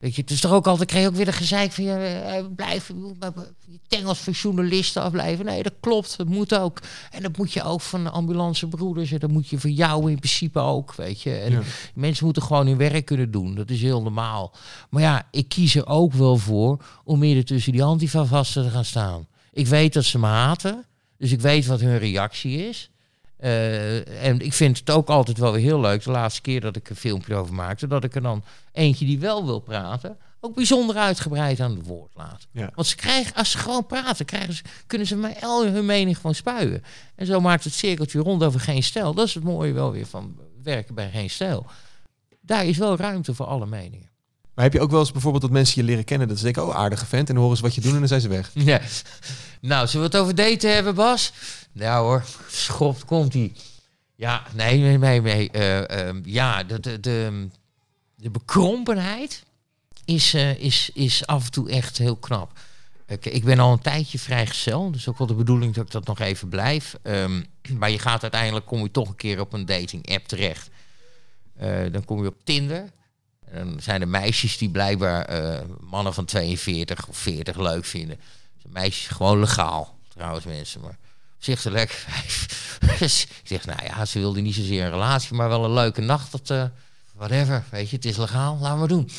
Weet 0.00 0.14
je, 0.14 0.20
het 0.20 0.30
is 0.30 0.40
toch 0.40 0.52
ook 0.52 0.66
altijd, 0.66 0.88
kreeg 0.88 1.02
je 1.02 1.08
ook 1.08 1.14
weer 1.14 1.24
de 1.24 1.32
gezeik 1.32 1.72
van, 1.72 1.84
je 1.84 2.22
uh, 2.42 2.54
blijf, 2.56 2.88
je 3.66 3.78
tengels 3.88 4.18
van 4.18 4.32
journalisten 4.32 5.02
afblijven. 5.02 5.44
Nee, 5.44 5.62
dat 5.62 5.72
klopt, 5.80 6.16
dat 6.16 6.28
moet 6.28 6.54
ook. 6.54 6.80
En 7.10 7.22
dat 7.22 7.36
moet 7.36 7.52
je 7.52 7.62
ook 7.62 7.80
van 7.80 8.12
ambulancebroeders, 8.12 9.12
en 9.12 9.18
dat 9.18 9.30
moet 9.30 9.48
je 9.48 9.58
voor 9.58 9.70
jou 9.70 10.10
in 10.10 10.18
principe 10.18 10.58
ook, 10.58 10.94
weet 10.94 11.22
je. 11.22 11.34
En 11.34 11.62
mensen 11.94 12.24
moeten 12.24 12.42
gewoon 12.42 12.66
hun 12.66 12.76
werk 12.76 13.04
kunnen 13.04 13.30
doen, 13.30 13.54
dat 13.54 13.70
is 13.70 13.82
heel 13.82 14.02
normaal. 14.02 14.54
Maar 14.90 15.02
ja, 15.02 15.28
ik 15.30 15.48
kies 15.48 15.74
er 15.74 15.86
ook 15.86 16.12
wel 16.12 16.36
voor 16.36 16.84
om 17.04 17.18
midden 17.18 17.44
tussen 17.44 17.72
die 17.72 17.82
antifa-vasten 17.82 18.62
te 18.62 18.70
gaan 18.70 18.84
staan. 18.84 19.26
Ik 19.52 19.66
weet 19.66 19.92
dat 19.92 20.04
ze 20.04 20.18
me 20.18 20.26
haten, 20.26 20.84
dus 21.18 21.32
ik 21.32 21.40
weet 21.40 21.66
wat 21.66 21.80
hun 21.80 21.98
reactie 21.98 22.68
is. 22.68 22.90
Uh, 23.42 24.24
en 24.24 24.40
ik 24.40 24.52
vind 24.52 24.78
het 24.78 24.90
ook 24.90 25.08
altijd 25.08 25.38
wel 25.38 25.52
weer 25.52 25.62
heel 25.62 25.80
leuk, 25.80 26.04
de 26.04 26.10
laatste 26.10 26.40
keer 26.40 26.60
dat 26.60 26.76
ik 26.76 26.90
een 26.90 26.96
filmpje 26.96 27.34
over 27.34 27.54
maakte, 27.54 27.86
dat 27.86 28.04
ik 28.04 28.14
er 28.14 28.22
dan 28.22 28.44
eentje 28.72 29.04
die 29.04 29.18
wel 29.18 29.46
wil 29.46 29.60
praten, 29.60 30.16
ook 30.40 30.54
bijzonder 30.54 30.96
uitgebreid 30.96 31.60
aan 31.60 31.76
het 31.76 31.86
woord 31.86 32.10
laat. 32.14 32.46
Ja. 32.50 32.70
Want 32.74 32.86
ze 32.86 32.96
krijgen, 32.96 33.34
als 33.34 33.50
ze 33.50 33.58
gewoon 33.58 33.86
praten, 33.86 34.24
krijgen 34.24 34.54
ze, 34.54 34.62
kunnen 34.86 35.06
ze 35.06 35.16
mij 35.16 35.36
al 35.40 35.66
hun 35.66 35.86
mening 35.86 36.16
gewoon 36.16 36.34
spuien. 36.34 36.84
En 37.14 37.26
zo 37.26 37.40
maakt 37.40 37.64
het 37.64 37.72
cirkeltje 37.72 38.20
rond 38.20 38.42
over 38.42 38.60
geen 38.60 38.82
stijl. 38.82 39.14
Dat 39.14 39.26
is 39.26 39.34
het 39.34 39.44
mooie 39.44 39.72
wel 39.72 39.92
weer 39.92 40.06
van 40.06 40.36
werken 40.62 40.94
bij 40.94 41.10
geen 41.10 41.30
stijl. 41.30 41.66
Daar 42.40 42.66
is 42.66 42.78
wel 42.78 42.96
ruimte 42.96 43.34
voor 43.34 43.46
alle 43.46 43.66
meningen. 43.66 44.09
Heb 44.60 44.72
je 44.72 44.80
ook 44.80 44.90
wel 44.90 45.00
eens 45.00 45.12
bijvoorbeeld 45.12 45.42
dat 45.42 45.52
mensen 45.52 45.80
je 45.80 45.88
leren 45.88 46.04
kennen, 46.04 46.28
dat 46.28 46.36
ze 46.36 46.44
denken, 46.44 46.66
oh 46.66 46.74
aardige 46.74 47.06
vent, 47.06 47.28
en 47.28 47.34
dan 47.34 47.42
horen 47.42 47.58
ze 47.58 47.62
wat 47.62 47.74
je 47.74 47.80
doet 47.80 47.92
en 47.92 47.98
dan 47.98 48.08
zijn 48.08 48.20
ze 48.20 48.28
weg. 48.28 48.50
Ja. 48.70 48.80
Nou, 49.60 49.86
zullen 49.86 50.10
we 50.10 50.16
het 50.16 50.24
over 50.24 50.34
daten 50.34 50.74
hebben, 50.74 50.94
Bas? 50.94 51.32
Nou 51.72 52.04
hoor, 52.04 52.24
schopt 52.48 53.04
komt 53.04 53.34
ie. 53.34 53.52
Ja, 54.14 54.42
nee, 54.54 54.78
nee, 54.78 54.98
nee, 54.98 55.20
nee. 55.20 55.50
Uh, 55.52 55.78
uh, 55.78 56.24
ja, 56.24 56.64
de, 56.64 56.80
de, 56.80 57.00
de, 57.00 57.48
de 58.14 58.30
bekrompenheid 58.30 59.44
is, 60.04 60.34
uh, 60.34 60.58
is, 60.58 60.90
is 60.94 61.26
af 61.26 61.44
en 61.44 61.50
toe 61.50 61.70
echt 61.70 61.98
heel 61.98 62.16
knap. 62.16 62.58
Ik, 63.06 63.26
ik 63.26 63.44
ben 63.44 63.58
al 63.58 63.72
een 63.72 63.80
tijdje 63.80 64.18
vrijgezel, 64.18 64.90
dus 64.90 65.08
ook 65.08 65.18
wel 65.18 65.26
de 65.26 65.34
bedoeling 65.34 65.74
dat 65.74 65.84
ik 65.84 65.90
dat 65.90 66.06
nog 66.06 66.18
even 66.18 66.48
blijf. 66.48 66.96
Um, 67.02 67.46
maar 67.78 67.90
je 67.90 67.98
gaat 67.98 68.22
uiteindelijk, 68.22 68.66
kom 68.66 68.82
je 68.82 68.90
toch 68.90 69.08
een 69.08 69.16
keer 69.16 69.40
op 69.40 69.52
een 69.52 69.66
dating 69.66 70.14
app 70.14 70.28
terecht. 70.28 70.70
Dan 71.92 72.04
kom 72.04 72.22
je 72.22 72.28
op 72.28 72.44
Tinder. 72.44 72.90
En 73.50 73.70
dan 73.70 73.80
zijn 73.80 74.00
er 74.00 74.08
meisjes 74.08 74.58
die 74.58 74.70
blijkbaar 74.70 75.42
uh, 75.42 75.60
mannen 75.80 76.14
van 76.14 76.24
42 76.24 77.08
of 77.08 77.16
40 77.16 77.56
leuk 77.56 77.84
vinden. 77.84 78.20
Dus 78.54 78.72
meisjes 78.72 79.06
gewoon 79.06 79.40
legaal, 79.40 79.98
trouwens 80.08 80.44
mensen. 80.44 80.80
Maar 80.80 80.98
zegt 81.38 81.62
ze 81.62 81.70
lekker 81.70 81.96
vijf. 81.96 82.78
zegt, 83.44 83.66
nou 83.66 83.84
ja, 83.84 84.04
ze 84.04 84.18
wilde 84.18 84.40
niet 84.40 84.54
zozeer 84.54 84.84
een 84.84 84.90
relatie, 84.90 85.34
maar 85.34 85.48
wel 85.48 85.64
een 85.64 85.72
leuke 85.72 86.00
nacht. 86.00 86.32
Dat, 86.32 86.50
uh, 86.50 86.64
whatever, 87.14 87.64
weet 87.70 87.90
je, 87.90 87.96
het 87.96 88.04
is 88.04 88.16
legaal, 88.16 88.58
laten 88.60 88.80
we 88.80 88.88
doen. 88.88 89.10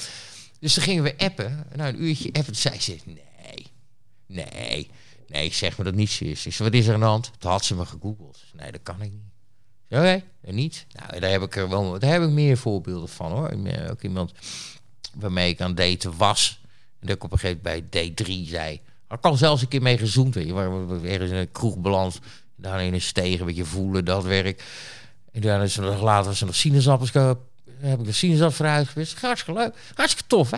Dus 0.59 0.73
dan 0.73 0.83
gingen 0.83 1.03
we 1.03 1.17
appen. 1.17 1.67
Nou, 1.75 1.89
een 1.89 2.03
uurtje 2.03 2.31
appen. 2.33 2.55
zei 2.55 2.79
ze, 2.79 2.97
nee, 3.05 3.71
nee, 4.25 4.89
nee, 5.27 5.53
zeg 5.53 5.77
me 5.77 5.83
dat 5.83 5.93
niet 5.93 6.09
zo 6.09 6.25
is. 6.25 6.45
Ik 6.45 6.53
zei, 6.53 6.69
wat 6.69 6.79
is 6.79 6.87
er 6.87 6.93
aan 6.93 6.99
de 6.99 7.05
hand? 7.05 7.31
Toen 7.37 7.51
had 7.51 7.65
ze 7.65 7.75
me 7.75 7.85
gegoogeld. 7.85 8.43
Nee, 8.53 8.71
dat 8.71 8.83
kan 8.83 9.01
ik 9.01 9.11
niet. 9.11 9.30
Oké, 9.91 9.99
okay, 9.99 10.23
niet. 10.41 10.85
Nou, 10.91 11.19
daar 11.19 11.31
heb 11.31 11.41
ik 11.41 11.55
er 11.55 11.69
wel, 11.69 11.99
daar 11.99 12.11
heb 12.11 12.21
ik 12.21 12.29
meer 12.29 12.57
voorbeelden 12.57 13.09
van 13.09 13.31
hoor. 13.31 13.53
Ook 13.89 14.01
iemand 14.01 14.31
waarmee 15.15 15.49
ik 15.49 15.61
aan 15.61 15.75
daten 15.75 16.17
was. 16.17 16.59
En 16.99 17.07
dat 17.07 17.15
ik 17.15 17.23
op 17.23 17.31
een 17.31 17.39
gegeven 17.39 17.61
moment 17.63 17.89
bij 17.89 18.11
D3 18.11 18.49
zei. 18.49 18.81
Er 19.07 19.17
kan 19.17 19.37
zelfs 19.37 19.61
een 19.61 19.67
keer 19.67 19.81
mee 19.81 19.97
gezoend, 19.97 20.35
weet 20.35 20.47
je. 20.47 20.53
Waar 20.53 21.03
ergens 21.03 21.31
in 21.31 21.35
een 21.35 21.51
kroeg 21.51 21.77
beland. 21.77 22.19
Daar 22.55 22.83
in 22.83 22.93
een 22.93 23.01
steeg, 23.01 23.39
een 23.39 23.45
beetje 23.45 23.65
voelen, 23.65 24.05
dat 24.05 24.23
werk. 24.23 24.63
En 25.31 25.41
dan 25.41 25.61
is 25.61 25.75
nog 25.75 26.01
later 26.01 26.25
was 26.25 26.39
er 26.39 26.45
nog 26.45 26.55
sinaasappels. 26.55 27.13
Heb 27.13 27.99
ik 27.99 28.05
de 28.05 28.11
sinaasappels 28.11 28.59
eruit 28.59 28.87
gewist. 28.87 29.21
Hartstikke 29.21 29.59
leuk. 29.59 29.75
Hartstikke 29.95 30.27
tof. 30.27 30.51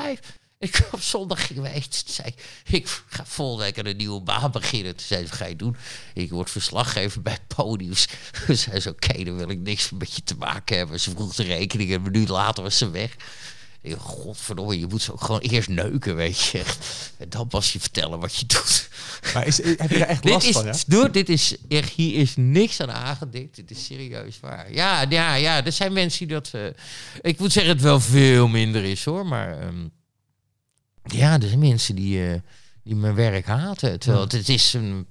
Ik 0.64 0.88
op 0.92 1.02
zondag 1.02 1.48
geweest. 1.48 2.10
Zei, 2.10 2.34
ik 2.66 3.02
ga 3.08 3.26
volgende 3.26 3.64
week 3.64 3.78
een 3.78 3.98
nieuwe 3.98 4.22
baan 4.22 4.52
beginnen. 4.52 4.96
Toen 4.96 5.06
zei 5.06 5.22
wat 5.22 5.32
ga 5.32 5.46
je 5.46 5.56
doen? 5.56 5.76
Ik 6.14 6.30
word 6.30 6.50
verslaggever 6.50 7.22
bij 7.22 7.38
Podiums. 7.48 8.08
Ze 8.48 8.56
zei 8.56 8.80
ze, 8.80 8.90
oké, 8.90 9.24
dan 9.24 9.38
wil 9.38 9.50
ik 9.50 9.60
niks 9.60 9.90
met 9.90 10.16
je 10.16 10.24
te 10.24 10.36
maken 10.36 10.78
hebben. 10.78 11.00
Ze 11.00 11.12
vroeg 11.12 11.36
de 11.36 11.44
rekening 11.44 11.90
en 11.90 11.96
een 11.96 12.02
minuut 12.02 12.30
later 12.30 12.64
was 12.64 12.78
ze 12.78 12.90
weg. 12.90 13.16
Ik, 13.82 13.96
godverdomme, 13.96 14.80
je 14.80 14.88
moet 14.88 15.02
ze 15.02 15.12
ook 15.12 15.24
gewoon 15.24 15.42
eerst 15.42 15.70
neuken, 15.70 16.16
weet 16.16 16.42
je. 16.42 16.64
En 17.18 17.30
dan 17.30 17.48
pas 17.48 17.74
je 17.74 17.80
vertellen 17.80 18.20
wat 18.20 18.36
je 18.36 18.46
doet. 18.46 18.90
Maar 19.34 19.48
is, 19.48 19.58
heb 19.58 19.90
je 19.90 19.98
daar 19.98 20.08
echt 20.08 20.26
last 20.30 20.46
dit 20.46 20.54
van, 20.54 20.68
is, 20.68 20.84
ja? 20.88 21.08
dit 21.08 21.30
is 21.30 21.56
echt, 21.68 21.94
hier 21.94 22.16
is 22.16 22.34
niks 22.36 22.80
aan 22.80 22.92
aangedikt. 22.92 23.56
Dit 23.56 23.72
is 23.72 23.86
serieus 23.86 24.40
waar. 24.40 24.74
Ja, 24.74 25.06
ja, 25.10 25.34
ja, 25.34 25.66
er 25.66 25.72
zijn 25.72 25.94
mensen 25.94 26.28
die 26.28 26.36
dat... 26.36 26.52
Uh, 26.56 26.66
ik 27.22 27.40
moet 27.40 27.52
zeggen, 27.52 27.74
het 27.74 27.82
wel 27.82 28.00
veel 28.00 28.48
minder 28.48 28.84
is, 28.84 29.06
hoor. 29.06 29.26
Maar 29.26 29.64
um, 29.64 29.92
ja, 31.04 31.34
er 31.34 31.48
zijn 31.48 31.60
mensen 31.60 31.96
die, 31.96 32.18
uh, 32.18 32.40
die 32.84 32.96
mijn 32.96 33.16
werk 33.16 33.46
haten. 33.46 34.00
Terwijl 34.00 34.24
het, 34.24 34.32
het 34.32 34.50
is... 34.50 34.74
Een, 34.74 35.08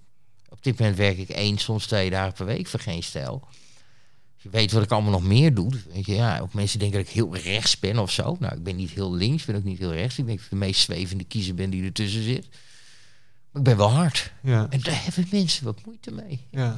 op 0.49 0.63
dit 0.63 0.79
moment 0.79 0.97
werk 0.97 1.19
ik 1.19 1.29
één, 1.29 1.59
soms 1.59 1.87
twee 1.87 2.11
dagen 2.11 2.33
per 2.33 2.47
week 2.47 2.67
voor 2.67 2.81
geen 2.81 3.03
stijl 3.03 3.49
je 4.43 4.51
weet 4.51 4.73
wat 4.73 4.83
ik 4.83 4.91
allemaal 4.91 5.11
nog 5.11 5.23
meer 5.23 5.55
doe. 5.55 5.71
Weet 5.93 6.07
je, 6.07 6.15
ja, 6.15 6.43
of 6.43 6.55
mensen 6.55 6.79
denken 6.79 6.99
dat 6.99 7.09
ik 7.09 7.15
heel 7.15 7.37
rechts 7.37 7.79
ben 7.79 7.99
of 7.99 8.11
zo. 8.11 8.37
Nou, 8.39 8.55
ik 8.57 8.63
ben 8.63 8.77
niet 8.77 8.91
heel 8.91 9.15
links, 9.15 9.45
ben 9.45 9.57
ook 9.57 9.65
niet 9.65 9.79
heel 9.79 9.93
rechts. 9.93 10.19
Ik 10.19 10.27
denk 10.27 10.37
dat 10.37 10.47
ik 10.47 10.53
de 10.53 10.65
meest 10.67 10.81
zwevende 10.81 11.25
kiezer 11.25 11.55
ben 11.55 11.71
die 11.71 11.85
ertussen 11.85 12.23
zit. 12.23 12.49
Maar 13.51 13.63
ik 13.63 13.69
ben 13.69 13.77
wel 13.77 13.91
hard. 13.91 14.33
Ja. 14.43 14.67
En 14.71 14.81
daar 14.81 15.05
hebben 15.05 15.27
mensen 15.31 15.65
wat 15.65 15.85
moeite 15.85 16.13
mee. 16.13 16.47
Ja. 16.51 16.73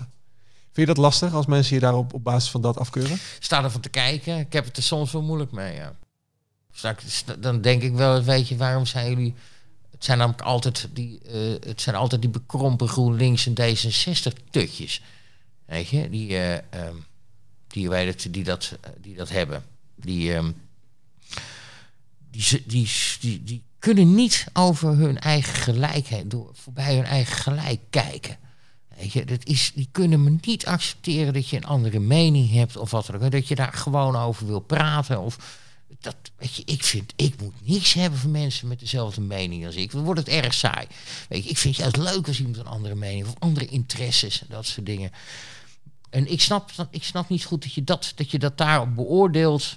Vind 0.72 0.88
je 0.88 0.94
dat 0.94 0.96
lastig 0.96 1.32
als 1.32 1.46
mensen 1.46 1.74
je 1.74 1.80
daarop 1.80 2.12
op 2.12 2.24
basis 2.24 2.50
van 2.50 2.60
dat 2.60 2.78
afkeuren? 2.78 3.18
Sta 3.38 3.64
ervan 3.64 3.80
te 3.80 3.88
kijken. 3.88 4.38
Ik 4.38 4.52
heb 4.52 4.64
het 4.64 4.76
er 4.76 4.82
soms 4.82 5.12
wel 5.12 5.22
moeilijk 5.22 5.52
mee, 5.52 5.74
ja. 5.74 5.96
Dan 7.38 7.60
denk 7.60 7.82
ik 7.82 7.92
wel, 7.92 8.22
weet 8.22 8.48
je, 8.48 8.56
waarom 8.56 8.86
zijn 8.86 9.08
jullie... 9.08 9.34
Het 9.90 10.04
zijn 10.04 10.18
namelijk 10.18 10.42
altijd 10.42 10.88
die, 10.92 11.20
uh, 11.26 11.54
het 11.66 11.80
zijn 11.80 11.96
altijd 11.96 12.20
die 12.20 12.30
bekrompen 12.30 12.88
GroenLinks 12.88 13.46
en 13.46 13.54
D66-tutjes. 13.54 15.00
Weet 15.66 15.88
je, 15.88 16.10
die... 16.10 16.30
Uh, 16.30 16.54
um, 16.54 17.04
die, 17.74 17.88
wij 17.88 18.06
dat, 18.06 18.26
die, 18.30 18.44
dat, 18.44 18.78
die 19.00 19.14
dat 19.14 19.28
hebben. 19.28 19.64
Die, 19.94 20.34
ehm, 20.34 20.50
die, 22.30 22.62
die, 22.66 22.88
die, 23.20 23.44
die 23.44 23.62
kunnen 23.78 24.14
niet 24.14 24.46
over 24.52 24.96
hun 24.96 25.18
eigen 25.18 25.54
gelijkheid, 25.54 26.30
door, 26.30 26.50
voorbij 26.52 26.94
hun 26.94 27.04
eigen 27.04 27.36
gelijk 27.36 27.80
kijken. 27.90 28.38
Weet 28.98 29.12
je, 29.12 29.24
dat 29.24 29.44
is, 29.44 29.72
die 29.74 29.88
kunnen 29.92 30.24
me 30.24 30.36
niet 30.40 30.66
accepteren 30.66 31.32
dat 31.32 31.48
je 31.48 31.56
een 31.56 31.64
andere 31.64 31.98
mening 31.98 32.50
hebt 32.50 32.76
of 32.76 32.90
wat 32.90 33.06
dan 33.06 33.22
ook. 33.22 33.30
Dat 33.30 33.48
je 33.48 33.54
daar 33.54 33.72
gewoon 33.72 34.16
over 34.16 34.46
wil 34.46 34.60
praten. 34.60 35.20
Of 35.20 35.62
dat, 36.04 36.16
weet 36.36 36.54
je, 36.54 36.62
ik 36.66 36.84
vind, 36.84 37.12
ik 37.16 37.40
moet 37.40 37.54
niks 37.62 37.92
hebben 37.92 38.18
van 38.18 38.30
mensen 38.30 38.68
met 38.68 38.80
dezelfde 38.80 39.20
mening 39.20 39.66
als 39.66 39.74
ik. 39.74 39.92
Dan 39.92 40.04
wordt 40.04 40.20
het 40.20 40.28
erg 40.28 40.54
saai. 40.54 40.86
Weet 41.28 41.44
je, 41.44 41.50
ik 41.50 41.58
vind 41.58 41.76
het 41.76 41.84
juist 41.84 42.14
leuk 42.14 42.26
als 42.26 42.38
iemand 42.38 42.56
een 42.56 42.66
andere 42.66 42.94
mening 42.94 43.26
of 43.26 43.34
andere 43.38 43.66
interesses 43.66 44.40
en 44.40 44.46
dat 44.50 44.66
soort 44.66 44.86
dingen. 44.86 45.10
En 46.10 46.30
ik 46.30 46.40
snap, 46.40 46.70
ik 46.90 47.04
snap 47.04 47.28
niet 47.28 47.44
goed 47.44 47.62
dat 47.62 47.72
je 47.72 47.84
dat, 47.84 48.12
dat, 48.14 48.30
je 48.30 48.38
dat 48.38 48.58
daarop 48.58 48.94
beoordeelt. 48.94 49.76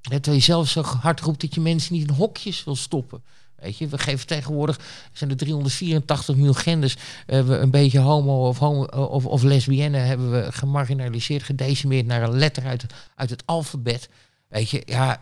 Dat 0.00 0.24
je 0.24 0.38
zelf 0.38 0.68
zo 0.68 0.82
hard 0.82 1.20
roept 1.20 1.40
dat 1.40 1.54
je 1.54 1.60
mensen 1.60 1.92
niet 1.92 2.08
in 2.08 2.14
hokjes 2.14 2.64
wil 2.64 2.76
stoppen. 2.76 3.22
Weet 3.56 3.78
je, 3.78 3.86
we 3.86 3.98
geven 3.98 4.26
tegenwoordig, 4.26 4.80
zijn 5.12 5.30
er 5.30 5.36
384 5.36 6.36
miljoen 6.36 6.88
we 7.26 7.56
een 7.56 7.70
beetje 7.70 7.98
homo 7.98 8.48
of, 8.48 8.58
homo 8.58 8.84
of, 8.84 9.26
of 9.26 9.42
lesbienne 9.42 9.98
hebben 9.98 10.30
we 10.30 10.52
gemarginaliseerd, 10.52 11.42
gedecimeerd 11.42 12.06
naar 12.06 12.22
een 12.22 12.38
letter 12.38 12.66
uit, 12.66 12.86
uit 13.14 13.30
het 13.30 13.42
alfabet. 13.44 14.08
Weet 14.48 14.70
je, 14.70 14.82
ja, 14.86 15.20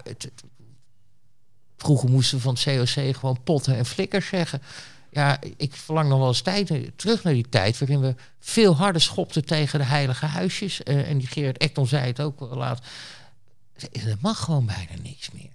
vroeger 1.76 2.10
moesten 2.10 2.36
we 2.36 2.42
van 2.42 2.54
het 2.54 2.94
COC 2.94 3.16
gewoon 3.16 3.42
potten 3.42 3.76
en 3.76 3.86
flikkers 3.86 4.26
zeggen. 4.26 4.62
Ja, 5.10 5.40
ik 5.56 5.74
verlang 5.74 6.08
nog 6.08 6.18
wel 6.18 6.28
eens 6.28 6.40
tijd, 6.40 6.72
terug 6.96 7.22
naar 7.22 7.32
die 7.32 7.48
tijd 7.48 7.78
waarin 7.78 8.00
we 8.00 8.14
veel 8.38 8.76
harder 8.76 9.00
schopten 9.00 9.44
tegen 9.44 9.78
de 9.78 9.84
heilige 9.84 10.26
huisjes. 10.26 10.82
Eh, 10.82 11.10
en 11.10 11.18
die 11.18 11.26
Gerard 11.26 11.58
Ekton 11.58 11.86
zei 11.86 12.06
het 12.06 12.20
ook 12.20 12.40
laat. 12.40 12.84
Er 13.92 14.16
mag 14.20 14.40
gewoon 14.40 14.66
bijna 14.66 15.02
niks 15.02 15.30
meer. 15.30 15.50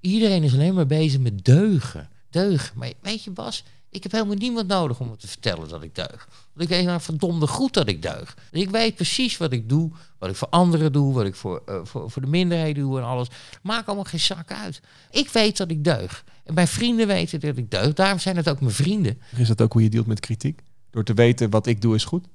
Iedereen 0.00 0.42
is 0.42 0.52
alleen 0.52 0.74
maar 0.74 0.86
bezig 0.86 1.20
met 1.20 1.44
deugen. 1.44 2.08
Deugen. 2.30 2.78
Maar 2.78 2.92
weet 3.00 3.24
je, 3.24 3.30
Bas, 3.30 3.64
ik 3.90 4.02
heb 4.02 4.12
helemaal 4.12 4.36
niemand 4.36 4.66
nodig 4.66 5.00
om 5.00 5.08
me 5.08 5.16
te 5.16 5.28
vertellen 5.28 5.68
dat 5.68 5.82
ik 5.82 5.94
deug. 5.94 6.28
Want 6.52 6.70
ik 6.70 6.76
weet 6.76 6.84
nou 6.84 7.00
verdomde 7.00 7.46
goed 7.46 7.74
dat 7.74 7.88
ik 7.88 8.02
deug. 8.02 8.36
Dus 8.50 8.62
ik 8.62 8.70
weet 8.70 8.94
precies 8.94 9.36
wat 9.36 9.52
ik 9.52 9.68
doe, 9.68 9.90
wat 10.18 10.30
ik 10.30 10.36
voor 10.36 10.48
anderen 10.48 10.92
doe, 10.92 11.14
wat 11.14 11.24
ik 11.24 11.34
voor, 11.34 11.62
eh, 11.66 11.80
voor, 11.82 12.10
voor 12.10 12.22
de 12.22 12.28
minderheid 12.28 12.74
doe 12.74 12.98
en 12.98 13.04
alles. 13.04 13.28
Maakt 13.62 13.86
allemaal 13.86 14.04
geen 14.04 14.20
zak 14.20 14.52
uit. 14.52 14.80
Ik 15.10 15.28
weet 15.28 15.56
dat 15.56 15.70
ik 15.70 15.84
deug. 15.84 16.24
En 16.44 16.54
mijn 16.54 16.68
vrienden 16.68 17.06
weten 17.06 17.40
dat 17.40 17.56
ik 17.56 17.70
deug. 17.70 17.92
Daarom 17.92 18.18
zijn 18.18 18.36
het 18.36 18.48
ook 18.48 18.60
mijn 18.60 18.72
vrienden. 18.72 19.20
Is 19.36 19.48
dat 19.48 19.62
ook 19.62 19.72
hoe 19.72 19.82
je 19.82 19.88
dealt 19.88 20.06
met 20.06 20.20
kritiek? 20.20 20.62
Door 20.90 21.04
te 21.04 21.14
weten 21.14 21.50
wat 21.50 21.66
ik 21.66 21.80
doe 21.80 21.94
is 21.94 22.04
goed? 22.04 22.26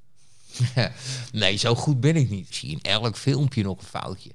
nee, 1.32 1.56
zo 1.56 1.76
goed 1.76 2.00
ben 2.00 2.16
ik 2.16 2.30
niet. 2.30 2.48
Ik 2.48 2.56
zie 2.56 2.72
in 2.72 2.82
elk 2.82 3.18
filmpje 3.18 3.64
nog 3.64 3.78
een 3.78 3.86
foutje. 3.86 4.32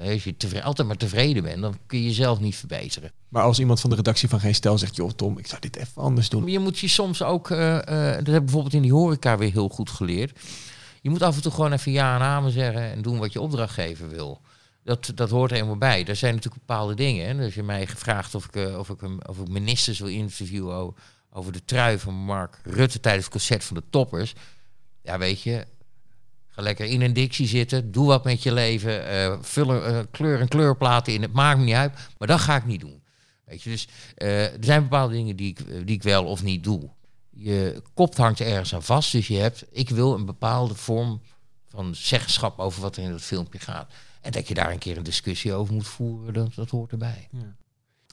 Als 0.00 0.24
je 0.24 0.36
tevreden, 0.36 0.64
altijd 0.66 0.86
maar 0.88 0.96
tevreden 0.96 1.42
bent, 1.42 1.62
dan 1.62 1.78
kun 1.86 1.98
je 1.98 2.04
jezelf 2.04 2.40
niet 2.40 2.56
verbeteren. 2.56 3.12
Maar 3.28 3.42
als 3.42 3.58
iemand 3.58 3.80
van 3.80 3.90
de 3.90 3.96
redactie 3.96 4.28
van 4.28 4.40
Geen 4.40 4.54
Stel 4.54 4.78
zegt... 4.78 4.96
joh 4.96 5.10
Tom, 5.10 5.38
ik 5.38 5.46
zou 5.46 5.60
dit 5.60 5.76
even 5.76 6.02
anders 6.02 6.28
doen. 6.28 6.46
Je 6.46 6.58
moet 6.58 6.78
je 6.78 6.88
soms 6.88 7.22
ook, 7.22 7.50
eh, 7.50 7.76
eh, 7.78 8.16
dat 8.16 8.26
heb 8.26 8.36
ik 8.36 8.44
bijvoorbeeld 8.44 8.74
in 8.74 8.82
die 8.82 8.92
horeca 8.92 9.38
weer 9.38 9.52
heel 9.52 9.68
goed 9.68 9.90
geleerd. 9.90 10.38
Je 11.02 11.10
moet 11.10 11.22
af 11.22 11.36
en 11.36 11.42
toe 11.42 11.52
gewoon 11.52 11.72
even 11.72 11.92
ja 11.92 12.14
en 12.14 12.22
amen 12.22 12.50
zeggen 12.52 12.82
en 12.92 13.02
doen 13.02 13.18
wat 13.18 13.32
je 13.32 13.40
opdrachtgever 13.40 14.08
wil. 14.08 14.40
Dat, 14.84 15.12
dat 15.14 15.30
hoort 15.30 15.50
er 15.50 15.56
helemaal 15.56 15.78
bij. 15.78 16.04
Er 16.06 16.16
zijn 16.16 16.34
natuurlijk 16.34 16.66
bepaalde 16.66 16.94
dingen. 16.94 17.26
Hè. 17.38 17.44
Als 17.44 17.54
je 17.54 17.62
mij 17.62 17.86
gevraagd 17.86 18.34
of 18.34 18.44
ik, 18.44 18.56
eh, 18.56 18.78
of 18.78 18.88
ik, 18.88 19.02
een- 19.02 19.28
of 19.28 19.38
ik 19.38 19.48
ministers 19.48 19.98
wil 19.98 20.08
interviewen 20.08 20.94
over 21.30 21.52
de 21.52 21.64
trui 21.64 21.98
van 21.98 22.14
Mark 22.14 22.60
Rutte 22.64 23.00
tijdens 23.00 23.24
het 23.24 23.32
concert 23.34 23.64
van 23.64 23.76
de 23.76 23.82
toppers. 23.90 24.34
Ja, 25.02 25.18
weet 25.18 25.42
je, 25.42 25.66
lekker 26.62 26.86
in 26.86 27.00
een 27.00 27.12
dictie 27.12 27.46
zitten. 27.46 27.92
Doe 27.92 28.06
wat 28.06 28.24
met 28.24 28.42
je 28.42 28.52
leven. 28.52 29.06
eh 29.06 29.38
vul 29.40 29.70
er 29.70 29.82
eh, 29.82 30.04
kleur 30.10 30.40
en 30.40 30.48
kleurplaten 30.48 31.12
in. 31.12 31.22
Het 31.22 31.32
maakt 31.32 31.58
me 31.58 31.64
niet 31.64 31.74
uit. 31.74 31.92
Maar 32.18 32.28
dat 32.28 32.40
ga 32.40 32.56
ik 32.56 32.66
niet 32.66 32.80
doen. 32.80 33.02
Weet 33.44 33.62
je, 33.62 33.70
dus 33.70 33.88
eh, 34.14 34.44
er 34.44 34.64
zijn 34.64 34.82
bepaalde 34.82 35.14
dingen 35.14 35.36
die 35.36 35.48
ik, 35.48 35.86
die 35.86 35.96
ik 35.96 36.02
wel 36.02 36.24
of 36.24 36.42
niet 36.42 36.64
doe. 36.64 36.90
Je 37.30 37.82
kop 37.94 38.16
hangt 38.16 38.40
ergens 38.40 38.74
aan 38.74 38.82
vast. 38.82 39.12
Dus 39.12 39.28
je 39.28 39.36
hebt, 39.36 39.64
ik 39.70 39.88
wil 39.88 40.14
een 40.14 40.24
bepaalde 40.26 40.74
vorm 40.74 41.20
van 41.68 41.94
zeggenschap 41.94 42.58
over 42.58 42.82
wat 42.82 42.96
er 42.96 43.02
in 43.02 43.10
dat 43.10 43.22
filmpje 43.22 43.58
gaat. 43.58 43.92
En 44.20 44.32
dat 44.32 44.48
je 44.48 44.54
daar 44.54 44.72
een 44.72 44.78
keer 44.78 44.96
een 44.96 45.02
discussie 45.02 45.52
over 45.52 45.74
moet 45.74 45.88
voeren, 45.88 46.32
dat, 46.34 46.54
dat 46.54 46.70
hoort 46.70 46.92
erbij. 46.92 47.28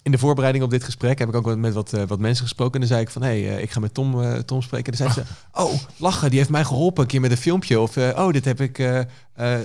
In 0.07 0.13
de 0.13 0.19
voorbereiding 0.19 0.63
op 0.63 0.69
dit 0.69 0.83
gesprek 0.83 1.19
heb 1.19 1.27
ik 1.27 1.35
ook 1.35 1.55
met 1.55 1.73
wat, 1.73 1.93
eh, 1.93 2.03
wat 2.07 2.19
mensen 2.19 2.43
gesproken. 2.43 2.73
En 2.73 2.79
dan 2.79 2.89
zei 2.89 3.01
ik 3.01 3.09
van, 3.09 3.21
hé, 3.21 3.41
hey, 3.41 3.55
eh, 3.55 3.63
ik 3.63 3.71
ga 3.71 3.79
met 3.79 3.93
Tom, 3.93 4.23
eh, 4.23 4.33
Tom 4.33 4.61
spreken. 4.61 4.93
En 4.93 4.97
dan 4.97 5.11
zei 5.11 5.25
ze, 5.25 5.33
oh, 5.61 5.73
lachen, 5.97 6.29
die 6.29 6.39
heeft 6.39 6.51
mij 6.51 6.63
geholpen 6.63 7.01
een 7.01 7.07
keer 7.09 7.21
met 7.21 7.31
een 7.31 7.37
filmpje. 7.37 7.79
Of, 7.79 7.97
eh, 7.97 8.25
oh, 8.25 8.31
dit 8.31 8.45
heb 8.45 8.61
ik, 8.61 8.79
eh, 8.79 8.99
eh, 9.33 9.59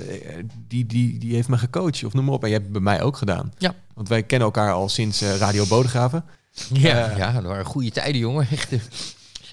die, 0.69 0.87
die, 0.87 1.19
die 1.19 1.35
heeft 1.35 1.49
me 1.49 1.59
gecoacht. 1.59 2.05
Of 2.05 2.13
noem 2.13 2.25
maar 2.25 2.35
op. 2.35 2.43
En 2.43 2.49
jij 2.49 2.59
hebt 2.59 2.75
het 2.75 2.83
bij 2.83 2.93
mij 2.93 3.03
ook 3.03 3.17
gedaan. 3.17 3.53
Ja. 3.59 3.75
Want 3.95 4.09
wij 4.09 4.23
kennen 4.23 4.47
elkaar 4.47 4.73
al 4.73 4.89
sinds 4.89 5.21
eh, 5.23 5.37
Radio 5.37 5.67
Bodegraven. 5.67 6.25
Ja, 6.73 7.17
ja, 7.17 7.33
dat 7.33 7.45
waren 7.45 7.65
goede 7.65 7.91
tijden, 7.91 8.21
jongen. 8.21 8.47
Echt, 8.51 8.71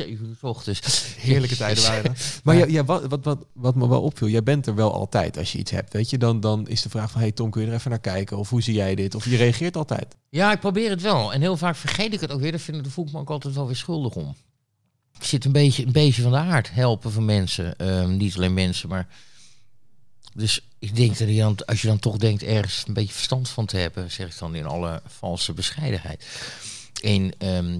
zeven 0.03 0.25
uur 0.25 0.35
's 0.35 0.43
ochtends. 0.43 1.15
Heerlijke 1.17 1.55
tijden 1.55 1.83
waren 1.83 2.03
dat. 2.03 2.17
Maar 2.43 2.55
ja, 2.55 2.65
ja, 2.65 2.85
wat, 2.85 3.05
wat, 3.07 3.23
wat, 3.23 3.45
wat 3.53 3.75
me 3.75 3.87
wel 3.87 4.01
opviel, 4.01 4.27
jij 4.27 4.43
bent 4.43 4.67
er 4.67 4.75
wel 4.75 4.93
altijd 4.93 5.37
als 5.37 5.51
je 5.51 5.57
iets 5.57 5.71
hebt. 5.71 5.93
Weet 5.93 6.09
je, 6.09 6.17
dan, 6.17 6.39
dan 6.39 6.67
is 6.67 6.81
de 6.81 6.89
vraag 6.89 7.11
van, 7.11 7.21
hey 7.21 7.31
Tom, 7.31 7.49
kun 7.49 7.61
je 7.61 7.67
er 7.67 7.73
even 7.73 7.89
naar 7.89 7.99
kijken? 7.99 8.37
Of 8.37 8.49
hoe 8.49 8.61
zie 8.61 8.73
jij 8.73 8.95
dit? 8.95 9.15
Of 9.15 9.25
je 9.25 9.37
reageert 9.37 9.77
altijd. 9.77 10.15
Ja, 10.29 10.51
ik 10.51 10.59
probeer 10.59 10.89
het 10.89 11.01
wel. 11.01 11.33
En 11.33 11.41
heel 11.41 11.57
vaak 11.57 11.75
vergeet 11.75 12.13
ik 12.13 12.19
het 12.19 12.31
ook 12.31 12.39
weer. 12.39 12.51
Daar, 12.51 12.59
vind 12.59 12.77
ik, 12.77 12.83
daar 12.83 12.91
voel 12.91 13.05
ik 13.05 13.11
me 13.11 13.19
ook 13.19 13.29
altijd 13.29 13.55
wel 13.55 13.65
weer 13.65 13.75
schuldig 13.75 14.15
om. 14.15 14.35
Ik 15.19 15.23
zit 15.23 15.45
een 15.45 15.51
beetje, 15.51 15.85
een 15.85 15.91
beetje 15.91 16.21
van 16.21 16.31
de 16.31 16.37
aard 16.37 16.71
helpen 16.71 17.11
van 17.11 17.25
mensen. 17.25 17.75
Ehm, 17.75 18.17
niet 18.17 18.35
alleen 18.35 18.53
mensen, 18.53 18.89
maar... 18.89 19.07
Dus 20.33 20.67
ik 20.79 20.95
denk 20.95 21.17
dat 21.17 21.29
je 21.29 21.37
dan, 21.37 21.65
als 21.65 21.81
je 21.81 21.87
dan 21.87 21.99
toch 21.99 22.17
denkt 22.17 22.43
ergens 22.43 22.83
een 22.87 22.93
beetje 22.93 23.13
verstand 23.13 23.49
van 23.49 23.65
te 23.65 23.77
hebben... 23.77 24.11
zeg 24.11 24.27
ik 24.27 24.39
dan 24.39 24.55
in 24.55 24.65
alle 24.65 25.01
valse 25.05 25.53
bescheidenheid. 25.53 26.25
En 27.01 27.31
ehm, 27.37 27.79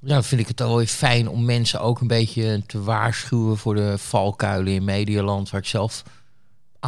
ja, 0.00 0.14
dan 0.14 0.24
vind 0.24 0.40
ik 0.40 0.48
het 0.48 0.58
wel 0.58 0.76
weer 0.76 0.86
fijn 0.86 1.28
om 1.28 1.44
mensen 1.44 1.80
ook 1.80 2.00
een 2.00 2.06
beetje 2.06 2.62
te 2.66 2.82
waarschuwen... 2.82 3.58
voor 3.58 3.74
de 3.74 3.98
valkuilen 3.98 4.72
in 4.72 4.84
Medialand... 4.84 5.50
waar 5.50 5.60
ik 5.60 5.66
zelf 5.66 6.02
een 6.04 6.12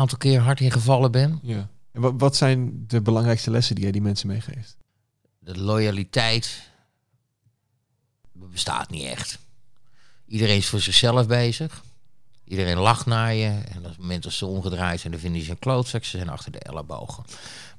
aantal 0.00 0.18
keer 0.18 0.40
hard 0.40 0.60
in 0.60 0.70
gevallen 0.70 1.12
ben. 1.12 1.38
Ja. 1.42 1.68
En 1.92 2.00
wat, 2.00 2.14
wat 2.16 2.36
zijn 2.36 2.84
de 2.86 3.02
belangrijkste 3.02 3.50
lessen 3.50 3.74
die 3.74 3.84
jij 3.84 3.92
die 3.92 4.02
mensen 4.02 4.28
meegeeft? 4.28 4.78
de 5.52 5.58
loyaliteit 5.58 6.70
bestaat 8.32 8.90
niet 8.90 9.04
echt. 9.04 9.38
Iedereen 10.26 10.56
is 10.56 10.68
voor 10.68 10.80
zichzelf 10.80 11.26
bezig. 11.26 11.82
Iedereen 12.44 12.78
lacht 12.78 13.06
naar 13.06 13.34
je. 13.34 13.48
En 13.48 13.78
op 13.78 13.84
het 13.84 13.98
moment 13.98 14.22
dat 14.22 14.32
ze 14.32 14.46
omgedraaid 14.46 15.00
zijn, 15.00 15.12
dan 15.12 15.20
vinden 15.20 15.42
ze 15.42 15.50
een 15.50 15.58
klootzak. 15.58 16.04
Ze 16.04 16.16
zijn 16.16 16.28
achter 16.28 16.52
de 16.52 16.58
ellebogen. 16.58 17.24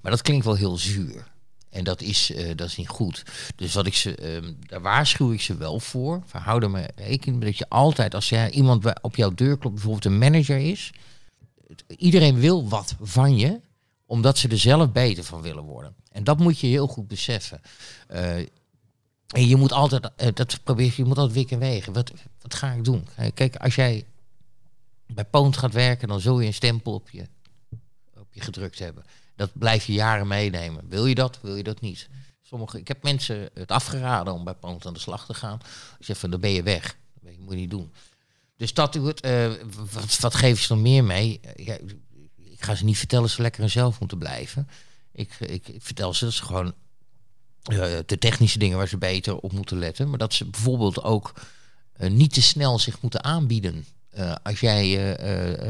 Maar 0.02 0.12
dat 0.12 0.22
klinkt 0.22 0.46
wel 0.46 0.56
heel 0.56 0.78
zuur. 0.78 1.28
En 1.70 1.84
dat 1.84 2.02
is, 2.02 2.32
eh, 2.32 2.56
dat 2.56 2.68
is 2.68 2.76
niet 2.76 2.88
goed. 2.88 3.24
Dus 3.56 3.74
wat 3.74 3.86
ik 3.86 3.96
ze, 3.96 4.16
ehm, 4.16 4.54
daar 4.60 4.82
waarschuw 4.82 5.32
ik 5.32 5.42
ze 5.42 5.58
wel 5.58 5.80
voor. 5.80 6.22
Verhoud 6.26 6.64
er 6.64 6.70
me 6.70 6.90
rekening 6.96 7.40
mee 7.40 7.50
dat 7.50 7.58
je 7.58 7.70
altijd, 7.70 8.16
als 8.16 8.30
jij 8.30 8.52
iemand 8.52 9.02
op 9.02 9.16
jouw 9.16 9.34
deur 9.34 9.58
klopt, 9.58 9.76
bijvoorbeeld 9.76 10.06
een 10.06 10.18
manager 10.18 10.58
is. 10.58 10.92
Iedereen 11.98 12.40
wil 12.40 12.70
wat 12.70 12.96
van 13.02 13.38
je, 13.38 13.60
omdat 14.06 14.38
ze 14.38 14.48
er 14.48 14.60
zelf 14.60 14.92
beter 14.92 15.24
van 15.24 15.42
willen 15.42 15.64
worden. 15.64 15.96
En 16.12 16.24
dat 16.24 16.40
moet 16.40 16.60
je 16.60 16.68
heel 16.68 16.88
goed 16.88 17.08
beseffen. 17.08 17.62
Eh, 18.08 18.38
en 19.28 19.48
je 19.48 19.56
moet 19.56 19.72
altijd, 19.72 20.12
eh, 20.16 20.28
dat 20.34 20.64
probeer 20.64 20.94
je, 20.96 21.06
moet 21.06 21.18
altijd 21.18 21.36
wikken 21.36 21.62
en 21.62 21.70
wegen. 21.70 21.94
Wat, 21.94 22.12
wat 22.42 22.54
ga 22.54 22.72
ik 22.72 22.84
doen? 22.84 23.08
Kijk, 23.34 23.56
als 23.56 23.76
jij 23.76 24.06
bij 25.08 25.26
Poont 25.26 25.58
gaat 25.58 25.74
werken, 25.74 26.08
dan 26.08 26.20
zul 26.20 26.40
je 26.40 26.48
een 26.48 26.54
stempel 26.54 26.94
op 26.94 27.10
je, 27.10 27.26
op 28.18 28.28
je 28.32 28.42
gedrukt 28.42 28.80
hebben. 28.80 29.04
Dat 29.39 29.49
blijf 29.54 29.86
je 29.86 29.93
jaren 29.93 30.28
meenemen. 30.28 30.89
Wil 30.89 31.06
je 31.06 31.15
dat? 31.15 31.39
Wil 31.41 31.56
je 31.56 31.63
dat 31.63 31.82
niet? 31.82 32.10
Sommige, 32.41 32.80
ik 32.80 32.88
heb 32.88 33.04
mensen 33.04 33.49
het 33.54 33.71
afgeraden 33.71 34.34
om 34.34 34.43
bij 34.43 34.54
Poont 34.54 34.86
aan 34.86 34.93
de 34.93 34.99
slag 34.99 35.25
te 35.25 35.34
gaan. 35.34 35.60
Ik 35.99 36.06
zeg 36.06 36.17
van, 36.17 36.30
dan 36.30 36.39
ben 36.39 36.49
je 36.49 36.63
weg. 36.63 36.97
Dat 37.21 37.38
moet 37.38 37.49
je 37.49 37.56
niet 37.56 37.69
doen. 37.69 37.93
Dus 38.58 38.73
dat 38.73 38.95
eh, 38.95 39.52
wat, 39.91 40.19
wat 40.19 40.36
geef 40.36 40.62
je 40.62 40.67
dan 40.67 40.82
meer 40.82 41.04
mee? 41.04 41.39
Eh, 41.39 41.73
ik 42.36 42.63
ga 42.63 42.75
ze 42.75 42.84
niet 42.84 42.97
vertellen 42.97 43.30
ze 43.30 43.41
lekker 43.41 43.63
in 43.63 43.69
zelf 43.69 43.99
moeten 43.99 44.17
blijven. 44.17 44.67
Ik, 45.12 45.35
ik, 45.40 45.67
ik 45.67 45.81
vertel 45.81 46.13
ze 46.13 46.25
dat 46.25 46.33
ze 46.33 46.44
gewoon 46.44 46.73
eh, 47.63 47.98
de 48.06 48.17
technische 48.17 48.60
dingen 48.60 48.77
waar 48.77 48.87
ze 48.87 48.98
beter 48.98 49.37
op 49.37 49.52
moeten 49.52 49.79
letten. 49.79 50.10
Maar 50.10 50.19
dat 50.19 50.33
ze 50.33 50.46
bijvoorbeeld 50.46 51.04
ook 51.04 51.33
niet 51.98 52.33
te 52.33 52.42
snel 52.42 52.79
zich 52.79 53.02
moeten 53.02 53.23
aanbieden. 53.23 53.85
Als 54.44 54.60
jij, 54.60 55.15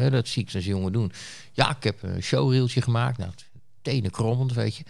dat 0.09 0.27
zie 0.27 0.43
ik 0.43 0.55
als 0.55 0.65
jongen 0.65 0.91
doen. 0.91 1.11
Ja, 1.51 1.75
ik 1.75 1.83
heb 1.83 2.03
een 2.03 2.23
showreeltje 2.23 2.81
gemaakt. 2.81 3.17
Nou, 3.17 3.31
tenen 3.81 4.11
krommend, 4.11 4.53
weet 4.53 4.75
je. 4.75 4.83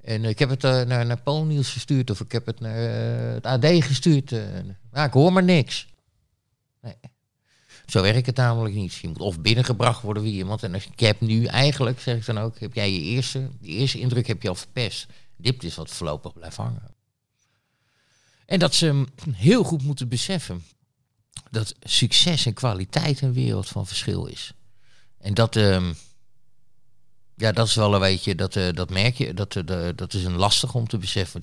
En 0.00 0.24
ik 0.24 0.38
heb 0.38 0.48
het 0.48 0.64
eh, 0.64 0.82
naar, 0.82 1.06
naar 1.06 1.20
gestuurd 1.64 2.10
of 2.10 2.20
ik 2.20 2.32
heb 2.32 2.46
het 2.46 2.60
naar 2.60 2.76
eh, 2.76 3.32
het 3.32 3.46
AD 3.46 3.66
gestuurd. 3.84 4.32
eh. 4.32 4.64
ja, 4.92 5.04
ik 5.04 5.12
hoor 5.12 5.32
maar 5.32 5.42
niks. 5.44 5.86
Nee. 6.80 6.94
Zo 7.86 8.02
werkt 8.02 8.26
het 8.26 8.36
namelijk 8.36 8.74
niet. 8.74 8.94
Je 8.94 9.08
moet 9.08 9.18
of 9.18 9.40
binnengebracht 9.40 10.02
worden 10.02 10.22
wie 10.22 10.32
iemand. 10.32 10.62
En 10.62 10.74
als 10.74 10.86
ik 10.86 11.00
heb 11.00 11.20
nu 11.20 11.44
eigenlijk, 11.44 12.00
zeg 12.00 12.16
ik 12.16 12.26
dan 12.26 12.38
ook, 12.38 12.58
heb 12.58 12.74
jij 12.74 12.92
je 12.92 13.00
eerste, 13.00 13.50
die 13.60 13.76
eerste 13.76 14.00
indruk 14.00 14.26
heb 14.26 14.42
je 14.42 14.48
al 14.48 14.54
verpest. 14.54 15.06
Dit 15.36 15.64
is 15.64 15.74
wat 15.74 15.90
voorlopig 15.90 16.32
blijft 16.32 16.56
hangen. 16.56 16.94
En 18.46 18.58
dat 18.58 18.74
ze 18.74 19.04
heel 19.32 19.64
goed 19.64 19.82
moeten 19.82 20.08
beseffen 20.08 20.62
dat 21.50 21.74
succes 21.80 22.46
en 22.46 22.54
kwaliteit 22.54 23.20
een 23.20 23.32
wereld 23.32 23.68
van 23.68 23.86
verschil 23.86 24.26
is. 24.26 24.52
En 25.18 25.34
dat, 25.34 25.56
ehm, 25.56 25.92
Ja, 27.40 27.52
dat 27.52 27.66
is 27.66 27.74
wel 27.74 27.94
een 27.94 28.00
beetje, 28.00 28.34
dat, 28.34 28.56
eh, 28.56 28.72
dat 28.72 28.90
merk 28.90 29.16
je, 29.16 29.34
dat, 29.34 29.52
de- 29.52 29.92
dat 29.96 30.14
is 30.14 30.24
een 30.24 30.36
lastig 30.36 30.74
om 30.74 30.88
te 30.88 30.98
beseffen. 30.98 31.42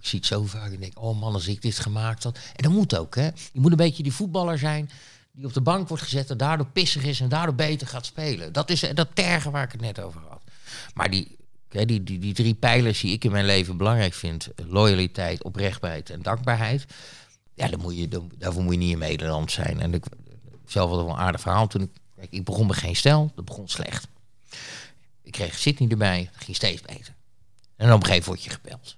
Ik 0.00 0.06
zie 0.06 0.18
het 0.18 0.28
zo 0.28 0.44
vaak 0.44 0.72
en 0.72 0.80
denk, 0.80 1.00
oh 1.02 1.20
man, 1.20 1.32
als 1.34 1.46
ik 1.46 1.62
dit 1.62 1.78
gemaakt 1.78 2.22
had. 2.24 2.36
En 2.56 2.62
dat 2.62 2.72
moet 2.72 2.96
ook, 2.96 3.14
hè. 3.14 3.24
Je 3.24 3.60
moet 3.60 3.70
een 3.70 3.76
beetje 3.76 4.02
die 4.02 4.12
voetballer 4.12 4.58
zijn 4.58 4.90
die 5.32 5.46
op 5.46 5.52
de 5.52 5.60
bank 5.60 5.88
wordt 5.88 6.02
gezet 6.02 6.30
en 6.30 6.36
daardoor 6.36 6.66
pissig 6.66 7.02
is 7.02 7.20
en 7.20 7.28
daardoor 7.28 7.54
beter 7.54 7.86
gaat 7.86 8.06
spelen. 8.06 8.52
Dat 8.52 8.70
is 8.70 8.82
eh, 8.82 8.94
dat 8.94 9.08
tergen 9.14 9.50
waar 9.52 9.64
ik 9.64 9.72
het 9.72 9.80
net 9.80 10.00
over 10.00 10.20
had. 10.28 10.42
Maar 10.94 11.10
die, 11.10 11.36
die, 11.68 12.02
die, 12.02 12.18
die 12.18 12.34
drie 12.34 12.54
pijlers 12.54 13.00
die 13.00 13.12
ik 13.12 13.24
in 13.24 13.30
mijn 13.30 13.44
leven 13.44 13.76
belangrijk 13.76 14.14
vind, 14.14 14.48
loyaliteit, 14.68 15.42
oprechtheid 15.42 16.10
en 16.10 16.22
dankbaarheid. 16.22 16.84
Ja, 17.54 17.68
dan 17.68 17.80
moet 17.80 17.96
je, 17.96 18.08
dan, 18.08 18.30
daarvoor 18.38 18.62
moet 18.62 18.72
je 18.72 18.78
niet 18.78 18.92
in 18.92 18.98
Nederland 18.98 19.52
zijn. 19.52 19.80
En 19.80 19.94
ik 19.94 20.04
zelf 20.66 20.90
had 20.90 20.98
wel 20.98 21.08
een 21.10 21.16
aardig 21.16 21.40
verhaal 21.40 21.66
toen 21.66 21.82
ik, 21.82 21.90
ik 22.30 22.44
begon 22.44 22.66
bij 22.66 22.76
geen 22.76 22.96
stijl, 22.96 23.32
dat 23.34 23.44
begon 23.44 23.68
slecht. 23.68 24.06
Ik 25.30 25.36
kreeg 25.36 25.58
Sydney 25.58 25.88
erbij, 25.88 26.28
dat 26.32 26.42
ging 26.44 26.56
steeds 26.56 26.82
beter. 26.82 27.14
En 27.76 27.92
op 27.92 28.00
een 28.00 28.06
gegeven 28.06 28.06
moment 28.06 28.26
word 28.26 28.42
je 28.42 28.50
gebeld. 28.50 28.96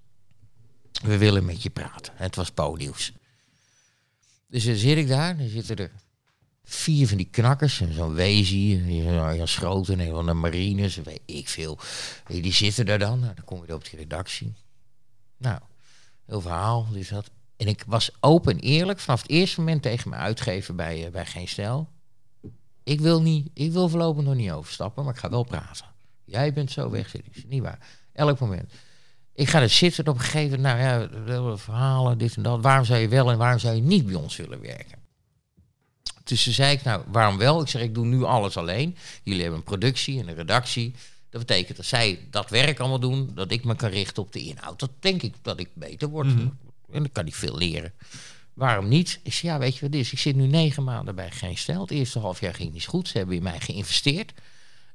We 1.02 1.18
willen 1.18 1.44
met 1.44 1.62
je 1.62 1.70
praten. 1.70 2.12
Het 2.16 2.36
was 2.36 2.50
Po-nieuws. 2.50 3.12
Dus 4.48 4.64
dan 4.64 4.74
zit 4.74 4.96
ik 4.96 5.08
daar, 5.08 5.36
dan 5.36 5.48
zitten 5.48 5.76
er 5.76 5.90
vier 6.64 7.08
van 7.08 7.16
die 7.16 7.28
knakkers. 7.30 7.80
en 7.80 7.94
Zo'n 7.94 8.14
Wezi, 8.14 8.84
Jan 9.36 9.48
Schroten, 9.48 10.00
een 10.00 10.10
van 10.10 10.26
de 10.26 10.32
marines, 10.32 10.96
weet 10.96 11.20
ik 11.24 11.48
veel. 11.48 11.78
Die 12.26 12.52
zitten 12.52 12.86
daar 12.86 12.98
dan. 12.98 13.20
Nou, 13.20 13.34
dan 13.34 13.44
kom 13.44 13.66
je 13.66 13.74
op 13.74 13.90
die 13.90 13.98
redactie. 13.98 14.54
Nou, 15.36 15.60
heel 16.26 16.40
verhaal, 16.40 16.86
dus 16.92 17.08
dat. 17.08 17.30
En 17.56 17.66
ik 17.66 17.84
was 17.86 18.10
open 18.20 18.52
en 18.52 18.60
eerlijk 18.60 19.00
vanaf 19.00 19.22
het 19.22 19.30
eerste 19.30 19.60
moment 19.60 19.82
tegen 19.82 20.10
mijn 20.10 20.22
uitgever 20.22 20.74
bij, 20.74 21.06
eh, 21.06 21.10
bij 21.10 21.26
Geen 21.26 21.48
Stijl. 21.48 21.88
Ik 22.84 23.00
wil, 23.00 23.22
niet, 23.22 23.50
ik 23.54 23.72
wil 23.72 23.88
voorlopig 23.88 24.24
nog 24.24 24.34
niet 24.34 24.50
overstappen, 24.50 25.04
maar 25.04 25.14
ik 25.14 25.20
ga 25.20 25.30
wel 25.30 25.44
praten. 25.44 25.91
Jij 26.32 26.52
bent 26.52 26.70
zo 26.70 26.90
weg, 26.90 27.08
zit 27.08 27.26
ik. 27.30 27.44
Niet 27.48 27.62
waar. 27.62 27.78
Elk 28.12 28.38
moment. 28.38 28.72
Ik 29.34 29.48
ga 29.48 29.60
er 29.60 29.68
zitten 29.68 30.08
op 30.08 30.14
een 30.14 30.20
gegeven 30.20 30.60
moment, 30.60 30.78
nou 30.78 31.08
ja, 31.28 31.56
verhalen, 31.56 32.18
dit 32.18 32.36
en 32.36 32.42
dat. 32.42 32.62
Waarom 32.62 32.84
zou 32.84 33.00
je 33.00 33.08
wel 33.08 33.30
en 33.30 33.38
waarom 33.38 33.58
zou 33.58 33.74
je 33.74 33.82
niet 33.82 34.06
bij 34.06 34.14
ons 34.14 34.36
willen 34.36 34.60
werken? 34.60 34.98
Dus 36.24 36.44
toen 36.44 36.52
zei 36.52 36.72
ik, 36.72 36.82
nou, 36.82 37.02
waarom 37.06 37.38
wel? 37.38 37.60
Ik 37.60 37.68
zeg, 37.68 37.82
ik 37.82 37.94
doe 37.94 38.06
nu 38.06 38.22
alles 38.22 38.56
alleen. 38.56 38.96
Jullie 39.22 39.40
hebben 39.40 39.58
een 39.58 39.64
productie 39.64 40.20
en 40.20 40.28
een 40.28 40.34
redactie. 40.34 40.94
Dat 41.30 41.40
betekent 41.40 41.76
dat 41.76 41.86
zij 41.86 42.18
dat 42.30 42.50
werk 42.50 42.78
allemaal 42.78 43.00
doen, 43.00 43.30
dat 43.34 43.50
ik 43.50 43.64
me 43.64 43.76
kan 43.76 43.90
richten 43.90 44.22
op 44.22 44.32
de 44.32 44.40
inhoud. 44.40 44.80
Dat 44.80 44.90
denk 45.00 45.22
ik 45.22 45.34
dat 45.42 45.60
ik 45.60 45.68
beter 45.74 46.08
word. 46.08 46.26
En 46.26 46.58
dan 46.90 47.12
kan 47.12 47.26
ik 47.26 47.34
veel 47.34 47.56
leren. 47.56 47.92
Waarom 48.54 48.88
niet? 48.88 49.20
Ik 49.22 49.32
zei, 49.32 49.52
ja, 49.52 49.58
weet 49.58 49.74
je 49.74 49.80
wat 49.80 49.90
het 49.90 50.00
is? 50.00 50.12
Ik 50.12 50.18
zit 50.18 50.36
nu 50.36 50.46
negen 50.46 50.84
maanden 50.84 51.14
bij 51.14 51.30
Geen 51.30 51.58
Stijl. 51.58 51.80
Het 51.80 51.90
eerste 51.90 52.18
half 52.18 52.40
jaar 52.40 52.54
ging 52.54 52.72
niet 52.72 52.86
goed. 52.86 53.08
Ze 53.08 53.18
hebben 53.18 53.36
in 53.36 53.42
mij 53.42 53.60
geïnvesteerd. 53.60 54.32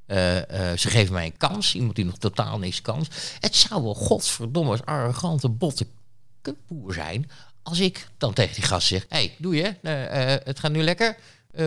Eh, 0.08 0.72
eh, 0.72 0.78
ze 0.78 0.89
geven 0.89 1.14
mij 1.14 1.26
een 1.26 1.38
kans. 1.38 1.76
Iemand 1.76 1.95
die 1.95 2.05
nog 2.05 2.18
totaal 2.18 2.60
niks 2.60 2.82
kans. 2.82 3.08
Het 3.39 3.55
zou 3.55 3.84
wel 3.84 3.93
godverdomme 3.95 4.80
arrogante 4.86 5.49
botte 5.49 5.88
kutboer 6.41 6.93
zijn... 6.93 7.30
als 7.64 7.80
ik 7.80 8.08
dan 8.18 8.34
tegen 8.34 8.55
die 8.55 8.64
gast 8.64 8.88
zeg... 8.88 9.05
hey, 9.10 9.36
doe 9.38 9.55
je? 9.55 9.76
Eh, 9.82 10.36
het 10.43 10.60
gaat 10.60 10.72
nu 10.72 10.82
lekker. 10.82 11.18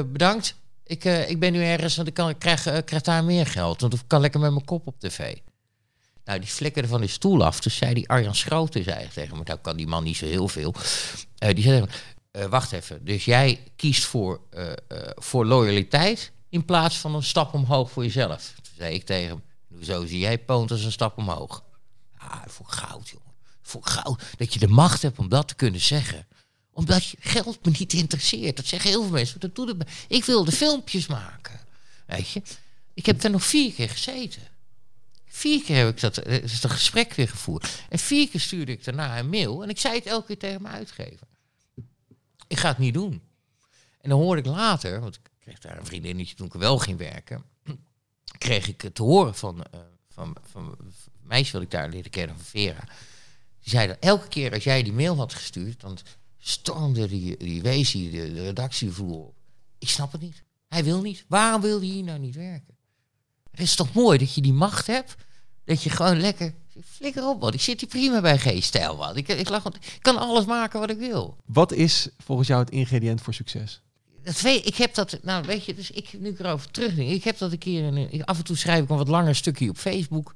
Bedankt. 0.07 0.55
Ik, 0.85 1.05
ik 1.05 1.39
ben 1.39 1.53
nu 1.53 1.63
ergens... 1.63 1.97
want 1.97 2.09
ik, 2.09 2.15
kan, 2.15 2.29
ik 2.29 2.39
krijg, 2.39 3.03
daar 3.03 3.25
meer 3.25 3.47
geld. 3.47 3.81
Want 3.81 3.95
ik 3.95 4.01
kan 4.07 4.21
lekker 4.21 4.41
met 4.41 4.51
mijn 4.51 4.65
kop 4.65 4.87
op 4.87 4.95
tv. 4.99 5.37
Nou, 6.25 6.39
die 6.39 6.49
flikkerde 6.49 6.89
van 6.89 7.01
die 7.01 7.11
stoel 7.11 7.45
af. 7.45 7.61
Dus 7.61 7.77
zei 7.77 7.95
die 7.95 8.09
Arjan 8.09 8.35
Schroten 8.35 8.85
zei 8.85 9.09
tegen 9.09 9.37
me... 9.37 9.43
nou 9.45 9.59
kan 9.59 9.77
die 9.77 9.87
man 9.87 10.05
niet 10.05 10.17
zo 10.17 10.27
heel 10.27 10.49
veel. 10.49 10.75
Die 11.39 11.63
zei 11.63 11.85
wacht 12.49 12.73
even. 12.73 13.05
Dus 13.05 13.25
jij 13.25 13.61
kiest 13.77 14.05
voor, 14.05 14.41
voor 15.15 15.47
loyaliteit... 15.47 16.33
in 16.51 16.65
plaats 16.65 16.97
van 16.97 17.15
een 17.15 17.23
stap 17.23 17.55
omhoog 17.55 17.91
voor 17.91 18.03
jezelf. 18.03 18.53
Toen 18.63 18.75
zei 18.77 18.95
ik 18.95 19.05
tegen 19.05 19.29
hem... 19.29 19.43
Hoezo 19.69 20.07
zie 20.07 20.19
jij 20.19 20.39
Poont 20.39 20.71
als 20.71 20.85
een 20.85 20.93
stap 20.93 21.19
omhoog? 21.19 21.65
Ah, 22.17 22.47
voor 22.47 22.67
goud, 22.67 23.09
jongen. 23.09 23.33
Voor 23.63 23.85
goud. 23.85 24.23
Dat 24.37 24.53
je 24.53 24.59
de 24.59 24.69
macht 24.69 25.03
hebt 25.03 25.19
om 25.19 25.29
dat 25.29 25.49
te 25.49 25.55
kunnen 25.55 25.81
zeggen. 25.81 26.27
Omdat 26.73 27.05
je 27.07 27.17
geld 27.21 27.65
me 27.65 27.73
niet 27.79 27.93
interesseert. 27.93 28.57
Dat 28.57 28.67
zeggen 28.67 28.91
heel 28.91 29.03
veel 29.03 29.11
mensen. 29.11 29.41
Dat 29.41 29.55
doet 29.55 29.69
het 29.69 29.79
me. 29.79 29.85
Ik 30.09 30.25
wilde 30.25 30.53
filmpjes 30.53 31.07
maken. 31.07 31.61
Weet 32.07 32.29
je. 32.29 32.43
Ik 32.95 33.07
heb 33.07 33.23
er 33.23 33.31
nog 33.31 33.45
vier 33.45 33.73
keer 33.73 33.89
gezeten. 33.89 34.43
Vier 35.27 35.63
keer 35.63 35.77
heb 35.77 35.89
ik 35.89 36.01
dat, 36.01 36.19
eh, 36.19 36.61
dat 36.61 36.71
gesprek 36.71 37.13
weer 37.13 37.29
gevoerd. 37.29 37.83
En 37.89 37.99
vier 37.99 38.29
keer 38.29 38.41
stuurde 38.41 38.73
ik 38.73 38.85
daarna 38.85 39.19
een 39.19 39.29
mail. 39.29 39.63
En 39.63 39.69
ik 39.69 39.79
zei 39.79 39.95
het 39.95 40.07
elke 40.07 40.27
keer 40.27 40.39
tegen 40.39 40.63
mijn 40.63 40.75
uitgever. 40.75 41.27
Ik 42.47 42.59
ga 42.59 42.69
het 42.69 42.79
niet 42.79 42.95
doen. 42.95 43.23
En 44.01 44.11
dan 44.11 44.19
hoorde 44.19 44.41
ik 44.41 44.47
later, 44.47 45.01
want 45.01 45.15
ik 45.15 45.30
kreeg 45.51 45.73
daar 45.73 45.81
een 45.81 45.87
vriendinnetje 45.87 46.35
toen 46.35 46.47
ik 46.47 46.53
wel 46.53 46.79
ging 46.79 46.99
werken. 46.99 47.45
Kreeg 48.39 48.69
ik 48.69 48.91
te 48.93 49.03
horen 49.03 49.35
van, 49.35 49.63
eh, 49.63 49.81
van, 50.09 50.37
van, 50.43 50.77
meisje 51.23 51.53
wat 51.53 51.63
ik 51.63 51.71
daar 51.71 51.89
leerde 51.89 52.09
kennen, 52.09 52.37
van 52.37 52.45
Vera. 52.45 52.85
Die 53.61 53.71
zei 53.71 53.87
dat 53.87 53.97
elke 54.01 54.29
keer 54.29 54.53
als 54.53 54.65
jij 54.65 54.83
die 54.83 54.93
mail 54.93 55.17
had 55.17 55.35
gestuurd, 55.35 55.81
dan 55.81 55.99
stormde 56.39 57.09
die, 57.09 57.37
die 57.37 57.63
wezie 57.63 58.11
de, 58.11 58.33
de 58.33 58.43
redactievloer 58.43 59.27
op. 59.27 59.35
Ik 59.79 59.89
snap 59.89 60.13
het 60.13 60.21
niet. 60.21 60.43
Hij 60.69 60.85
wil 60.85 61.01
niet. 61.01 61.25
Waarom 61.29 61.61
wil 61.61 61.79
hij 61.79 61.89
hier 61.89 62.05
nou 62.05 62.19
niet 62.19 62.35
werken? 62.35 62.77
Het 63.51 63.61
is 63.61 63.75
toch 63.75 63.93
mooi 63.93 64.19
dat 64.19 64.35
je 64.35 64.41
die 64.41 64.53
macht 64.53 64.87
hebt? 64.87 65.17
Dat 65.65 65.83
je 65.83 65.91
gewoon 65.91 66.21
lekker... 66.21 66.55
Flikker 66.85 67.27
op, 67.27 67.41
man. 67.41 67.53
Ik 67.53 67.61
zit 67.61 67.81
hier 67.81 67.89
prima 67.89 68.21
bij 68.21 68.39
G-stijl. 68.39 69.17
Ik, 69.17 69.29
ik, 69.29 69.49
ik 69.49 69.99
kan 70.01 70.17
alles 70.17 70.45
maken 70.45 70.81
wat 70.81 70.91
ik 70.91 70.99
wil. 70.99 71.37
Wat 71.45 71.73
is 71.73 72.09
volgens 72.19 72.49
jou 72.49 72.61
het 72.61 72.71
ingrediënt 72.71 73.21
voor 73.21 73.35
succes? 73.35 73.83
Ik 74.45 74.77
heb 74.77 74.95
dat, 74.95 75.19
nou 75.23 75.45
weet 75.47 75.65
je, 75.65 75.75
dus 75.75 75.91
ik, 75.91 76.13
nu 76.19 76.29
ik 76.29 76.39
erover 76.39 76.71
terugdenk, 76.71 77.11
ik 77.11 77.25
heb 77.25 77.39
dat 77.39 77.53
een 77.53 77.59
keer, 77.59 78.23
af 78.25 78.39
en 78.39 78.45
toe 78.45 78.57
schrijf 78.57 78.83
ik 78.83 78.91
een 78.91 78.97
wat 78.97 79.09
langer 79.09 79.35
stukje 79.35 79.69
op 79.69 79.77
Facebook, 79.77 80.35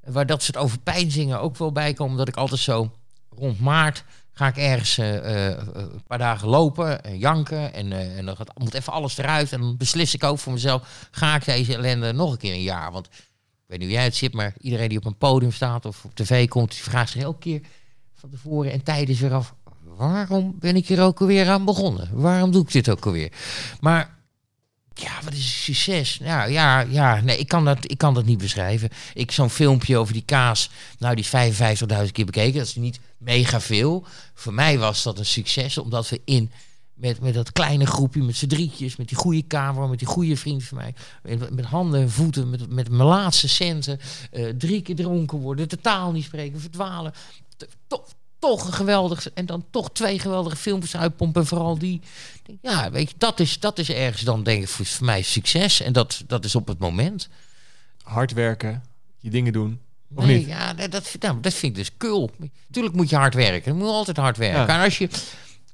waar 0.00 0.26
dat 0.26 0.42
soort 0.42 0.56
overpeinzingen 0.56 1.40
ook 1.40 1.56
wel 1.56 1.72
bij 1.72 1.92
komen, 1.92 2.16
dat 2.16 2.28
ik 2.28 2.36
altijd 2.36 2.60
zo 2.60 2.90
rond 3.28 3.60
maart 3.60 4.04
ga 4.32 4.46
ik 4.46 4.56
ergens 4.56 4.98
eh, 4.98 5.48
eh, 5.48 5.66
een 5.72 6.02
paar 6.06 6.18
dagen 6.18 6.48
lopen 6.48 7.04
en 7.04 7.18
janken 7.18 7.74
en, 7.74 7.92
eh, 7.92 8.18
en 8.18 8.26
dan 8.26 8.36
gaat, 8.36 8.58
moet 8.58 8.74
even 8.74 8.92
alles 8.92 9.18
eruit 9.18 9.52
en 9.52 9.60
dan 9.60 9.76
beslis 9.76 10.14
ik 10.14 10.24
ook 10.24 10.38
voor 10.38 10.52
mezelf, 10.52 11.08
ga 11.10 11.34
ik 11.34 11.44
deze 11.44 11.74
ellende 11.74 12.12
nog 12.12 12.32
een 12.32 12.38
keer 12.38 12.52
een 12.52 12.62
jaar, 12.62 12.92
want 12.92 13.06
ik 13.06 13.12
weet 13.66 13.78
niet 13.78 13.88
hoe 13.88 13.96
jij 13.96 14.04
het 14.04 14.16
zit, 14.16 14.32
maar 14.32 14.54
iedereen 14.58 14.88
die 14.88 14.98
op 14.98 15.04
een 15.04 15.16
podium 15.16 15.52
staat 15.52 15.84
of 15.84 16.04
op 16.04 16.14
tv 16.14 16.48
komt, 16.48 16.70
die 16.70 16.82
vraagt 16.82 17.10
zich 17.10 17.22
elke 17.22 17.38
keer 17.38 17.60
van 18.14 18.30
tevoren 18.30 18.72
en 18.72 18.82
tijdens 18.82 19.20
weer 19.20 19.34
af, 19.34 19.54
waarom 19.96 20.54
ben 20.58 20.76
ik 20.76 20.86
hier 20.86 21.02
ook 21.02 21.20
alweer 21.20 21.48
aan 21.48 21.64
begonnen? 21.64 22.08
Waarom 22.12 22.50
doe 22.50 22.62
ik 22.62 22.72
dit 22.72 22.90
ook 22.90 23.06
alweer? 23.06 23.32
Maar 23.80 24.18
ja, 24.94 25.10
wat 25.24 25.32
is 25.32 25.64
succes? 25.64 26.18
Ja, 26.22 26.44
ja, 26.44 26.80
ja 26.80 27.20
nee, 27.20 27.38
ik 27.38 27.48
kan, 27.48 27.64
dat, 27.64 27.90
ik 27.90 27.98
kan 27.98 28.14
dat 28.14 28.24
niet 28.24 28.38
beschrijven. 28.38 28.88
Ik 29.14 29.30
zo'n 29.30 29.50
filmpje 29.50 29.96
over 29.96 30.12
die 30.12 30.24
kaas, 30.24 30.70
nou, 30.98 31.14
die 31.14 31.24
is 31.24 31.60
55.000 32.06 32.12
keer 32.12 32.24
bekeken. 32.24 32.58
Dat 32.58 32.66
is 32.66 32.74
niet 32.74 33.00
mega 33.18 33.60
veel. 33.60 34.04
Voor 34.34 34.54
mij 34.54 34.78
was 34.78 35.02
dat 35.02 35.18
een 35.18 35.26
succes, 35.26 35.78
omdat 35.78 36.08
we 36.08 36.20
in 36.24 36.50
met, 36.94 37.20
met 37.20 37.34
dat 37.34 37.52
kleine 37.52 37.86
groepje, 37.86 38.22
met 38.22 38.36
z'n 38.36 38.46
drietjes, 38.46 38.96
met 38.96 39.08
die 39.08 39.16
goede 39.16 39.42
kamer, 39.42 39.88
met 39.88 39.98
die 39.98 40.08
goede 40.08 40.36
vriend 40.36 40.64
van 40.64 40.78
mij, 40.78 40.94
met, 41.50 41.64
handen 41.64 42.00
en 42.00 42.10
voeten, 42.10 42.50
met, 42.50 42.70
met 42.70 42.88
mijn 42.88 43.08
laatste 43.08 43.48
centen, 43.48 43.98
eh, 44.30 44.48
drie 44.48 44.82
keer 44.82 44.96
dronken 44.96 45.38
worden, 45.38 45.68
totaal 45.68 46.12
niet 46.12 46.24
spreken, 46.24 46.60
verdwalen. 46.60 47.12
T- 47.56 47.68
Toch, 48.42 48.66
een 48.66 48.72
geweldig, 48.72 49.32
en 49.32 49.46
dan 49.46 49.64
toch 49.70 49.90
twee 49.92 50.18
geweldige 50.18 50.56
filmpjes 50.56 50.96
uitpompen, 50.96 51.40
en 51.40 51.46
vooral 51.46 51.78
die. 51.78 52.00
Ja, 52.62 52.90
weet 52.90 53.10
je, 53.10 53.14
dat 53.18 53.40
is, 53.40 53.60
dat 53.60 53.78
is 53.78 53.90
ergens 53.90 54.22
dan 54.22 54.42
denk 54.42 54.62
ik 54.62 54.68
voor, 54.68 54.86
voor 54.86 55.06
mij 55.06 55.22
succes. 55.22 55.80
En 55.80 55.92
dat, 55.92 56.22
dat 56.26 56.44
is 56.44 56.54
op 56.54 56.68
het 56.68 56.78
moment. 56.78 57.28
Hard 58.02 58.32
werken, 58.32 58.82
je 59.18 59.30
dingen 59.30 59.52
doen. 59.52 59.80
Of 60.14 60.24
nee, 60.24 60.38
niet? 60.38 60.46
ja, 60.46 60.74
dat, 60.74 60.90
dat, 60.90 61.16
nou, 61.20 61.40
dat 61.40 61.54
vind 61.54 61.72
ik 61.72 61.84
dus 61.84 61.96
cool. 61.98 62.30
Tuurlijk 62.70 62.94
moet 62.94 63.10
je 63.10 63.16
hard 63.16 63.34
werken. 63.34 63.72
Je 63.72 63.78
moet 63.78 63.88
altijd 63.88 64.16
hard 64.16 64.36
werken. 64.36 64.60
Ja. 64.60 64.78
En 64.78 64.84
als 64.84 64.98
je, 64.98 65.08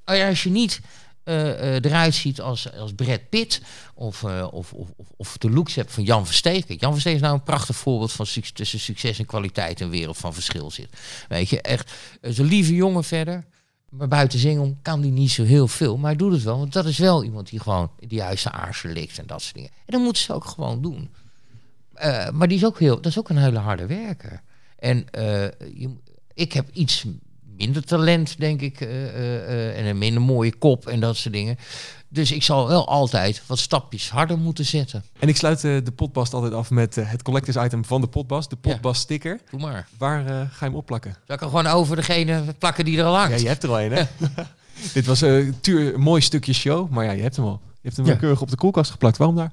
als 0.05 0.43
je 0.43 0.51
niet 0.51 0.81
eruit 1.29 2.15
ziet 2.15 2.41
als, 2.41 2.73
als 2.73 2.93
Brad 2.93 3.29
Pitt 3.29 3.61
of, 3.95 4.23
eh, 4.23 4.47
of, 4.51 4.73
of, 4.73 4.89
of, 5.17 5.39
de 5.39 5.51
looks 5.51 5.75
hebt 5.75 5.93
van 5.93 6.05
Jan 6.05 6.27
Versteeg. 6.27 6.65
Kijk, 6.65 6.81
Jan 6.81 6.93
Versteeg 6.93 7.15
is 7.15 7.21
nou 7.21 7.35
een 7.35 7.43
prachtig 7.43 7.77
voorbeeld 7.77 8.13
van 8.13 8.27
tussen 8.53 8.81
succes 8.81 9.19
en 9.19 9.27
kwaliteit 9.27 9.81
een 9.81 9.91
wereld 9.91 10.17
van 10.17 10.35
verschil 10.35 10.71
zit. 10.71 10.89
Weet 11.29 11.49
je, 11.49 11.61
echt 11.61 11.93
eh, 12.21 12.33
zo'n 12.33 12.47
lieve 12.47 12.75
jongen 12.75 13.05
verder. 13.05 13.45
Maar 13.89 14.09
buiten 14.09 14.39
zingen 14.39 14.79
kan 14.83 15.01
die 15.01 15.11
niet 15.11 15.31
zo 15.31 15.45
heel 15.45 15.69
veel. 15.69 15.97
Maar 15.97 16.11
hij 16.11 16.19
doet 16.19 16.33
het 16.33 16.43
wel. 16.43 16.59
Want 16.59 16.73
dat 16.73 16.87
is 16.87 16.99
wel 16.99 17.25
iemand 17.25 17.49
die 17.51 17.61
gewoon 17.61 17.91
de 17.99 18.15
juiste 18.15 18.51
aarsen 18.51 18.93
likt 18.93 19.19
en 19.19 19.27
dat 19.27 19.43
soort 19.43 19.55
dingen. 19.55 19.71
En 19.71 19.93
dat 19.93 20.01
moeten 20.01 20.23
ze 20.23 20.33
ook 20.33 20.45
gewoon 20.45 20.83
doen. 20.83 21.11
Eh, 21.95 22.31
maar 22.31 22.49
die 22.49 22.57
is 22.57 22.65
ook 22.65 22.79
heel, 22.79 22.95
dat 22.97 23.07
is 23.07 23.19
ook 23.19 23.29
een 23.29 23.37
hele 23.37 23.59
harde 23.59 23.87
werker. 23.87 24.43
En 24.79 25.11
eh, 25.11 25.43
je, 25.75 25.97
ik 26.35 26.53
heb 26.53 26.69
iets 26.73 27.05
minder 27.59 27.85
talent, 27.85 28.39
denk 28.39 28.61
ik. 28.61 28.81
eh, 28.81 29.05
eh, 29.09 29.69
eh, 29.69 29.79
en 29.79 29.85
een 29.87 29.99
minder 29.99 30.23
mooie 30.23 30.55
kop 30.57 30.87
en 30.87 31.01
dat 31.01 31.17
soort 31.17 31.35
dingen. 31.35 31.57
Dus 32.09 32.33
ik 32.33 32.43
zal 32.43 32.69
wel 32.69 32.89
altijd 32.89 33.43
wat 33.47 33.59
stapjes 33.59 34.11
harder 34.11 34.39
moeten 34.39 34.65
zetten. 34.65 35.05
En 35.19 35.29
ik 35.29 35.37
sluit 35.37 35.61
de 35.61 35.93
potbast 35.97 36.35
altijd 36.35 36.53
af 36.53 36.71
met 36.71 36.95
het 36.95 37.23
collectors 37.23 37.57
item 37.67 37.85
van 37.85 38.01
de 38.01 38.07
potbast. 38.07 38.51
De 38.51 38.57
potbast 38.57 39.01
sticker. 39.01 39.41
Doe 39.51 39.61
maar. 39.61 39.89
Waar 39.99 40.25
ga 40.25 40.35
je 40.35 40.65
hem 40.65 40.75
opplakken? 40.75 41.17
Zal 41.27 41.35
ik 41.37 41.41
er 41.43 41.49
gewoon 41.49 41.67
over 41.67 41.97
degene 41.97 42.43
plakken 42.59 42.85
die 42.85 42.99
er 42.99 43.05
al 43.05 43.17
hangt? 43.17 43.33
Ja, 43.35 43.37
je 43.43 43.49
hebt 43.49 43.63
er 43.63 43.69
al 43.69 43.81
een, 43.81 43.93
hè? 43.93 44.03
Dit 44.95 45.07
was 45.07 45.19
tuur, 45.61 45.95
een 45.95 46.01
mooi 46.01 46.21
stukje 46.21 46.53
show, 46.53 46.91
maar 46.91 47.05
ja, 47.05 47.11
je 47.11 47.23
hebt 47.23 47.37
hem 47.37 47.45
al. 47.45 47.61
Je 47.65 47.79
hebt 47.83 47.97
hem 47.97 48.07
Ja. 48.07 48.15
keurig 48.15 48.41
op 48.41 48.51
de 48.51 48.57
koelkast 48.57 48.91
geplakt. 48.91 49.17
Waarom 49.17 49.37
daar? 49.37 49.53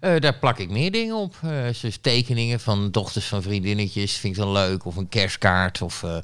Eh, 0.00 0.20
daar 0.20 0.38
plak 0.38 0.58
ik 0.58 0.70
meer 0.70 0.90
dingen 0.92 1.16
op. 1.16 1.34
Eh 1.42 1.50
dus 1.80 1.98
tekeningen 2.00 2.60
van 2.60 2.90
dochters 2.90 3.26
van 3.26 3.42
vriendinnetjes 3.42 4.16
vind 4.16 4.36
ik 4.36 4.42
dan 4.42 4.52
leuk. 4.52 4.84
Of 4.84 4.96
een 4.96 5.08
kerstkaart. 5.08 5.82
Of 5.82 6.02
eh, 6.02 6.16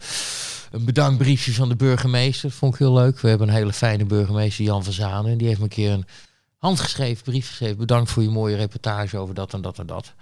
een 0.70 0.84
bedankbriefje 0.84 1.52
van 1.52 1.68
de 1.68 1.76
burgemeester. 1.76 2.50
Vond 2.50 2.72
ik 2.72 2.78
heel 2.78 2.92
leuk. 2.94 3.20
We 3.20 3.28
hebben 3.28 3.48
een 3.48 3.54
hele 3.54 3.72
fijne 3.72 4.04
burgemeester, 4.04 4.64
Jan 4.64 4.84
van 4.84 4.92
Zanen. 4.92 5.38
Die 5.38 5.46
heeft 5.46 5.58
me 5.58 5.64
een 5.64 5.70
keer 5.70 5.90
een 5.90 6.06
handgeschreven 6.58 7.24
brief 7.24 7.48
geschreven. 7.48 7.76
Bedankt 7.76 8.10
voor 8.10 8.22
je 8.22 8.28
mooie 8.28 8.56
reportage 8.56 9.18
over 9.18 9.34
dat 9.34 9.52
en 9.54 9.60
dat 9.62 9.78
en 9.78 9.86
dat. 9.86 10.12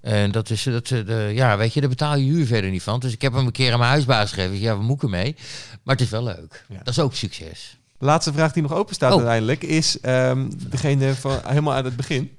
En 0.00 0.30
dat 0.32 0.50
is, 0.50 0.62
dat, 0.62 0.86
de, 0.86 1.30
ja, 1.34 1.56
weet 1.56 1.74
je, 1.74 1.80
daar 1.80 1.88
betaal 1.88 2.16
je 2.16 2.24
huur 2.24 2.46
verder 2.46 2.70
niet 2.70 2.82
van. 2.82 3.00
Dus 3.00 3.12
ik 3.12 3.22
heb 3.22 3.32
hem 3.32 3.46
een 3.46 3.52
keer 3.52 3.72
aan 3.72 3.78
mijn 3.78 3.90
huisbaas 3.90 4.32
gegeven. 4.32 4.60
Ja, 4.60 4.76
wat 4.76 4.84
moet 4.84 4.96
ik 4.96 5.02
ermee? 5.02 5.36
Maar 5.82 5.94
het 5.94 6.04
is 6.04 6.10
wel 6.10 6.22
leuk. 6.24 6.64
Ja. 6.68 6.78
Dat 6.78 6.88
is 6.88 6.98
ook 6.98 7.14
succes. 7.14 7.76
De 7.98 8.04
laatste 8.04 8.32
vraag 8.32 8.52
die 8.52 8.62
nog 8.62 8.72
open 8.72 8.94
staat 8.94 9.10
Oh. 9.12 9.16
uiteindelijk 9.16 9.62
is 9.62 10.00
ehm, 10.00 10.50
degene 10.68 11.14
van 11.14 11.40
helemaal 11.44 11.74
aan 11.74 11.84
het 11.84 11.96
begin. 11.96 12.30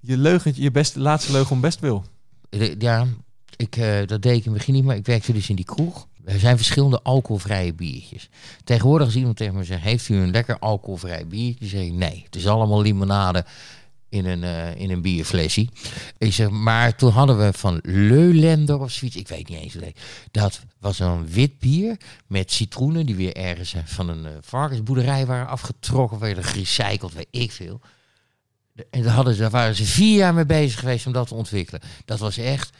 Je 0.00 0.16
leugentje, 0.16 0.62
je 0.62 0.90
laatste 0.94 1.32
leugen 1.32 1.52
om 1.52 1.60
best 1.60 1.80
wil. 1.80 2.04
Eh, 2.50 2.74
Ja, 2.78 3.06
ik, 3.56 3.76
eh, 3.76 4.06
dat 4.06 4.22
deed 4.22 4.36
ik 4.36 4.44
in 4.44 4.50
het 4.50 4.58
begin 4.58 4.74
niet, 4.74 4.84
maar 4.84 4.96
ik 4.96 5.06
werkte 5.06 5.32
dus 5.32 5.48
in 5.48 5.56
die 5.56 5.64
kroeg. 5.64 6.06
Er 6.24 6.38
zijn 6.38 6.56
verschillende 6.56 7.02
alcoholvrije 7.02 7.74
biertjes. 7.74 8.28
Tegenwoordig 8.64 9.06
als 9.06 9.16
iemand 9.16 9.36
tegen 9.36 9.54
me 9.54 9.64
zegt, 9.64 9.82
heeft 9.82 10.08
u 10.08 10.16
een 10.16 10.30
lekker 10.30 10.58
alcoholvrij 10.58 11.26
biertje? 11.26 11.66
zeg 11.66 11.80
ik, 11.82 11.92
nee, 11.92 12.22
het 12.24 12.36
is 12.36 12.46
allemaal 12.46 12.80
limonade 12.80 13.44
in 14.08 14.24
een, 14.26 14.44
eh, 14.44 14.74
in 14.74 14.90
een 14.90 15.02
bierflesje. 15.02 15.68
Ik 16.18 16.32
zeg, 16.32 16.48
maar 16.50 16.96
toen 16.96 17.10
hadden 17.10 17.38
we 17.38 17.52
van 17.52 17.80
Leulender 17.82 18.80
of 18.80 18.90
zoiets, 18.90 19.16
ik 19.16 19.28
weet 19.28 19.48
niet 19.48 19.58
eens 19.58 19.74
heet. 19.74 20.00
Dat 20.30 20.60
was 20.78 20.98
een 20.98 21.28
wit 21.28 21.58
bier 21.58 21.96
met 22.26 22.52
citroenen 22.52 23.06
die 23.06 23.14
weer 23.14 23.36
ergens 23.36 23.74
van 23.84 24.08
een 24.08 24.26
varkensboerderij 24.40 25.26
waren 25.26 25.48
afgetrokken, 25.48 26.18
werden 26.18 26.44
gerecycled, 26.44 27.12
weet 27.12 27.28
ik 27.30 27.52
veel. 27.52 27.80
En 28.90 29.02
daar, 29.02 29.14
hadden 29.14 29.38
daar 29.38 29.50
waren 29.50 29.74
ze 29.74 29.84
vier 29.84 30.16
jaar 30.16 30.34
mee 30.34 30.46
bezig 30.46 30.78
geweest 30.78 31.06
om 31.06 31.12
dat 31.12 31.28
te 31.28 31.34
ontwikkelen. 31.34 31.80
Dat 32.04 32.18
was 32.18 32.36
echt 32.36 32.70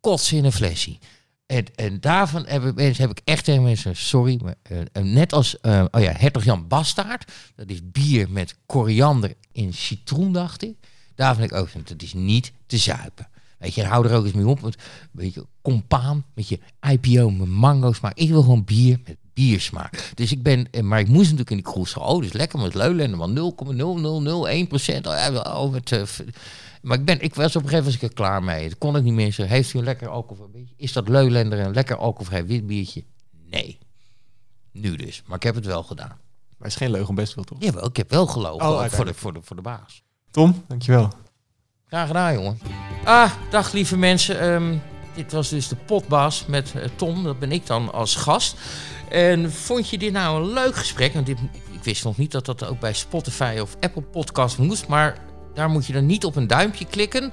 kotsen 0.00 0.36
in 0.36 0.44
een 0.44 0.52
flesje. 0.52 0.98
En, 1.46 1.64
en 1.74 2.00
daarvan 2.00 2.46
heb 2.46 2.78
ik, 2.78 2.96
heb 2.96 3.10
ik 3.10 3.20
echt 3.24 3.44
tegen 3.44 3.62
mensen, 3.62 3.96
sorry, 3.96 4.40
maar 4.42 4.54
eh, 4.62 4.80
eh, 4.80 5.04
net 5.04 5.32
als, 5.32 5.60
eh, 5.60 5.84
oh 5.90 6.00
ja, 6.00 6.12
Hertog 6.16 6.44
Jan 6.44 6.68
Bastaard, 6.68 7.32
dat 7.54 7.68
is 7.68 7.90
bier 7.90 8.30
met 8.30 8.56
koriander 8.66 9.34
in 9.52 9.72
citroen, 9.72 10.32
dacht 10.32 10.62
ik. 10.62 10.76
Daar 11.14 11.36
vind 11.36 11.50
ik 11.50 11.56
ook, 11.56 11.68
dat 11.88 12.02
is 12.02 12.12
niet 12.12 12.52
te 12.66 12.76
zuipen. 12.76 13.28
Weet 13.58 13.74
je, 13.74 13.84
hou 13.84 14.06
er 14.06 14.14
ook 14.14 14.24
eens 14.24 14.34
mee 14.34 14.46
op. 14.46 14.60
Want, 14.60 14.76
weet 15.10 15.34
je, 15.34 15.46
compaan 15.62 16.24
met 16.34 16.48
je 16.48 16.58
IPO 16.90 17.30
met 17.30 17.48
mango 17.48 17.92
smaak. 17.92 18.16
Ik 18.16 18.28
wil 18.28 18.42
gewoon 18.42 18.64
bier 18.64 19.00
met 19.04 19.16
biersmaak. 19.34 20.10
Dus 20.14 20.32
ik 20.32 20.42
ben, 20.42 20.70
eh, 20.70 20.82
maar 20.82 21.00
ik 21.00 21.08
moest 21.08 21.22
natuurlijk 21.22 21.50
in 21.50 21.56
die 21.56 21.64
kroeg 21.64 21.88
zeggen, 21.88 22.12
oh, 22.12 22.16
dat 22.16 22.24
is 22.24 22.32
lekker 22.32 22.58
met 22.58 22.74
Leulender, 22.74 23.18
man, 23.18 23.54
0,0001 24.62 24.68
procent. 24.68 25.06
Oh, 25.06 25.12
ja, 25.12 25.40
oh, 25.40 25.74
het, 25.74 25.92
eh, 25.92 26.02
maar 26.82 26.98
ik, 26.98 27.04
ben, 27.04 27.20
ik 27.20 27.34
was 27.34 27.56
op 27.56 27.62
een 27.62 27.68
gegeven 27.68 27.84
moment 27.84 28.02
er 28.02 28.14
klaar 28.14 28.42
mee. 28.42 28.68
Dat 28.68 28.78
kon 28.78 28.96
ik 28.96 29.02
niet 29.02 29.14
meer 29.14 29.32
zo. 29.32 29.42
Heeft 29.42 29.74
u 29.74 29.78
een 29.78 29.84
lekker 29.84 30.08
alcoholvrij 30.08 30.48
biertje? 30.52 30.74
Is 30.76 30.92
dat 30.92 31.08
Leulender 31.08 31.58
een 31.58 31.74
lekker 31.74 31.96
alcoholvrij 31.96 32.46
wit 32.46 32.66
biertje? 32.66 33.04
Nee. 33.50 33.78
Nu 34.72 34.96
dus. 34.96 35.22
Maar 35.26 35.36
ik 35.36 35.42
heb 35.42 35.54
het 35.54 35.66
wel 35.66 35.82
gedaan. 35.82 36.08
Maar 36.08 36.68
het 36.68 36.68
is 36.68 36.76
geen 36.76 36.90
leugen 36.90 37.14
best 37.14 37.34
wil, 37.34 37.44
toch? 37.44 37.58
Jawel, 37.60 37.86
ik 37.86 37.96
heb 37.96 38.10
wel 38.10 38.26
gelogen. 38.26 38.68
Oh, 38.68 38.84
voor, 38.84 39.04
de, 39.04 39.14
voor, 39.14 39.32
de, 39.32 39.42
voor 39.42 39.56
de 39.56 39.62
baas. 39.62 40.02
Tom, 40.30 40.64
dankjewel. 40.68 41.12
Graag 41.86 42.06
gedaan, 42.06 42.34
jongen. 42.34 42.58
Ah, 43.04 43.32
dag 43.50 43.72
lieve 43.72 43.96
mensen. 43.96 44.40
Ehm, 44.40 44.76
dit 45.14 45.32
was 45.32 45.48
dus 45.48 45.68
de 45.68 45.76
potbaas 45.76 46.46
met 46.46 46.74
eh, 46.74 46.88
Tom. 46.96 47.22
Dat 47.22 47.38
ben 47.38 47.52
ik 47.52 47.66
dan 47.66 47.92
als 47.92 48.16
gast. 48.16 48.56
En 49.08 49.52
vond 49.52 49.88
je 49.88 49.98
dit 49.98 50.12
nou 50.12 50.42
een 50.42 50.52
leuk 50.52 50.76
gesprek? 50.76 51.12
Want 51.14 51.26
dit, 51.26 51.38
ik 51.72 51.84
wist 51.84 52.04
nog 52.04 52.16
niet 52.16 52.30
dat 52.30 52.46
dat 52.46 52.66
ook 52.66 52.80
bij 52.80 52.92
Spotify 52.92 53.58
of 53.60 53.76
Apple 53.80 54.02
Podcast 54.02 54.58
moest. 54.58 54.86
Maar 54.86 55.18
daar 55.54 55.70
moet 55.70 55.86
je 55.86 55.92
dan 55.92 56.06
niet 56.06 56.24
op 56.24 56.36
een 56.36 56.46
duimpje 56.46 56.84
klikken. 56.84 57.32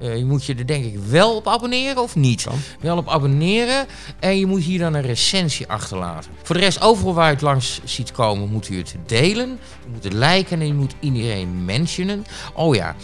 Eh, 0.00 0.16
je 0.16 0.24
moet 0.24 0.44
je 0.44 0.54
er 0.54 0.66
denk 0.66 0.84
ik 0.84 0.98
wel 0.98 1.36
op 1.36 1.48
abonneren 1.48 2.02
of 2.02 2.16
niet. 2.16 2.42
Kan. 2.42 2.58
Wel 2.80 2.96
op 2.96 3.08
abonneren. 3.08 3.86
En 4.20 4.38
je 4.38 4.46
moet 4.46 4.62
hier 4.62 4.78
dan 4.78 4.94
een 4.94 5.02
recensie 5.02 5.68
achterlaten. 5.68 6.30
Voor 6.42 6.54
de 6.54 6.60
rest, 6.60 6.80
overal 6.80 7.14
waar 7.14 7.26
je 7.26 7.32
het 7.32 7.42
langs 7.42 7.80
ziet 7.84 8.12
komen, 8.12 8.48
moet 8.48 8.68
u 8.68 8.76
het 8.78 8.94
delen. 9.06 9.48
Je 9.84 9.90
moet 9.92 10.04
het 10.04 10.12
liken 10.12 10.60
en 10.60 10.66
je 10.66 10.74
moet 10.74 10.94
iedereen 11.00 11.64
mentionen. 11.64 12.24
Oh 12.54 12.74
ja, 12.74 12.96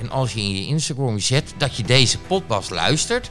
en 0.00 0.10
als 0.10 0.32
je 0.32 0.40
in 0.40 0.50
je 0.50 0.66
Instagram 0.66 1.18
zet 1.18 1.54
dat 1.56 1.76
je 1.76 1.82
deze 1.82 2.18
podcast 2.18 2.70
luistert 2.70 3.30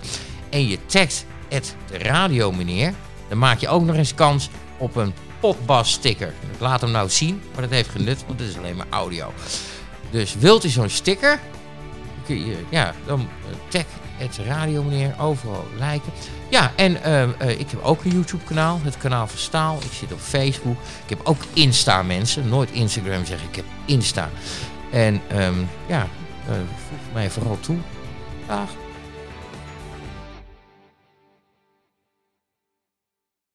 en 0.49 0.67
je 0.67 0.77
tagt 0.85 1.25
het 1.49 1.75
de 1.91 1.97
radio 1.97 2.51
meneer, 2.51 2.93
dan 3.33 3.41
maak 3.41 3.59
je 3.59 3.67
ook 3.67 3.83
nog 3.83 3.95
eens 3.95 4.15
kans 4.15 4.49
op 4.77 4.95
een 4.95 5.13
potbas 5.39 5.91
sticker. 5.91 6.27
Ik 6.27 6.59
laat 6.59 6.81
hem 6.81 6.91
nou 6.91 7.09
zien, 7.09 7.41
maar 7.53 7.61
dat 7.61 7.71
heeft 7.71 7.89
genut, 7.89 8.23
want 8.27 8.39
het 8.39 8.49
is 8.49 8.57
alleen 8.57 8.75
maar 8.75 8.87
audio. 8.89 9.33
Dus 10.09 10.35
wilt 10.35 10.63
u 10.63 10.69
zo'n 10.69 10.89
sticker? 10.89 11.39
Kun 12.25 12.45
je, 12.45 12.57
ja, 12.69 12.93
dan 13.05 13.19
eh, 13.19 13.55
tag 13.67 13.85
het 14.17 14.37
radio 14.37 14.83
meneer, 14.83 15.15
overal 15.19 15.67
liken. 15.79 16.11
Ja, 16.49 16.71
en 16.75 17.03
eh, 17.03 17.23
eh, 17.23 17.59
ik 17.59 17.69
heb 17.69 17.83
ook 17.83 18.03
een 18.03 18.11
YouTube 18.11 18.43
kanaal, 18.43 18.79
het 18.83 18.97
kanaal 18.97 19.27
van 19.27 19.37
Staal. 19.37 19.77
Ik 19.77 19.91
zit 19.91 20.13
op 20.13 20.19
Facebook. 20.19 20.77
Ik 21.03 21.09
heb 21.09 21.19
ook 21.23 21.41
Insta 21.53 22.03
mensen, 22.03 22.49
nooit 22.49 22.71
Instagram 22.71 23.25
zeggen, 23.25 23.49
ik 23.49 23.55
heb 23.55 23.65
Insta. 23.85 24.29
En 24.91 25.21
ehm, 25.27 25.55
ja, 25.87 26.07
eh, 26.47 26.55
voeg 26.89 27.13
mij 27.13 27.29
vooral 27.29 27.59
toe. 27.59 27.77
Dag. 28.47 28.82